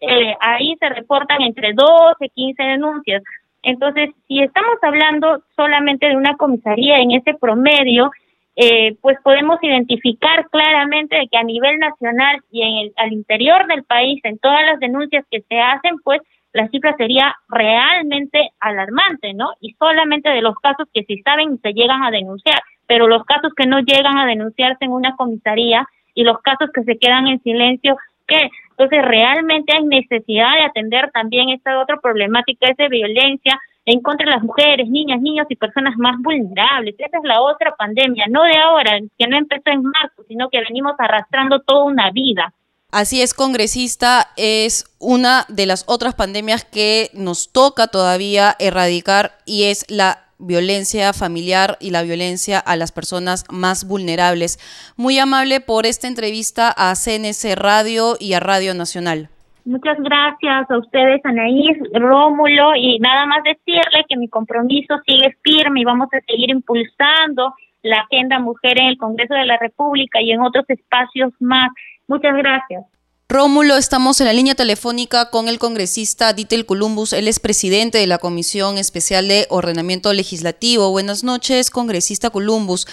eh, 0.00 0.34
ahí 0.40 0.76
se 0.78 0.88
reportan 0.88 1.42
entre 1.42 1.72
12, 1.72 2.28
15 2.28 2.62
denuncias. 2.62 3.22
Entonces, 3.62 4.10
si 4.26 4.42
estamos 4.42 4.76
hablando 4.82 5.42
solamente 5.56 6.06
de 6.06 6.16
una 6.16 6.36
comisaría 6.36 6.98
en 6.98 7.12
ese 7.12 7.34
promedio, 7.34 8.10
eh, 8.56 8.96
pues 9.00 9.16
podemos 9.22 9.58
identificar 9.62 10.48
claramente 10.50 11.16
de 11.16 11.28
que 11.28 11.38
a 11.38 11.42
nivel 11.42 11.78
nacional 11.78 12.40
y 12.50 12.62
en 12.62 12.78
el, 12.78 12.92
al 12.96 13.12
interior 13.12 13.66
del 13.66 13.84
país, 13.84 14.20
en 14.24 14.38
todas 14.38 14.62
las 14.66 14.78
denuncias 14.78 15.24
que 15.30 15.40
se 15.48 15.58
hacen, 15.58 15.96
pues 16.04 16.20
la 16.52 16.68
cifra 16.68 16.94
sería 16.96 17.34
realmente 17.48 18.50
alarmante, 18.60 19.32
¿no? 19.32 19.52
Y 19.60 19.72
solamente 19.78 20.28
de 20.28 20.42
los 20.42 20.54
casos 20.56 20.86
que 20.92 21.04
se 21.04 21.22
saben 21.22 21.54
y 21.54 21.58
se 21.58 21.72
llegan 21.72 22.04
a 22.04 22.10
denunciar, 22.10 22.60
pero 22.86 23.08
los 23.08 23.24
casos 23.24 23.52
que 23.56 23.66
no 23.66 23.80
llegan 23.80 24.18
a 24.18 24.26
denunciarse 24.26 24.84
en 24.84 24.92
una 24.92 25.16
comisaría 25.16 25.86
y 26.14 26.24
los 26.24 26.40
casos 26.42 26.68
que 26.74 26.82
se 26.82 26.98
quedan 26.98 27.26
en 27.28 27.42
silencio, 27.42 27.96
¿qué? 28.26 28.50
Entonces 28.70 29.02
realmente 29.02 29.76
hay 29.76 29.84
necesidad 29.84 30.54
de 30.54 30.64
atender 30.64 31.10
también 31.12 31.50
esta 31.50 31.78
otra 31.80 31.98
problemática, 32.00 32.68
esa 32.70 32.88
violencia 32.88 33.60
en 33.84 34.00
contra 34.00 34.26
de 34.26 34.36
las 34.36 34.42
mujeres, 34.42 34.88
niñas, 34.88 35.20
niños 35.20 35.46
y 35.48 35.56
personas 35.56 35.96
más 35.96 36.16
vulnerables. 36.20 36.94
Esa 36.98 37.18
es 37.18 37.24
la 37.24 37.40
otra 37.40 37.74
pandemia, 37.76 38.26
no 38.30 38.42
de 38.44 38.56
ahora, 38.56 38.98
que 39.18 39.26
no 39.26 39.36
empezó 39.36 39.70
en 39.70 39.82
marzo, 39.82 40.22
sino 40.28 40.48
que 40.50 40.60
venimos 40.60 40.94
arrastrando 40.98 41.60
toda 41.60 41.84
una 41.84 42.10
vida. 42.10 42.52
Así 42.92 43.22
es, 43.22 43.32
congresista, 43.32 44.28
es 44.36 44.84
una 44.98 45.46
de 45.48 45.64
las 45.66 45.84
otras 45.88 46.14
pandemias 46.14 46.64
que 46.64 47.08
nos 47.14 47.50
toca 47.50 47.86
todavía 47.86 48.54
erradicar 48.58 49.32
y 49.46 49.64
es 49.64 49.86
la 49.90 50.26
violencia 50.42 51.12
familiar 51.12 51.76
y 51.80 51.90
la 51.90 52.02
violencia 52.02 52.58
a 52.58 52.76
las 52.76 52.92
personas 52.92 53.44
más 53.50 53.86
vulnerables. 53.86 54.58
Muy 54.96 55.18
amable 55.18 55.60
por 55.60 55.86
esta 55.86 56.08
entrevista 56.08 56.72
a 56.76 56.94
CNC 56.94 57.54
Radio 57.56 58.16
y 58.18 58.34
a 58.34 58.40
Radio 58.40 58.74
Nacional. 58.74 59.28
Muchas 59.64 59.96
gracias 60.00 60.70
a 60.70 60.78
ustedes, 60.78 61.24
Anaís, 61.24 61.78
Rómulo, 61.94 62.74
y 62.74 62.98
nada 62.98 63.26
más 63.26 63.44
decirle 63.44 64.04
que 64.08 64.16
mi 64.16 64.28
compromiso 64.28 64.96
sigue 65.06 65.36
firme 65.42 65.80
y 65.80 65.84
vamos 65.84 66.08
a 66.12 66.20
seguir 66.26 66.50
impulsando 66.50 67.54
la 67.82 67.98
agenda 67.98 68.40
mujer 68.40 68.80
en 68.80 68.86
el 68.88 68.98
Congreso 68.98 69.34
de 69.34 69.46
la 69.46 69.58
República 69.58 70.20
y 70.20 70.32
en 70.32 70.40
otros 70.40 70.64
espacios 70.68 71.32
más. 71.38 71.70
Muchas 72.08 72.34
gracias. 72.36 72.91
Rómulo, 73.32 73.78
estamos 73.78 74.20
en 74.20 74.26
la 74.26 74.34
línea 74.34 74.54
telefónica 74.54 75.30
con 75.30 75.48
el 75.48 75.58
congresista 75.58 76.34
Ditel 76.34 76.66
Columbus. 76.66 77.14
Él 77.14 77.28
es 77.28 77.40
presidente 77.40 77.96
de 77.96 78.06
la 78.06 78.18
Comisión 78.18 78.76
Especial 78.76 79.26
de 79.26 79.46
Ordenamiento 79.48 80.12
Legislativo. 80.12 80.90
Buenas 80.90 81.24
noches, 81.24 81.70
congresista 81.70 82.28
Columbus. 82.28 82.86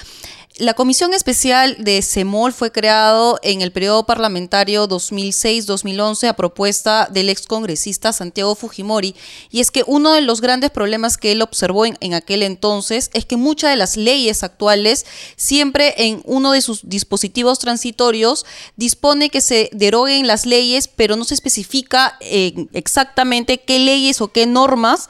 La 0.60 0.74
Comisión 0.74 1.14
Especial 1.14 1.78
de 1.80 2.01
CEMOL 2.01 2.51
fue 2.51 2.74
creado 2.74 3.39
en 3.43 3.62
el 3.62 3.72
periodo 3.72 4.05
parlamentario 4.05 4.89
2006-2011 4.89 6.28
a 6.28 6.34
propuesta 6.34 7.07
del 7.10 7.30
excongresista 7.30 8.12
Santiago 8.12 8.55
Fujimori. 8.55 9.16
Y 9.51 9.62
es 9.62 9.72
que 9.72 9.86
uno 9.88 10.12
de 10.12 10.20
los 10.20 10.41
grandes 10.41 10.70
problemas 10.70 11.16
que 11.16 11.32
él 11.32 11.41
observó 11.41 11.86
en, 11.86 12.14
aquel 12.14 12.43
entonces 12.43 13.10
es 13.14 13.24
que 13.24 13.38
muchas 13.38 13.70
de 13.70 13.78
las 13.78 13.95
leyes 13.95 14.43
actuales 14.43 15.05
siempre 15.38 15.93
en 15.95 16.22
uno 16.26 16.51
de 16.51 16.62
sus 16.62 16.82
dispositivos 16.84 17.60
transitorios 17.60 18.45
dispone 18.76 19.30
que 19.30 19.39
se 19.39 19.70
deroguen 19.72 20.28
las 20.28 20.45
leyes 20.45 20.89
pero 20.89 21.16
no 21.16 21.24
se 21.24 21.36
especifica 21.36 22.18
eh, 22.20 22.68
exactamente 22.74 23.62
qué 23.62 23.80
leyes 23.80 24.20
o 24.20 24.34
qué 24.34 24.45
normas 24.45 25.07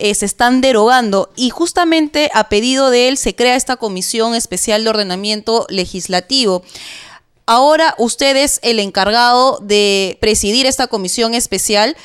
eh, 0.00 0.14
se 0.14 0.26
están 0.26 0.60
derogando 0.60 1.28
y 1.36 1.50
justamente 1.50 2.30
a 2.32 2.48
pedido 2.48 2.90
de 2.90 3.08
él 3.08 3.16
se 3.16 3.34
crea 3.34 3.56
esta 3.56 3.76
comisión 3.76 4.34
especial 4.36 4.84
de 4.84 4.90
ordenamiento 4.90 5.66
legislativo. 5.68 6.62
Ahora 7.46 7.94
usted 7.98 8.36
es 8.36 8.60
el 8.62 8.78
encargado 8.78 9.58
de 9.60 10.16
presidir 10.20 10.66
esta 10.66 10.86
comisión 10.86 11.34
especial. 11.34 11.96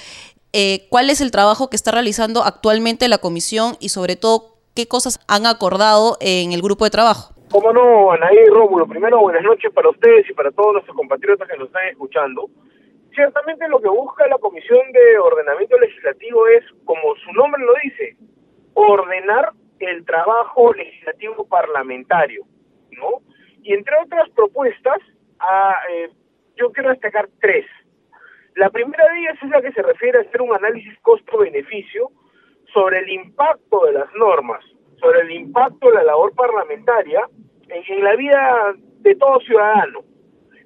Eh, 0.53 0.87
¿Cuál 0.89 1.09
es 1.09 1.21
el 1.21 1.29
trabajo 1.31 1.69
que 1.69 1.75
está 1.75 1.91
realizando 1.91 2.43
actualmente 2.43 3.07
la 3.07 3.19
comisión 3.19 3.77
y 3.79 3.89
sobre 3.89 4.15
todo 4.15 4.55
qué 4.73 4.87
cosas 4.87 5.19
han 5.27 5.45
acordado 5.45 6.17
en 6.19 6.51
el 6.51 6.61
grupo 6.63 6.85
de 6.85 6.91
trabajo? 6.91 7.33
Como 7.51 7.71
no, 7.71 8.11
Anaí 8.11 8.45
Rómulo, 8.47 8.87
primero 8.87 9.19
buenas 9.19 9.43
noches 9.43 9.71
para 9.71 9.87
ustedes 9.89 10.27
y 10.27 10.33
para 10.33 10.49
todos 10.49 10.73
nuestros 10.73 10.97
compatriotas 10.97 11.47
que 11.47 11.57
nos 11.57 11.67
están 11.67 11.87
escuchando. 11.89 12.49
Ciertamente 13.13 13.67
lo 13.67 13.79
que 13.79 13.89
busca 13.89 14.27
la 14.27 14.37
Comisión 14.37 14.91
de 14.91 15.19
Ordenamiento 15.19 15.77
Legislativo 15.77 16.47
es, 16.47 16.63
como 16.85 17.15
su 17.17 17.31
nombre 17.33 17.61
lo 17.63 17.73
dice, 17.83 18.17
ordenar 18.73 19.51
el 19.79 20.05
trabajo 20.05 20.73
legislativo 20.73 21.45
parlamentario, 21.47 22.43
¿no? 22.91 23.21
Y 23.61 23.73
entre 23.73 23.95
otras 24.03 24.29
propuestas, 24.31 24.99
a, 25.39 25.75
eh, 25.91 26.09
yo 26.55 26.71
quiero 26.71 26.89
destacar 26.89 27.29
tres. 27.39 27.65
La 28.55 28.69
primera 28.69 29.03
de 29.05 29.19
ellas 29.19 29.37
es 29.41 29.49
la 29.49 29.61
que 29.61 29.71
se 29.71 29.81
refiere 29.81 30.19
a 30.19 30.21
hacer 30.21 30.41
un 30.41 30.53
análisis 30.55 30.97
costo-beneficio 31.01 32.11
sobre 32.73 32.99
el 32.99 33.09
impacto 33.09 33.85
de 33.85 33.93
las 33.93 34.13
normas, 34.15 34.63
sobre 34.99 35.21
el 35.21 35.31
impacto 35.31 35.89
de 35.89 35.95
la 35.95 36.03
labor 36.03 36.33
parlamentaria 36.33 37.27
en, 37.69 38.03
la 38.03 38.15
vida 38.15 38.73
de 38.99 39.15
todo 39.15 39.39
ciudadano. 39.41 39.99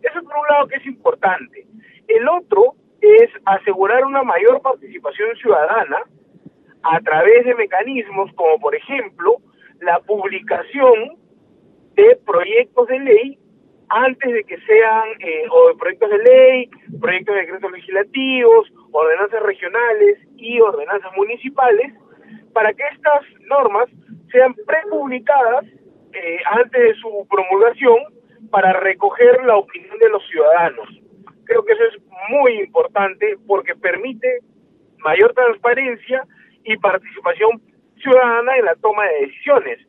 Eso 0.01 0.23
por 0.23 0.37
un 0.37 0.47
lado 0.49 0.67
que 0.67 0.75
es 0.75 0.85
importante. 0.85 1.66
El 2.07 2.27
otro 2.29 2.75
es 3.01 3.29
asegurar 3.45 4.05
una 4.05 4.23
mayor 4.23 4.61
participación 4.61 5.35
ciudadana 5.37 5.97
a 6.83 6.99
través 7.01 7.45
de 7.45 7.55
mecanismos 7.55 8.31
como, 8.35 8.59
por 8.59 8.75
ejemplo, 8.75 9.37
la 9.81 9.99
publicación 9.99 11.17
de 11.95 12.17
proyectos 12.25 12.87
de 12.87 12.99
ley 12.99 13.39
antes 13.89 14.33
de 14.33 14.43
que 14.43 14.57
sean 14.61 15.03
eh, 15.19 15.45
o 15.49 15.69
de 15.69 15.75
proyectos 15.75 16.09
de 16.09 16.17
ley, 16.17 16.69
proyectos 16.99 17.35
de 17.35 17.41
decretos 17.41 17.71
legislativos, 17.71 18.73
ordenanzas 18.91 19.41
regionales 19.43 20.19
y 20.35 20.59
ordenanzas 20.59 21.11
municipales, 21.15 21.93
para 22.53 22.73
que 22.73 22.83
estas 22.93 23.21
normas 23.47 23.89
sean 24.31 24.53
prepublicadas 24.65 25.65
eh, 26.13 26.37
antes 26.51 26.81
de 26.81 26.93
su 26.95 27.27
promulgación 27.29 27.97
para 28.49 28.73
recoger 28.73 29.43
la 29.45 29.57
opinión 29.57 29.97
de 29.99 30.09
los 30.09 30.25
ciudadanos. 30.27 31.06
Creo 31.47 31.63
que 31.63 31.73
eso 31.73 31.83
es 31.83 32.01
muy 32.29 32.59
importante 32.59 33.37
porque 33.47 33.75
permite 33.75 34.39
mayor 34.99 35.33
transparencia 35.33 36.23
y 36.63 36.77
participación 36.77 37.61
ciudadana 38.01 38.57
en 38.57 38.65
la 38.65 38.75
toma 38.75 39.05
de 39.05 39.27
decisiones. 39.27 39.79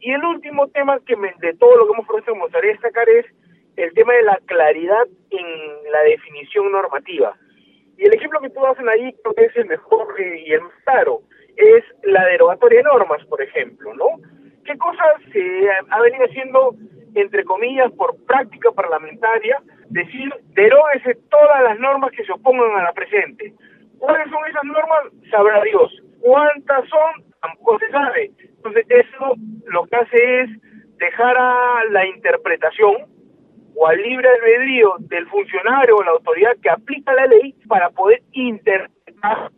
Y 0.00 0.12
el 0.12 0.24
último 0.24 0.68
tema 0.68 0.98
que 1.06 1.16
me, 1.16 1.32
de 1.40 1.54
todo 1.54 1.76
lo 1.76 1.86
que 1.86 1.92
hemos 1.94 2.06
propuesto 2.06 2.34
me 2.34 2.42
gustaría 2.42 2.72
destacar 2.72 3.08
es 3.08 3.26
el 3.76 3.92
tema 3.94 4.12
de 4.14 4.22
la 4.22 4.38
claridad 4.46 5.06
en 5.30 5.46
la 5.90 6.02
definición 6.02 6.70
normativa. 6.70 7.36
Y 7.96 8.04
el 8.04 8.14
ejemplo 8.14 8.40
que 8.40 8.50
tú 8.50 8.64
hacen 8.66 8.88
ahí 8.88 9.14
creo 9.22 9.34
que 9.34 9.44
es 9.44 9.56
el 9.56 9.66
mejor 9.66 10.08
y 10.20 10.52
el 10.52 10.62
más 10.62 10.72
claro, 10.84 11.20
es 11.56 11.84
la 12.02 12.24
derogatoria 12.26 12.78
de 12.78 12.84
normas, 12.84 13.24
por 13.26 13.40
ejemplo, 13.40 13.94
¿no? 13.94 14.06
¿Qué 14.64 14.76
cosas 14.78 15.22
se 15.32 15.68
ha 15.90 16.00
venido 16.00 16.24
haciendo, 16.24 16.74
entre 17.14 17.44
comillas, 17.44 17.90
por 17.92 18.16
práctica 18.24 18.70
parlamentaria, 18.72 19.60
decir, 19.92 20.32
deróguese 20.54 21.14
todas 21.30 21.62
las 21.64 21.78
normas 21.78 22.10
que 22.12 22.24
se 22.24 22.32
opongan 22.32 22.80
a 22.80 22.84
la 22.84 22.92
presente. 22.92 23.52
¿Cuáles 23.98 24.30
son 24.30 24.40
esas 24.48 24.64
normas? 24.64 25.00
Sabrá 25.30 25.62
Dios. 25.62 26.02
¿Cuántas 26.20 26.88
son? 26.88 27.24
Tampoco 27.40 27.78
se 27.78 27.90
sabe. 27.90 28.30
Entonces 28.40 28.86
eso 28.88 29.34
lo 29.66 29.84
que 29.84 29.96
hace 29.96 30.40
es 30.40 30.50
dejar 30.98 31.36
a 31.36 31.84
la 31.90 32.06
interpretación 32.06 33.06
o 33.74 33.86
al 33.86 34.00
libre 34.00 34.28
albedrío 34.28 34.94
del 35.00 35.26
funcionario 35.28 35.96
o 35.96 36.02
la 36.02 36.12
autoridad 36.12 36.56
que 36.62 36.70
aplica 36.70 37.12
la 37.14 37.26
ley 37.26 37.54
para 37.68 37.90
poder 37.90 38.22
interpretar 38.32 39.50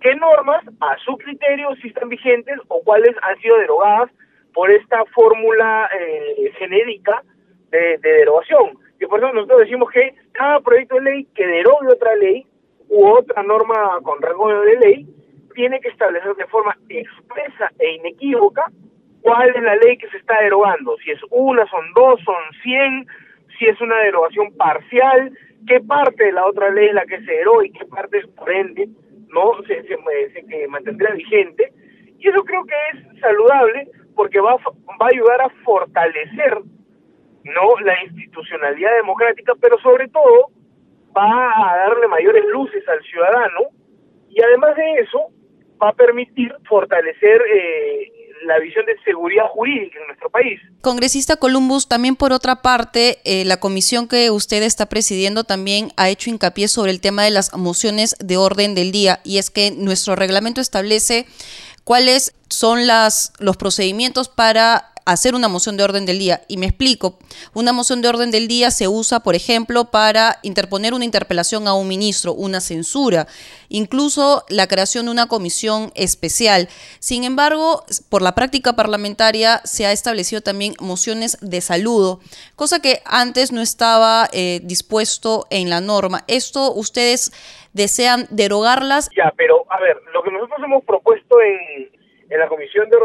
qué 0.00 0.14
normas 0.16 0.64
a 0.80 0.96
su 1.04 1.16
criterio 1.16 1.74
si 1.80 1.88
están 1.88 2.08
vigentes 2.08 2.58
o 2.68 2.82
cuáles 2.82 3.14
han 3.22 3.38
sido 3.38 3.58
derogadas 3.58 4.10
por 4.54 4.70
esta 4.70 5.04
fórmula 5.14 5.88
eh, 5.98 6.52
genérica 6.58 7.22
de, 7.70 7.98
de 7.98 8.10
derogación. 8.10 8.78
Y 9.00 9.06
por 9.06 9.20
eso 9.20 9.32
nosotros 9.32 9.60
decimos 9.60 9.90
que 9.90 10.14
cada 10.32 10.60
proyecto 10.60 10.96
de 10.96 11.02
ley 11.02 11.24
que 11.34 11.46
derogue 11.46 11.88
otra 11.92 12.14
ley 12.16 12.46
u 12.88 13.06
otra 13.06 13.42
norma 13.42 13.98
con 14.02 14.20
rango 14.20 14.48
de 14.62 14.76
ley 14.76 15.06
tiene 15.54 15.80
que 15.80 15.88
establecer 15.88 16.34
de 16.36 16.46
forma 16.46 16.76
expresa 16.88 17.70
e 17.78 17.94
inequívoca 17.94 18.70
cuál 19.22 19.50
es 19.54 19.62
la 19.62 19.76
ley 19.76 19.96
que 19.98 20.08
se 20.08 20.18
está 20.18 20.40
derogando. 20.40 20.96
Si 21.04 21.10
es 21.10 21.20
una, 21.30 21.66
son 21.66 21.84
dos, 21.94 22.20
son 22.24 22.42
cien, 22.62 23.06
si 23.58 23.66
es 23.66 23.80
una 23.80 23.96
derogación 23.98 24.52
parcial, 24.56 25.32
qué 25.66 25.80
parte 25.80 26.24
de 26.24 26.32
la 26.32 26.46
otra 26.46 26.70
ley 26.70 26.88
es 26.88 26.94
la 26.94 27.06
que 27.06 27.20
se 27.20 27.32
deroga 27.32 27.66
y 27.66 27.72
qué 27.72 27.84
parte 27.86 28.18
es 28.18 28.26
por 28.28 28.50
ende 28.50 28.88
no 29.32 29.52
se, 29.66 29.82
se, 29.82 30.42
se, 30.48 30.68
mantendrá 30.68 31.12
vigente. 31.12 31.72
Y 32.18 32.28
eso 32.28 32.42
creo 32.44 32.64
que 32.64 32.74
es 32.92 33.20
saludable 33.20 33.88
porque 34.14 34.40
va, 34.40 34.56
va 34.56 35.06
a 35.06 35.12
ayudar 35.12 35.42
a 35.42 35.50
fortalecer 35.64 36.58
no 37.54 37.80
la 37.84 38.02
institucionalidad 38.04 38.94
democrática, 38.96 39.54
pero 39.60 39.78
sobre 39.80 40.08
todo 40.08 40.50
va 41.16 41.72
a 41.72 41.76
darle 41.78 42.08
mayores 42.08 42.44
luces 42.46 42.86
al 42.88 43.02
ciudadano 43.02 43.60
y 44.30 44.42
además 44.42 44.76
de 44.76 45.00
eso 45.00 45.30
va 45.82 45.90
a 45.90 45.92
permitir 45.92 46.54
fortalecer 46.68 47.40
eh, 47.54 48.12
la 48.44 48.58
visión 48.58 48.86
de 48.86 48.96
seguridad 49.04 49.46
jurídica 49.48 49.98
en 50.00 50.06
nuestro 50.06 50.30
país. 50.30 50.60
Congresista 50.80 51.36
Columbus, 51.36 51.88
también 51.88 52.16
por 52.16 52.32
otra 52.32 52.62
parte, 52.62 53.18
eh, 53.24 53.44
la 53.44 53.58
comisión 53.58 54.08
que 54.08 54.30
usted 54.30 54.62
está 54.62 54.86
presidiendo 54.86 55.44
también 55.44 55.90
ha 55.96 56.08
hecho 56.08 56.30
hincapié 56.30 56.68
sobre 56.68 56.92
el 56.92 57.00
tema 57.00 57.24
de 57.24 57.30
las 57.30 57.56
mociones 57.56 58.16
de 58.20 58.36
orden 58.36 58.74
del 58.74 58.92
día 58.92 59.20
y 59.24 59.38
es 59.38 59.50
que 59.50 59.70
nuestro 59.70 60.16
reglamento 60.16 60.60
establece 60.60 61.26
cuáles 61.84 62.34
son 62.48 62.86
las, 62.86 63.32
los 63.38 63.56
procedimientos 63.56 64.28
para 64.28 64.92
hacer 65.08 65.34
una 65.34 65.48
moción 65.48 65.78
de 65.78 65.84
orden 65.84 66.04
del 66.04 66.18
día. 66.18 66.42
Y 66.48 66.58
me 66.58 66.66
explico, 66.66 67.18
una 67.54 67.72
moción 67.72 68.02
de 68.02 68.08
orden 68.08 68.30
del 68.30 68.46
día 68.46 68.70
se 68.70 68.88
usa, 68.88 69.20
por 69.20 69.34
ejemplo, 69.34 69.86
para 69.86 70.38
interponer 70.42 70.92
una 70.92 71.06
interpelación 71.06 71.66
a 71.66 71.72
un 71.72 71.88
ministro, 71.88 72.34
una 72.34 72.60
censura, 72.60 73.26
incluso 73.70 74.44
la 74.50 74.66
creación 74.66 75.06
de 75.06 75.12
una 75.12 75.26
comisión 75.26 75.92
especial. 75.94 76.68
Sin 76.98 77.24
embargo, 77.24 77.84
por 78.10 78.20
la 78.20 78.34
práctica 78.34 78.74
parlamentaria 78.74 79.62
se 79.64 79.86
ha 79.86 79.92
establecido 79.92 80.42
también 80.42 80.74
mociones 80.78 81.38
de 81.40 81.62
saludo, 81.62 82.20
cosa 82.54 82.80
que 82.80 83.00
antes 83.06 83.50
no 83.50 83.62
estaba 83.62 84.28
eh, 84.32 84.60
dispuesto 84.62 85.46
en 85.48 85.70
la 85.70 85.80
norma. 85.80 86.24
¿Esto 86.26 86.74
ustedes 86.74 87.32
desean 87.72 88.26
derogarlas? 88.28 89.08
Ya, 89.16 89.32
pero 89.38 89.64
a 89.70 89.80
ver, 89.80 89.96
lo 90.12 90.22
que 90.22 90.30
nosotros 90.32 90.58
hemos 90.62 90.84
propuesto 90.84 91.40
en 91.40 91.97
en 92.30 92.38
la 92.38 92.48
Comisión 92.48 92.88
de, 92.90 92.96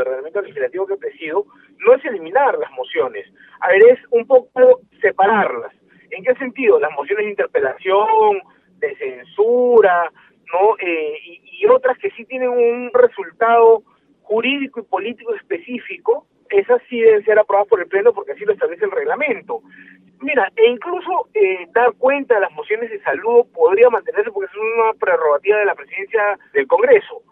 Ordenamiento 0.00 0.42
Legislativo 0.42 0.86
que 0.86 0.96
presido, 0.96 1.46
no 1.78 1.94
es 1.94 2.04
eliminar 2.04 2.58
las 2.58 2.70
mociones, 2.72 3.26
a 3.60 3.68
ver, 3.68 3.82
es 3.90 3.98
un 4.10 4.26
poco 4.26 4.80
separarlas. 5.00 5.72
¿En 6.10 6.24
qué 6.24 6.34
sentido? 6.34 6.78
Las 6.78 6.92
mociones 6.92 7.24
de 7.24 7.30
interpelación, 7.30 8.40
de 8.78 8.96
censura, 8.96 10.10
¿no? 10.52 10.76
Eh, 10.78 11.18
y, 11.24 11.66
otras 11.66 11.98
que 11.98 12.10
sí 12.10 12.24
tienen 12.26 12.50
un 12.50 12.90
resultado 12.92 13.82
jurídico 14.22 14.80
y 14.80 14.84
político 14.84 15.34
específico, 15.34 16.26
esas 16.50 16.80
sí 16.88 17.00
deben 17.00 17.24
ser 17.24 17.38
aprobadas 17.38 17.68
por 17.68 17.80
el 17.80 17.88
Pleno 17.88 18.12
porque 18.12 18.32
así 18.32 18.44
lo 18.44 18.52
establece 18.52 18.84
el 18.84 18.92
reglamento. 18.92 19.62
Mira, 20.20 20.50
e 20.54 20.68
incluso 20.68 21.28
eh, 21.34 21.66
dar 21.72 21.92
cuenta 21.94 22.34
de 22.34 22.42
las 22.42 22.52
mociones 22.52 22.90
de 22.90 23.00
saludo 23.00 23.46
podría 23.52 23.90
mantenerse 23.90 24.30
porque 24.30 24.50
es 24.50 24.56
una 24.56 24.92
prerrogativa 24.98 25.58
de 25.58 25.64
la 25.64 25.74
presidencia 25.74 26.38
del 26.52 26.66
Congreso 26.66 27.22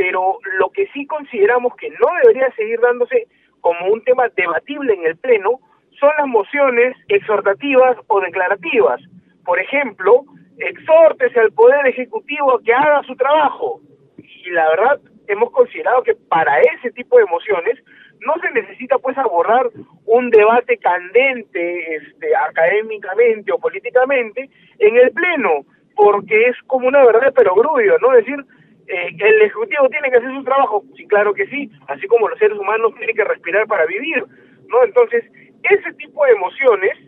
pero 0.00 0.38
lo 0.58 0.70
que 0.70 0.86
sí 0.94 1.04
consideramos 1.04 1.76
que 1.76 1.90
no 1.90 2.06
debería 2.22 2.50
seguir 2.52 2.80
dándose 2.80 3.26
como 3.60 3.92
un 3.92 4.02
tema 4.02 4.30
debatible 4.34 4.94
en 4.94 5.04
el 5.04 5.18
Pleno 5.18 5.60
son 6.00 6.10
las 6.16 6.26
mociones 6.26 6.96
exhortativas 7.08 7.98
o 8.06 8.18
declarativas. 8.22 8.98
Por 9.44 9.60
ejemplo, 9.60 10.24
exhórtese 10.56 11.38
al 11.38 11.52
Poder 11.52 11.86
Ejecutivo 11.86 12.54
a 12.54 12.62
que 12.62 12.72
haga 12.72 13.02
su 13.02 13.14
trabajo. 13.14 13.82
Y 14.16 14.48
la 14.48 14.70
verdad, 14.70 15.00
hemos 15.28 15.50
considerado 15.50 16.02
que 16.02 16.14
para 16.14 16.62
ese 16.62 16.90
tipo 16.92 17.18
de 17.18 17.26
mociones 17.26 17.78
no 18.20 18.32
se 18.40 18.50
necesita 18.52 18.96
pues 18.96 19.18
abordar 19.18 19.68
un 20.06 20.30
debate 20.30 20.78
candente 20.78 21.96
este, 21.96 22.34
académicamente 22.36 23.52
o 23.52 23.58
políticamente 23.58 24.48
en 24.78 24.96
el 24.96 25.10
Pleno, 25.10 25.66
porque 25.94 26.46
es 26.46 26.56
como 26.66 26.88
una 26.88 27.04
verdad 27.04 27.26
de 27.26 27.32
perogrullo, 27.32 27.98
¿no? 27.98 28.14
Es 28.14 28.24
decir, 28.24 28.42
eh, 28.90 29.16
el 29.18 29.42
Ejecutivo 29.42 29.88
tiene 29.88 30.10
que 30.10 30.16
hacer 30.16 30.34
su 30.34 30.42
trabajo, 30.42 30.82
sí, 30.96 31.06
claro 31.06 31.32
que 31.32 31.46
sí, 31.46 31.70
así 31.86 32.08
como 32.08 32.28
los 32.28 32.38
seres 32.38 32.58
humanos 32.58 32.92
tienen 32.96 33.14
que 33.14 33.24
respirar 33.24 33.66
para 33.68 33.86
vivir, 33.86 34.24
¿no? 34.66 34.82
Entonces, 34.82 35.24
ese 35.62 35.92
tipo 35.92 36.24
de 36.24 36.32
emociones, 36.32 36.98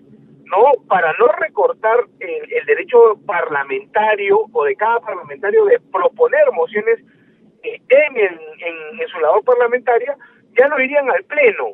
¿no? 0.45 0.85
Para 0.87 1.12
no 1.18 1.26
recortar 1.39 2.05
el, 2.20 2.66
derecho 2.66 3.18
parlamentario 3.26 4.47
o 4.53 4.64
de 4.64 4.76
cada 4.76 5.01
parlamentario 5.01 5.64
de 5.64 5.80
proponer 5.91 6.45
mociones 6.53 7.01
eh, 7.64 7.80
en, 7.89 8.16
en, 8.16 9.01
en 9.01 9.09
su 9.09 9.18
labor 9.18 9.43
parlamentaria, 9.45 10.16
ya 10.57 10.68
no 10.68 10.78
irían 10.80 11.11
al 11.11 11.24
Pleno, 11.24 11.70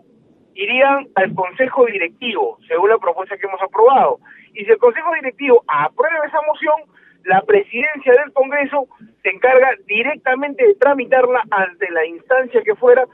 irían 0.55 1.07
al 1.17 1.35
Consejo 1.35 1.85
Directivo, 1.85 2.59
según 2.67 2.89
la 2.89 2.99
propuesta 2.99 3.37
que 3.37 3.47
hemos 3.47 3.61
aprobado. 3.61 4.21
Y 4.55 4.65
si 4.65 4.71
el 4.71 4.79
Consejo 4.79 5.13
Directivo 5.15 5.63
aprueba 5.67 6.27
esa 6.27 6.41
moción, 6.47 6.98
la 7.29 7.43
presidencia 7.43 8.13
del 8.13 8.33
Congreso 8.33 8.89
se 9.23 9.29
encarga 9.29 9.69
directamente 9.87 10.67
de 10.67 10.75
tramitarla 10.77 11.43
ante 11.51 11.91
la 11.91 12.07
instancia 12.07 12.63
que 12.63 12.75
fuera 12.75 13.05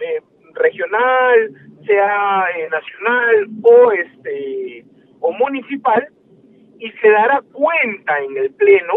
eh, 0.00 0.22
regional, 0.54 1.50
sea 1.84 2.44
eh, 2.56 2.68
nacional 2.70 3.48
o 3.62 3.92
este 3.92 4.84
o 5.18 5.32
municipal 5.32 6.06
y 6.78 6.90
se 6.92 7.10
dará 7.10 7.42
cuenta 7.52 8.20
en 8.20 8.36
el 8.36 8.54
pleno 8.54 8.94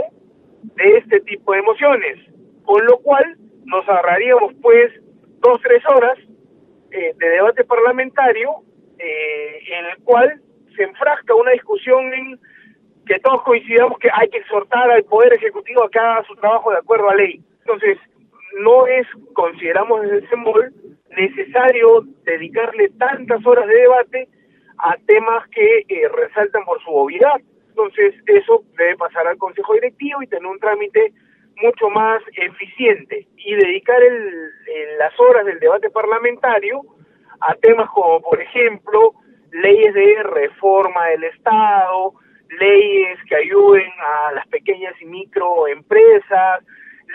de 0.75 0.97
este 0.97 1.19
tipo 1.21 1.53
de 1.53 1.59
emociones, 1.59 2.19
con 2.63 2.85
lo 2.85 2.99
cual 2.99 3.37
nos 3.65 3.87
ahorraríamos 3.89 4.53
pues 4.61 4.91
dos 5.39 5.59
tres 5.63 5.81
horas 5.87 6.17
eh, 6.91 7.13
de 7.17 7.29
debate 7.29 7.63
parlamentario 7.63 8.51
en 9.01 9.85
el 9.85 10.03
cual 10.03 10.41
se 10.75 10.83
enfrasca 10.83 11.33
una 11.33 11.51
discusión 11.51 12.13
en 12.13 12.39
que 13.09 13.19
todos 13.21 13.41
coincidamos 13.41 13.97
que 13.97 14.09
hay 14.13 14.29
que 14.29 14.37
exhortar 14.37 14.91
al 14.91 15.03
Poder 15.05 15.33
Ejecutivo 15.33 15.83
a 15.83 15.89
que 15.89 15.97
haga 15.97 16.23
su 16.25 16.35
trabajo 16.35 16.69
de 16.69 16.77
acuerdo 16.77 17.09
a 17.09 17.15
ley. 17.15 17.41
Entonces, 17.61 17.97
no 18.61 18.85
es, 18.85 19.07
consideramos 19.33 20.03
desde 20.03 20.27
ese 20.27 20.35
MOL, 20.35 20.71
necesario 21.17 22.03
dedicarle 22.23 22.89
tantas 22.99 23.43
horas 23.47 23.65
de 23.67 23.73
debate 23.73 24.27
a 24.77 24.95
temas 25.07 25.47
que 25.49 25.85
eh, 25.89 26.07
resaltan 26.07 26.63
por 26.65 26.79
su 26.83 26.91
obviedad. 26.91 27.41
Entonces, 27.69 28.13
eso 28.27 28.63
debe 28.77 28.95
pasar 28.95 29.25
al 29.25 29.39
Consejo 29.39 29.73
Directivo 29.73 30.21
y 30.21 30.27
tener 30.27 30.45
un 30.45 30.59
trámite 30.59 31.11
mucho 31.63 31.89
más 31.89 32.21
eficiente 32.33 33.27
y 33.37 33.55
dedicar 33.55 34.03
el, 34.03 34.51
las 34.99 35.19
horas 35.19 35.47
del 35.47 35.59
debate 35.59 35.89
parlamentario 35.89 36.81
a 37.41 37.55
temas 37.55 37.89
como, 37.89 38.21
por 38.21 38.39
ejemplo, 38.39 39.13
leyes 39.51 39.95
de 39.95 40.23
reforma 40.23 41.07
del 41.07 41.23
Estado, 41.23 42.13
leyes 42.49 43.19
que 43.27 43.35
ayuden 43.35 43.91
a 43.99 44.31
las 44.33 44.47
pequeñas 44.47 44.93
y 45.01 45.05
microempresas, 45.05 46.63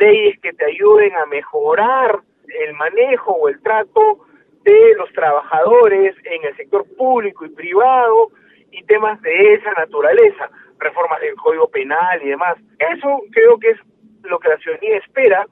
leyes 0.00 0.38
que 0.40 0.52
te 0.52 0.64
ayuden 0.64 1.14
a 1.16 1.26
mejorar 1.26 2.20
el 2.48 2.74
manejo 2.74 3.32
o 3.32 3.48
el 3.48 3.60
trato 3.62 4.26
de 4.62 4.94
los 4.96 5.12
trabajadores 5.12 6.14
en 6.24 6.44
el 6.44 6.56
sector 6.56 6.84
público 6.96 7.44
y 7.44 7.50
privado 7.50 8.30
y 8.70 8.82
temas 8.84 9.20
de 9.22 9.54
esa 9.54 9.72
naturaleza, 9.72 10.50
reformas 10.78 11.20
del 11.20 11.34
Código 11.36 11.68
Penal 11.68 12.22
y 12.22 12.30
demás. 12.30 12.56
Eso 12.78 13.22
creo 13.30 13.58
que 13.58 13.70
es 13.70 13.78
lo 14.22 14.38
que 14.38 14.48
la 14.48 14.58
ciudadanía 14.58 14.98
espera, 14.98 15.46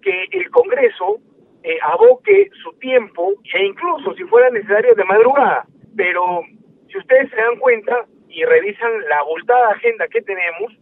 que 0.00 0.26
el 0.30 0.50
Congreso 0.50 1.18
eh, 1.64 1.78
aboque 1.82 2.50
su 2.62 2.72
tiempo 2.78 3.32
e 3.54 3.64
incluso 3.64 4.14
si 4.14 4.24
fuera 4.24 4.50
necesario 4.50 4.94
de 4.94 5.04
madrugada. 5.04 5.66
Pero 5.96 6.42
si 6.88 6.98
ustedes 6.98 7.30
se 7.30 7.36
dan 7.36 7.56
cuenta, 7.58 8.06
y 8.32 8.44
revisan 8.44 8.90
la 9.08 9.18
abultada 9.18 9.70
agenda 9.70 10.08
que 10.08 10.22
tenemos, 10.22 10.72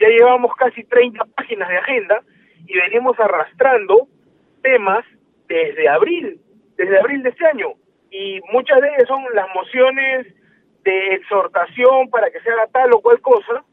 ya 0.00 0.08
llevamos 0.08 0.52
casi 0.56 0.84
30 0.84 1.24
páginas 1.36 1.68
de 1.68 1.76
agenda 1.76 2.22
y 2.66 2.76
venimos 2.76 3.18
arrastrando 3.18 4.08
temas 4.62 5.04
desde 5.48 5.88
abril, 5.88 6.40
desde 6.76 6.98
abril 6.98 7.22
de 7.22 7.30
este 7.30 7.46
año. 7.46 7.72
Y 8.10 8.40
muchas 8.52 8.80
de 8.80 8.88
ellas 8.88 9.08
son 9.08 9.22
las 9.34 9.46
mociones 9.54 10.26
de 10.84 11.14
exhortación 11.14 12.08
para 12.10 12.30
que 12.30 12.40
se 12.40 12.50
haga 12.50 12.66
tal 12.68 12.92
o 12.94 13.00
cual 13.00 13.20
cosa, 13.20 13.64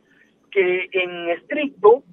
que 0.51 0.88
en 0.91 1.30
estricto 1.30 2.03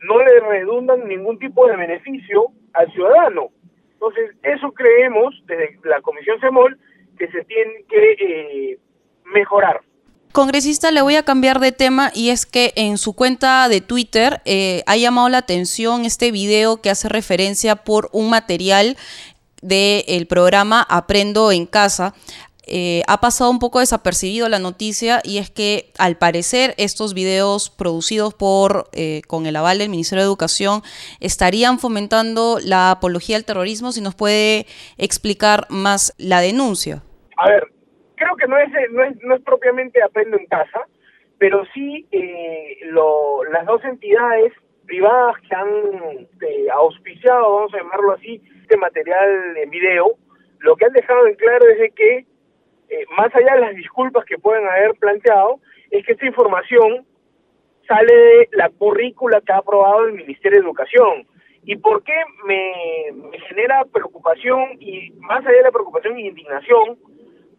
no 0.00 0.18
le 0.18 0.40
redundan 0.40 1.06
ningún 1.06 1.38
tipo 1.38 1.66
de 1.66 1.76
beneficio 1.76 2.46
al 2.72 2.90
ciudadano. 2.92 3.50
Entonces, 3.92 4.34
eso 4.42 4.72
creemos 4.72 5.34
desde 5.46 5.78
la 5.84 6.00
Comisión 6.00 6.40
CEMOL 6.40 6.76
que 7.18 7.28
se 7.28 7.44
tiene 7.44 7.84
que 7.88 8.12
eh, 8.12 8.78
mejorar. 9.26 9.80
Congresista, 10.32 10.90
le 10.90 11.02
voy 11.02 11.16
a 11.16 11.24
cambiar 11.24 11.60
de 11.60 11.72
tema 11.72 12.10
y 12.14 12.30
es 12.30 12.46
que 12.46 12.72
en 12.76 12.96
su 12.96 13.12
cuenta 13.12 13.68
de 13.68 13.82
Twitter 13.82 14.40
eh, 14.46 14.82
ha 14.86 14.96
llamado 14.96 15.28
la 15.28 15.38
atención 15.38 16.06
este 16.06 16.32
video 16.32 16.80
que 16.80 16.88
hace 16.88 17.10
referencia 17.10 17.76
por 17.76 18.08
un 18.12 18.30
material 18.30 18.96
del 19.60 20.26
programa 20.26 20.86
Aprendo 20.88 21.52
en 21.52 21.66
Casa. 21.66 22.14
Eh, 22.66 23.02
ha 23.08 23.20
pasado 23.20 23.50
un 23.50 23.58
poco 23.58 23.80
desapercibido 23.80 24.48
la 24.48 24.58
noticia 24.58 25.20
y 25.22 25.36
es 25.36 25.50
que 25.50 25.92
al 25.98 26.16
parecer 26.16 26.74
estos 26.78 27.12
videos 27.12 27.68
producidos 27.68 28.32
por 28.32 28.88
eh, 28.92 29.20
con 29.26 29.46
el 29.46 29.56
aval 29.56 29.78
del 29.78 29.90
Ministerio 29.90 30.22
de 30.22 30.28
Educación 30.28 30.82
estarían 31.20 31.78
fomentando 31.78 32.58
la 32.62 32.90
apología 32.90 33.36
del 33.36 33.44
terrorismo. 33.44 33.92
Si 33.92 34.00
nos 34.00 34.14
puede 34.14 34.66
explicar 34.96 35.66
más 35.68 36.14
la 36.16 36.40
denuncia. 36.40 37.02
A 37.36 37.48
ver, 37.48 37.64
creo 38.22 38.36
que 38.36 38.46
no 38.46 38.58
es, 38.58 38.92
no 38.92 39.02
es, 39.02 39.22
no 39.22 39.34
es 39.34 39.42
propiamente 39.42 40.02
Aprendo 40.02 40.36
en 40.38 40.46
Casa, 40.46 40.86
pero 41.38 41.64
sí 41.74 42.06
eh, 42.12 42.78
lo, 42.84 43.44
las 43.44 43.66
dos 43.66 43.84
entidades 43.84 44.52
privadas 44.86 45.36
que 45.48 45.54
han 45.54 45.68
este, 46.20 46.70
auspiciado, 46.70 47.54
vamos 47.54 47.74
a 47.74 47.78
llamarlo 47.78 48.12
así, 48.12 48.40
este 48.60 48.76
material 48.76 49.56
en 49.56 49.70
video, 49.70 50.12
lo 50.60 50.76
que 50.76 50.84
han 50.84 50.92
dejado 50.92 51.26
en 51.26 51.34
claro 51.34 51.66
es 51.68 51.92
que, 51.94 52.26
eh, 52.88 53.04
más 53.16 53.34
allá 53.34 53.54
de 53.54 53.60
las 53.60 53.74
disculpas 53.74 54.24
que 54.24 54.38
pueden 54.38 54.66
haber 54.68 54.94
planteado, 54.94 55.60
es 55.90 56.04
que 56.04 56.12
esta 56.12 56.26
información 56.26 57.04
sale 57.88 58.14
de 58.14 58.48
la 58.52 58.70
currícula 58.70 59.40
que 59.40 59.52
ha 59.52 59.58
aprobado 59.58 60.04
el 60.04 60.12
Ministerio 60.12 60.60
de 60.60 60.66
Educación. 60.66 61.26
¿Y 61.64 61.76
por 61.76 62.02
qué 62.02 62.14
me, 62.44 63.12
me 63.30 63.38
genera 63.40 63.84
preocupación 63.92 64.76
y 64.80 65.10
más 65.18 65.44
allá 65.44 65.56
de 65.56 65.62
la 65.62 65.70
preocupación 65.70 66.18
y 66.18 66.28
indignación, 66.28 66.98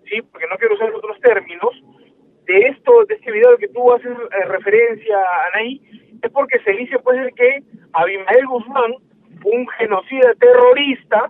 sí, 0.10 0.22
porque 0.22 0.48
no 0.48 0.58
quiero 0.58 0.76
usar 0.76 0.94
otros 0.94 1.20
términos, 1.20 1.72
de 2.46 2.60
esto, 2.68 3.06
de 3.06 3.16
este 3.16 3.32
video 3.32 3.58
que 3.58 3.70
tú 3.70 3.92
haces 3.94 4.12
eh, 4.12 4.46
referencia, 4.46 5.18
Anaí, 5.54 5.82
es 6.22 6.32
porque 6.32 6.60
se 6.60 6.72
dice 6.72 7.00
pues 7.00 7.18
que 7.36 7.64
Abimael 7.94 8.48
Guzmán, 8.48 8.94
un 9.46 9.68
genocida 9.78 10.34
terrorista, 10.40 11.30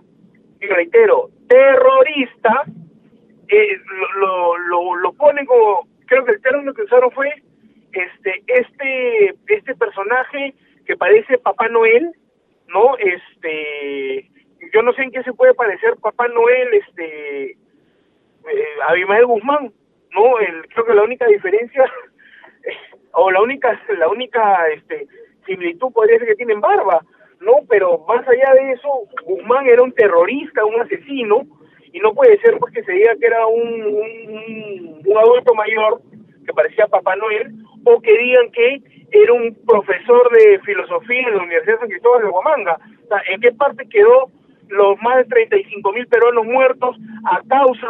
y 0.60 0.66
reitero, 0.66 1.30
terrorista, 1.48 2.64
eh, 3.48 3.76
lo, 4.18 4.56
lo, 4.58 4.94
lo 4.96 5.12
ponen 5.12 5.46
como, 5.46 5.86
creo 6.06 6.24
que 6.24 6.32
el 6.32 6.42
término 6.42 6.72
que 6.72 6.82
usaron 6.82 7.10
fue 7.10 7.28
este, 7.92 8.42
este, 8.46 9.34
este 9.46 9.74
personaje 9.74 10.54
que 10.86 10.96
parece 10.96 11.38
Papá 11.38 11.68
Noel, 11.68 12.12
¿no? 12.68 12.96
Este, 12.98 14.30
yo 14.72 14.82
no 14.82 14.92
sé 14.94 15.02
en 15.02 15.12
qué 15.12 15.22
se 15.22 15.32
puede 15.32 15.54
parecer 15.54 15.96
Papá 16.00 16.28
Noel, 16.28 16.74
este, 16.74 17.56
eh, 18.50 18.64
Abimael 18.88 19.26
Guzmán, 19.26 19.72
¿no? 20.12 20.38
El, 20.38 20.66
creo 20.68 20.84
que 20.84 20.94
la 20.94 21.02
única 21.02 21.26
diferencia, 21.26 21.84
o 23.12 23.30
la 23.30 23.42
única, 23.42 23.80
la 23.98 24.08
única, 24.08 24.68
este, 24.68 25.06
similitud 25.46 25.92
podría 25.92 26.18
ser 26.18 26.28
que 26.28 26.34
tienen 26.36 26.60
barba, 26.60 27.00
¿no? 27.40 27.54
Pero 27.68 28.04
más 28.06 28.26
allá 28.26 28.54
de 28.54 28.72
eso, 28.72 28.88
Guzmán 29.24 29.66
era 29.66 29.82
un 29.82 29.92
terrorista, 29.92 30.64
un 30.64 30.80
asesino, 30.80 31.42
y 31.92 32.00
no 32.00 32.12
puede 32.12 32.38
ser 32.40 32.58
pues 32.58 32.74
que 32.74 32.82
se 32.82 32.92
diga 32.92 33.14
que 33.20 33.26
era 33.26 33.46
un, 33.46 33.84
un, 33.84 35.02
un 35.06 35.18
adulto 35.18 35.54
mayor 35.54 36.00
que 36.44 36.52
parecía 36.52 36.86
Papá 36.88 37.14
Noel, 37.16 37.52
o 37.84 38.00
que 38.00 38.18
digan 38.18 38.50
que 38.50 38.82
era 39.12 39.32
un 39.32 39.54
profesor 39.66 40.30
de 40.32 40.58
filosofía 40.60 41.28
en 41.28 41.36
la 41.36 41.42
Universidad 41.42 41.74
de 41.74 41.80
San 41.80 41.88
Cristóbal 41.88 42.22
de 42.22 42.28
Huamanga. 42.28 42.78
O 43.04 43.08
sea, 43.08 43.22
¿en 43.28 43.40
qué 43.40 43.52
parte 43.52 43.88
quedó 43.88 44.30
los 44.68 45.00
más 45.02 45.18
de 45.18 45.24
35 45.24 45.92
mil 45.92 46.06
peruanos 46.06 46.46
muertos 46.46 46.96
a 47.30 47.40
causa 47.48 47.88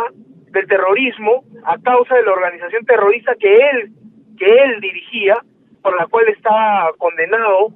del 0.54 0.66
terrorismo, 0.66 1.44
a 1.64 1.76
causa 1.78 2.14
de 2.14 2.22
la 2.22 2.32
organización 2.32 2.86
terrorista 2.86 3.34
que 3.34 3.54
él, 3.54 3.92
que 4.38 4.46
él 4.46 4.80
dirigía, 4.80 5.36
por 5.82 5.94
la 5.96 6.06
cual 6.06 6.28
estaba 6.28 6.92
condenado 6.96 7.68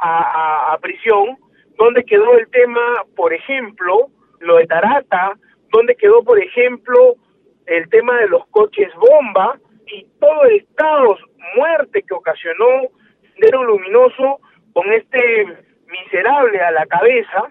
a, 0.00 0.76
prisión? 0.80 1.38
¿Dónde 1.76 2.04
quedó 2.04 2.36
el 2.36 2.48
tema, 2.48 2.80
por 3.14 3.32
ejemplo, 3.32 4.08
lo 4.40 4.56
de 4.56 4.66
Tarata? 4.66 5.34
¿Dónde 5.70 5.94
quedó, 5.94 6.24
por 6.24 6.40
ejemplo, 6.42 7.14
el 7.66 7.88
tema 7.88 8.16
de 8.18 8.28
los 8.28 8.46
coches 8.48 8.90
bomba? 8.96 9.58
y 9.90 10.06
todo 10.20 10.44
el 10.44 10.66
caos, 10.74 11.18
muerte 11.56 12.02
que 12.02 12.14
ocasionó 12.14 12.88
Sendero 13.32 13.64
Luminoso 13.64 14.40
con 14.72 14.92
este 14.92 15.46
miserable 15.86 16.60
a 16.60 16.70
la 16.70 16.86
cabeza, 16.86 17.50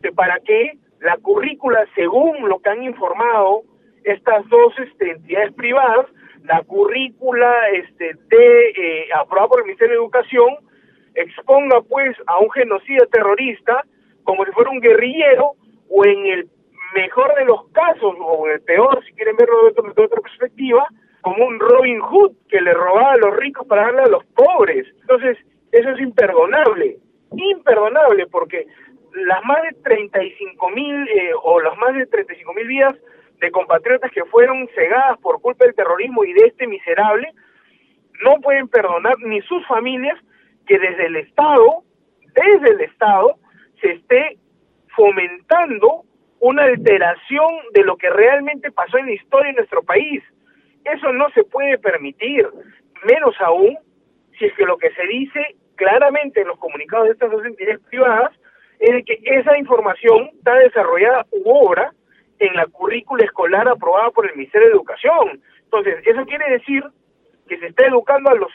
de 0.00 0.12
para 0.12 0.38
que 0.40 0.78
la 1.00 1.16
currícula, 1.16 1.86
según 1.94 2.48
lo 2.48 2.58
que 2.58 2.70
han 2.70 2.82
informado 2.82 3.62
estas 4.04 4.48
dos 4.48 4.72
este, 4.78 5.12
entidades 5.12 5.52
privadas, 5.54 6.06
la 6.44 6.62
currícula 6.62 7.52
este, 7.72 8.14
de 8.28 8.70
eh, 8.70 9.08
aprobada 9.14 9.48
por 9.48 9.60
el 9.60 9.66
Ministerio 9.66 9.94
de 9.94 10.02
Educación 10.02 10.56
exponga 11.14 11.80
pues 11.82 12.16
a 12.26 12.38
un 12.38 12.50
genocida 12.50 13.06
terrorista 13.06 13.84
como 14.22 14.44
si 14.44 14.52
fuera 14.52 14.70
un 14.70 14.80
guerrillero 14.80 15.52
o 15.88 16.04
en 16.04 16.26
el 16.26 16.48
mejor 16.94 17.34
de 17.34 17.44
los 17.44 17.68
casos 17.70 18.14
o 18.18 18.46
en 18.46 18.54
el 18.54 18.60
peor 18.62 19.04
si 19.04 19.12
quieren 19.12 19.36
verlo 19.36 19.64
de, 19.64 19.94
de 19.94 20.04
otra 20.04 20.20
perspectiva 20.20 20.86
como 21.20 21.46
un 21.46 21.58
Robin 21.58 22.00
Hood 22.00 22.32
que 22.48 22.60
le 22.60 22.72
robaba 22.72 23.12
a 23.12 23.16
los 23.16 23.36
ricos 23.36 23.66
para 23.66 23.82
darle 23.82 24.02
a 24.02 24.08
los 24.08 24.24
pobres. 24.26 24.86
Entonces, 25.00 25.36
eso 25.72 25.90
es 25.90 26.00
imperdonable, 26.00 26.98
imperdonable, 27.32 28.26
porque 28.28 28.66
las 29.26 29.44
más 29.44 29.62
de 29.62 29.72
35 29.82 30.70
mil 30.70 31.08
eh, 31.08 31.30
o 31.42 31.60
las 31.60 31.76
más 31.78 31.94
de 31.94 32.06
35 32.06 32.54
mil 32.54 32.66
vidas 32.66 32.94
de 33.40 33.50
compatriotas 33.50 34.10
que 34.12 34.24
fueron 34.24 34.68
cegadas 34.74 35.18
por 35.18 35.40
culpa 35.40 35.64
del 35.64 35.74
terrorismo 35.74 36.24
y 36.24 36.32
de 36.32 36.46
este 36.46 36.66
miserable, 36.66 37.32
no 38.22 38.40
pueden 38.40 38.68
perdonar 38.68 39.16
ni 39.20 39.40
sus 39.42 39.66
familias 39.66 40.18
que 40.66 40.78
desde 40.78 41.06
el 41.06 41.16
Estado, 41.16 41.82
desde 42.34 42.70
el 42.70 42.80
Estado, 42.80 43.36
se 43.80 43.92
esté 43.92 44.38
fomentando 44.96 46.02
una 46.40 46.64
alteración 46.64 47.48
de 47.72 47.84
lo 47.84 47.96
que 47.96 48.10
realmente 48.10 48.70
pasó 48.70 48.98
en 48.98 49.06
la 49.06 49.12
historia 49.12 49.48
de 49.48 49.56
nuestro 49.58 49.82
país. 49.82 50.22
Eso 50.84 51.12
no 51.12 51.30
se 51.30 51.44
puede 51.44 51.78
permitir, 51.78 52.46
menos 53.04 53.34
aún 53.40 53.78
si 54.38 54.46
es 54.46 54.54
que 54.54 54.64
lo 54.64 54.78
que 54.78 54.90
se 54.90 55.06
dice 55.06 55.56
claramente 55.76 56.40
en 56.40 56.48
los 56.48 56.58
comunicados 56.58 57.06
de 57.06 57.12
estas 57.12 57.30
dos 57.30 57.44
entidades 57.44 57.80
privadas 57.88 58.32
es 58.80 58.94
de 58.94 59.04
que 59.04 59.18
esa 59.24 59.58
información 59.58 60.30
está 60.34 60.54
desarrollada 60.54 61.26
u 61.30 61.50
obra 61.50 61.92
en 62.38 62.54
la 62.54 62.66
currícula 62.66 63.24
escolar 63.24 63.68
aprobada 63.68 64.10
por 64.10 64.26
el 64.28 64.36
Ministerio 64.36 64.68
de 64.68 64.74
Educación. 64.74 65.42
Entonces, 65.64 65.96
eso 66.06 66.24
quiere 66.24 66.50
decir 66.50 66.84
que 67.48 67.58
se 67.58 67.66
está 67.66 67.86
educando 67.86 68.30
a 68.30 68.34
los 68.34 68.50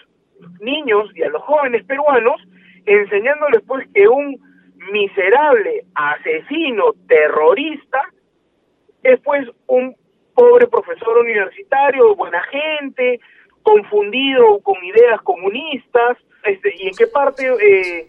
niños 0.59 1.09
y 1.15 1.23
a 1.23 1.29
los 1.29 1.41
jóvenes 1.43 1.84
peruanos, 1.86 2.41
enseñándoles 2.86 3.61
pues 3.65 3.88
que 3.93 4.07
un 4.07 4.39
miserable 4.91 5.86
asesino 5.95 6.93
terrorista 7.07 8.01
es 9.03 9.19
pues 9.21 9.47
un 9.67 9.95
pobre 10.34 10.67
profesor 10.67 11.17
universitario, 11.19 12.15
buena 12.15 12.41
gente, 12.43 13.19
confundido 13.61 14.59
con 14.59 14.84
ideas 14.84 15.21
comunistas, 15.21 16.17
este, 16.43 16.73
y 16.77 16.88
en 16.88 16.95
qué 16.95 17.07
parte 17.07 17.47
eh, 17.47 18.07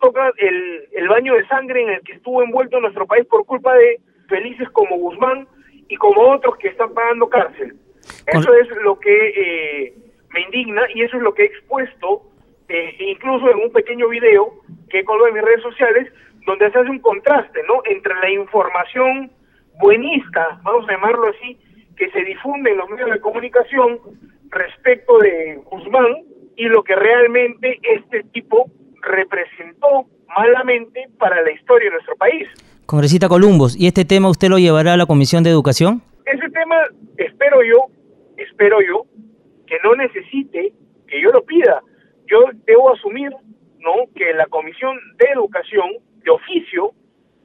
toca 0.00 0.32
el, 0.38 0.88
el 0.92 1.08
baño 1.08 1.34
de 1.34 1.46
sangre 1.46 1.82
en 1.82 1.90
el 1.90 2.00
que 2.00 2.14
estuvo 2.14 2.42
envuelto 2.42 2.80
nuestro 2.80 3.06
país 3.06 3.26
por 3.26 3.44
culpa 3.44 3.74
de 3.74 4.00
felices 4.28 4.68
como 4.70 4.96
Guzmán 4.96 5.46
y 5.88 5.96
como 5.96 6.22
otros 6.22 6.56
que 6.56 6.68
están 6.68 6.92
pagando 6.94 7.28
cárcel. 7.28 7.76
Eso 8.26 8.54
es 8.54 8.68
lo 8.82 8.98
que 8.98 9.28
eh, 9.28 9.94
me 10.30 10.40
indigna 10.42 10.82
y 10.94 11.02
eso 11.02 11.16
es 11.16 11.22
lo 11.22 11.34
que 11.34 11.42
he 11.42 11.46
expuesto 11.46 12.22
eh, 12.68 12.96
incluso 12.98 13.48
en 13.50 13.58
un 13.58 13.72
pequeño 13.72 14.08
video 14.08 14.52
que 14.90 15.00
he 15.00 15.04
colgado 15.04 15.28
en 15.28 15.34
mis 15.34 15.44
redes 15.44 15.62
sociales 15.62 16.12
donde 16.46 16.70
se 16.70 16.78
hace 16.78 16.90
un 16.90 16.98
contraste 16.98 17.62
no 17.68 17.82
entre 17.84 18.14
la 18.14 18.30
información 18.30 19.30
buenista, 19.78 20.58
vamos 20.62 20.88
a 20.88 20.92
llamarlo 20.92 21.28
así, 21.28 21.58
que 21.96 22.10
se 22.10 22.24
difunde 22.24 22.70
en 22.70 22.78
los 22.78 22.88
medios 22.88 23.10
de 23.10 23.20
comunicación 23.20 23.98
respecto 24.50 25.18
de 25.18 25.60
Guzmán 25.64 26.24
y 26.56 26.64
lo 26.66 26.82
que 26.82 26.94
realmente 26.94 27.78
este 27.82 28.22
tipo 28.32 28.70
representó 29.02 30.06
malamente 30.36 31.08
para 31.18 31.42
la 31.42 31.50
historia 31.52 31.88
de 31.88 31.94
nuestro 31.94 32.16
país. 32.16 32.48
Congresista 32.86 33.28
Columbus, 33.28 33.76
¿y 33.76 33.88
este 33.88 34.04
tema 34.04 34.30
usted 34.30 34.48
lo 34.48 34.58
llevará 34.58 34.92
a 34.92 34.96
la 34.96 35.06
Comisión 35.06 35.42
de 35.42 35.50
Educación? 35.50 36.02
Ese 36.24 36.48
tema, 36.50 36.76
espero 37.16 37.58
yo, 37.64 37.86
espero 38.36 38.78
yo, 38.80 39.06
que 39.66 39.76
no 39.82 39.96
necesite 39.96 40.72
que 41.08 41.20
yo 41.20 41.30
lo 41.32 41.44
pida. 41.44 41.82
Yo 42.30 42.44
debo 42.64 42.94
asumir, 42.94 43.30
¿no?, 43.80 43.92
que 44.14 44.32
la 44.34 44.46
Comisión 44.46 44.96
de 45.18 45.26
Educación, 45.34 45.94
de 46.22 46.30
oficio, 46.30 46.92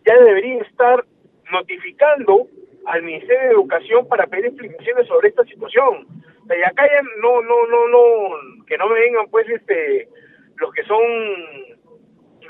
ya 0.06 0.16
debería 0.24 0.62
estar 0.62 1.06
notificando 1.52 2.46
al 2.86 3.02
Ministerio 3.02 3.42
de 3.42 3.54
Educación 3.56 4.08
para 4.08 4.28
pedir 4.28 4.46
explicaciones 4.46 5.08
sobre 5.08 5.30
esta 5.30 5.44
situación. 5.46 6.06
y 6.56 6.64
acá 6.64 6.84
no, 7.20 7.42
no, 7.42 7.66
no, 7.66 7.88
no, 7.88 8.66
que 8.68 8.78
no 8.78 8.88
me 8.90 9.00
vengan 9.00 9.28
pues 9.32 9.50
este, 9.50 10.08
los 10.58 10.72
que 10.72 10.84
son 10.84 11.02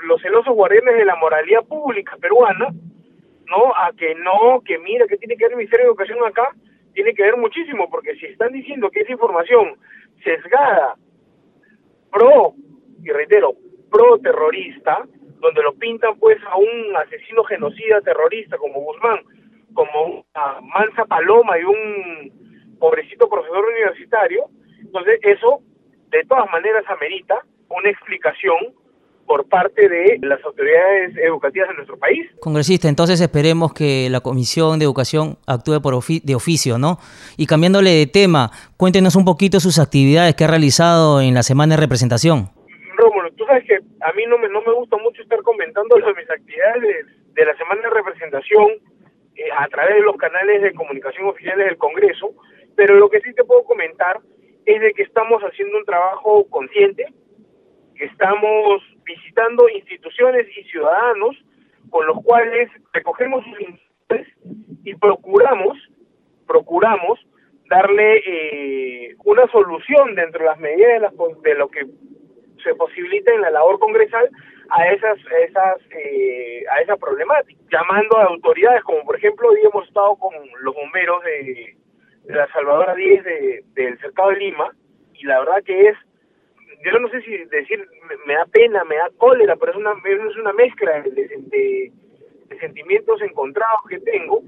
los 0.06 0.20
celosos 0.20 0.54
guardianes 0.54 0.94
de 0.96 1.04
la 1.04 1.16
moralidad 1.16 1.64
pública 1.64 2.16
peruana, 2.20 2.68
¿no? 3.46 3.72
A 3.76 3.92
que 3.96 4.14
no, 4.14 4.60
que 4.64 4.78
mira, 4.78 5.06
que 5.06 5.16
tiene 5.16 5.36
que 5.36 5.44
ver 5.44 5.52
el 5.52 5.58
Ministerio 5.58 5.86
de 5.86 5.90
Educación 5.90 6.18
acá, 6.24 6.50
tiene 6.94 7.14
que 7.14 7.22
ver 7.22 7.36
muchísimo, 7.36 7.88
porque 7.90 8.14
si 8.16 8.26
están 8.26 8.52
diciendo 8.52 8.90
que 8.90 9.00
esa 9.00 9.12
información 9.12 9.76
sesgada, 10.22 10.96
pro, 12.10 12.54
y 13.02 13.10
reitero, 13.10 13.54
pro 13.90 14.18
terrorista, 14.18 15.06
donde 15.40 15.62
lo 15.62 15.74
pintan 15.74 16.18
pues 16.18 16.38
a 16.44 16.56
un 16.56 16.96
asesino 16.96 17.42
genocida 17.44 18.00
terrorista 18.00 18.56
como 18.56 18.80
Guzmán, 18.80 19.20
como 19.74 20.24
una 20.34 20.60
mansa 20.62 21.04
paloma 21.04 21.58
y 21.58 21.64
un 21.64 22.78
pobrecito 22.78 23.28
profesor 23.28 23.64
universitario. 23.64 24.44
Entonces, 24.80 25.18
eso 25.22 25.60
de 26.10 26.24
todas 26.24 26.50
maneras 26.50 26.84
amerita 26.88 27.42
una 27.68 27.90
explicación 27.90 28.74
por 29.26 29.48
parte 29.48 29.88
de 29.88 30.18
las 30.22 30.42
autoridades 30.44 31.16
educativas 31.16 31.68
de 31.68 31.74
nuestro 31.74 31.96
país. 31.96 32.26
Congresista, 32.40 32.88
entonces 32.88 33.20
esperemos 33.20 33.72
que 33.72 34.08
la 34.10 34.20
Comisión 34.20 34.78
de 34.78 34.84
Educación 34.84 35.38
actúe 35.46 35.80
por 35.80 35.94
de 36.02 36.34
oficio, 36.34 36.78
¿no? 36.78 36.98
Y 37.36 37.46
cambiándole 37.46 37.90
de 37.90 38.06
tema, 38.06 38.50
cuéntenos 38.76 39.16
un 39.16 39.24
poquito 39.24 39.60
sus 39.60 39.78
actividades 39.78 40.34
que 40.34 40.44
ha 40.44 40.48
realizado 40.48 41.20
en 41.20 41.34
la 41.34 41.42
semana 41.42 41.76
de 41.76 41.80
representación. 41.80 42.48
Rómulo, 42.96 43.30
tú 43.32 43.44
sabes 43.46 43.64
que 43.64 43.76
a 43.76 44.12
mí 44.12 44.24
no 44.28 44.38
me, 44.38 44.48
no 44.48 44.62
me 44.62 44.72
gusta 44.72 44.96
mucho 44.98 45.22
estar 45.22 45.40
comentando 45.42 45.96
las 45.98 46.16
mis 46.16 46.30
actividades 46.30 46.82
de, 46.82 46.94
de 47.34 47.44
la 47.46 47.56
semana 47.56 47.82
de 47.82 47.90
representación, 47.90 48.68
eh, 49.34 49.48
a 49.56 49.66
través 49.68 49.96
de 49.96 50.02
los 50.02 50.16
canales 50.16 50.60
de 50.60 50.74
comunicación 50.74 51.26
oficiales 51.26 51.66
del 51.66 51.78
Congreso, 51.78 52.34
pero 52.76 52.96
lo 52.96 53.08
que 53.08 53.20
sí 53.20 53.32
te 53.32 53.44
puedo 53.44 53.64
comentar 53.64 54.20
es 54.66 54.80
de 54.80 54.92
que 54.92 55.02
estamos 55.02 55.42
haciendo 55.42 55.78
un 55.78 55.84
trabajo 55.84 56.46
consciente, 56.50 57.06
que 57.96 58.04
estamos 58.04 58.82
visitando 59.14 59.68
instituciones 59.68 60.46
y 60.56 60.64
ciudadanos 60.64 61.36
con 61.90 62.06
los 62.06 62.22
cuales 62.22 62.70
recogemos 62.92 63.44
sus 63.44 63.60
intereses 63.60 64.34
y 64.84 64.94
procuramos, 64.94 65.78
procuramos 66.46 67.18
darle 67.68 68.22
eh, 68.26 69.16
una 69.24 69.46
solución 69.48 70.14
dentro 70.14 70.40
de 70.40 70.46
las 70.46 70.58
medidas 70.58 70.92
de, 70.92 71.00
las, 71.00 71.12
de 71.42 71.54
lo 71.54 71.68
que 71.68 71.86
se 72.62 72.74
posibilita 72.74 73.32
en 73.32 73.42
la 73.42 73.50
labor 73.50 73.78
congresal 73.78 74.28
a 74.70 74.88
esas 74.88 75.18
esas 75.48 75.78
eh, 75.90 76.64
a 76.70 76.80
esa 76.80 76.96
problemática 76.96 77.60
llamando 77.70 78.18
a 78.18 78.24
autoridades 78.24 78.82
como 78.84 79.04
por 79.04 79.16
ejemplo 79.16 79.48
hoy 79.48 79.58
hemos 79.64 79.86
estado 79.88 80.16
con 80.16 80.32
los 80.60 80.74
bomberos 80.74 81.22
de, 81.24 81.76
la 82.26 82.46
Salvadora 82.52 82.94
10 82.94 83.24
de, 83.24 83.64
del 83.74 83.98
cercado 83.98 84.30
de 84.30 84.36
Lima 84.36 84.70
y 85.14 85.26
la 85.26 85.40
verdad 85.40 85.62
que 85.64 85.88
es 85.88 85.96
yo 86.84 86.98
no 86.98 87.08
sé 87.08 87.22
si 87.22 87.36
decir 87.36 87.86
me, 88.26 88.34
da 88.34 88.46
pena 88.46 88.84
me 88.84 88.96
da 88.96 89.10
cólera 89.16 89.56
pero 89.56 89.72
es 89.72 89.78
una 89.78 89.92
es 90.04 90.36
una 90.36 90.52
mezcla 90.52 91.00
de, 91.02 91.92
sentimientos 92.60 93.20
encontrados 93.22 93.80
que 93.88 93.98
tengo 94.00 94.42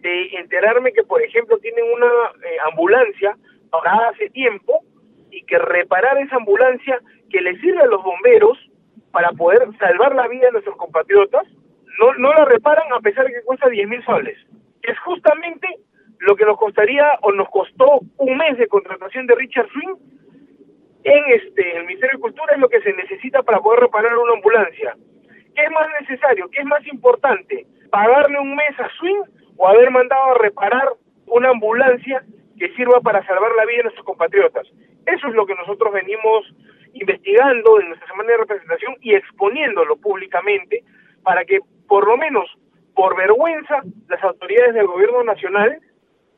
de 0.00 0.28
enterarme 0.38 0.92
que 0.92 1.02
por 1.02 1.22
ejemplo 1.22 1.58
tienen 1.58 1.84
una 1.92 2.06
eh, 2.06 2.56
ambulancia 2.70 3.36
parada 3.70 4.08
hace 4.08 4.30
tiempo 4.30 4.82
y 5.30 5.42
que 5.44 5.58
reparar 5.58 6.18
esa 6.18 6.36
ambulancia 6.36 7.00
que 7.30 7.40
le 7.40 7.58
sirve 7.60 7.82
a 7.82 7.86
los 7.86 8.02
bomberos 8.02 8.58
para 9.12 9.30
poder 9.32 9.68
salvar 9.78 10.14
la 10.14 10.28
vida 10.28 10.46
de 10.46 10.52
nuestros 10.52 10.76
compatriotas, 10.76 11.46
no, 11.98 12.14
no 12.14 12.32
la 12.32 12.44
reparan 12.44 12.92
a 12.92 13.00
pesar 13.00 13.26
de 13.26 13.32
que 13.32 13.42
cuesta 13.42 13.68
10 13.68 13.88
mil 13.88 14.04
soles. 14.04 14.38
Es 14.82 14.98
justamente 15.00 15.68
lo 16.20 16.36
que 16.36 16.44
nos 16.44 16.58
costaría 16.58 17.06
o 17.22 17.32
nos 17.32 17.48
costó 17.50 18.00
un 18.18 18.36
mes 18.36 18.58
de 18.58 18.68
contratación 18.68 19.26
de 19.26 19.34
Richard 19.34 19.68
Swing 19.70 19.96
en 21.10 21.24
este 21.34 21.76
el 21.76 21.86
Ministerio 21.86 22.18
de 22.18 22.22
Cultura 22.22 22.54
es 22.54 22.60
lo 22.60 22.68
que 22.68 22.80
se 22.82 22.92
necesita 22.92 23.42
para 23.42 23.58
poder 23.58 23.80
reparar 23.80 24.16
una 24.16 24.34
ambulancia. 24.34 24.96
¿Qué 25.54 25.62
es 25.62 25.70
más 25.72 25.88
necesario? 26.00 26.48
¿Qué 26.50 26.60
es 26.60 26.66
más 26.66 26.86
importante? 26.86 27.66
¿Pagarle 27.90 28.38
un 28.38 28.54
mes 28.54 28.78
a 28.78 28.88
Swing 28.98 29.22
o 29.56 29.68
haber 29.68 29.90
mandado 29.90 30.34
a 30.34 30.38
reparar 30.38 30.88
una 31.26 31.50
ambulancia 31.50 32.22
que 32.58 32.72
sirva 32.74 33.00
para 33.00 33.26
salvar 33.26 33.50
la 33.56 33.66
vida 33.66 33.78
de 33.78 33.82
nuestros 33.84 34.06
compatriotas? 34.06 34.66
Eso 35.06 35.28
es 35.28 35.34
lo 35.34 35.46
que 35.46 35.54
nosotros 35.56 35.92
venimos 35.92 36.54
investigando 36.92 37.80
en 37.80 37.88
nuestra 37.88 38.08
semana 38.08 38.30
de 38.30 38.38
representación 38.38 38.96
y 39.00 39.14
exponiéndolo 39.14 39.96
públicamente 39.96 40.84
para 41.22 41.44
que 41.44 41.58
por 41.88 42.06
lo 42.06 42.16
menos 42.16 42.48
por 42.94 43.16
vergüenza 43.16 43.82
las 44.08 44.22
autoridades 44.22 44.74
del 44.74 44.86
gobierno 44.86 45.24
nacional 45.24 45.80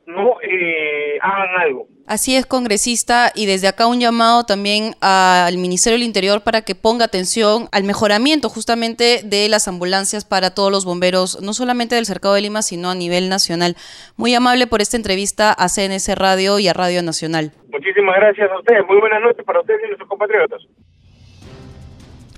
no 0.06 0.36
eh, 0.42 1.18
hagan 1.20 1.60
algo. 1.60 1.88
Así 2.06 2.34
es, 2.36 2.46
congresista, 2.46 3.30
y 3.34 3.46
desde 3.46 3.68
acá 3.68 3.86
un 3.86 4.00
llamado 4.00 4.44
también 4.44 4.94
al 5.00 5.56
Ministerio 5.56 5.98
del 5.98 6.06
Interior 6.06 6.42
para 6.42 6.62
que 6.62 6.74
ponga 6.74 7.04
atención 7.04 7.68
al 7.70 7.84
mejoramiento 7.84 8.48
justamente 8.48 9.20
de 9.24 9.48
las 9.48 9.68
ambulancias 9.68 10.24
para 10.24 10.52
todos 10.52 10.72
los 10.72 10.84
bomberos, 10.84 11.40
no 11.40 11.52
solamente 11.52 11.94
del 11.94 12.06
Cercado 12.06 12.34
de 12.34 12.40
Lima, 12.40 12.62
sino 12.62 12.90
a 12.90 12.94
nivel 12.94 13.28
nacional. 13.28 13.76
Muy 14.16 14.34
amable 14.34 14.66
por 14.66 14.82
esta 14.82 14.96
entrevista 14.96 15.52
a 15.52 15.68
CNS 15.68 16.14
Radio 16.16 16.58
y 16.58 16.68
a 16.68 16.72
Radio 16.72 17.02
Nacional. 17.02 17.52
Muchísimas 17.70 18.16
gracias 18.16 18.50
a 18.50 18.58
ustedes. 18.58 18.84
Muy 18.86 18.98
buenas 18.98 19.22
noches 19.22 19.44
para 19.44 19.60
ustedes 19.60 19.80
y 19.84 19.86
nuestros 19.86 20.08
compatriotas. 20.08 20.60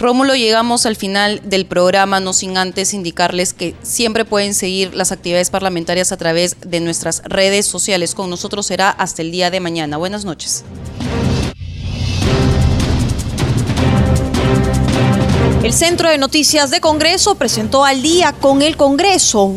Rómulo, 0.05 0.35
llegamos 0.35 0.85
al 0.85 0.97
final 0.97 1.41
del 1.45 1.65
programa, 1.65 2.21
no 2.21 2.35
sin 2.35 2.59
antes 2.59 2.93
indicarles 2.93 3.55
que 3.55 3.75
siempre 3.81 4.27
pueden 4.27 4.53
seguir 4.53 4.95
las 4.95 5.13
actividades 5.13 5.49
parlamentarias 5.49 6.13
a 6.13 6.19
través 6.19 6.59
de 6.61 6.81
nuestras 6.81 7.23
redes 7.25 7.65
sociales. 7.65 8.15
Con 8.15 8.29
nosotros 8.29 8.67
será 8.67 8.91
hasta 8.91 9.23
el 9.23 9.31
día 9.31 9.51
de 9.51 9.61
mañana. 9.61 9.97
Buenas 9.97 10.27
noches. 10.27 10.63
El 15.63 15.73
Centro 15.73 16.11
de 16.11 16.19
Noticias 16.19 16.71
de 16.71 16.83
Congreso 16.83 17.37
presentó 17.37 17.87
al 17.87 18.03
día 18.03 18.33
con 18.33 18.61
el 18.61 18.77
Congreso 18.77 19.57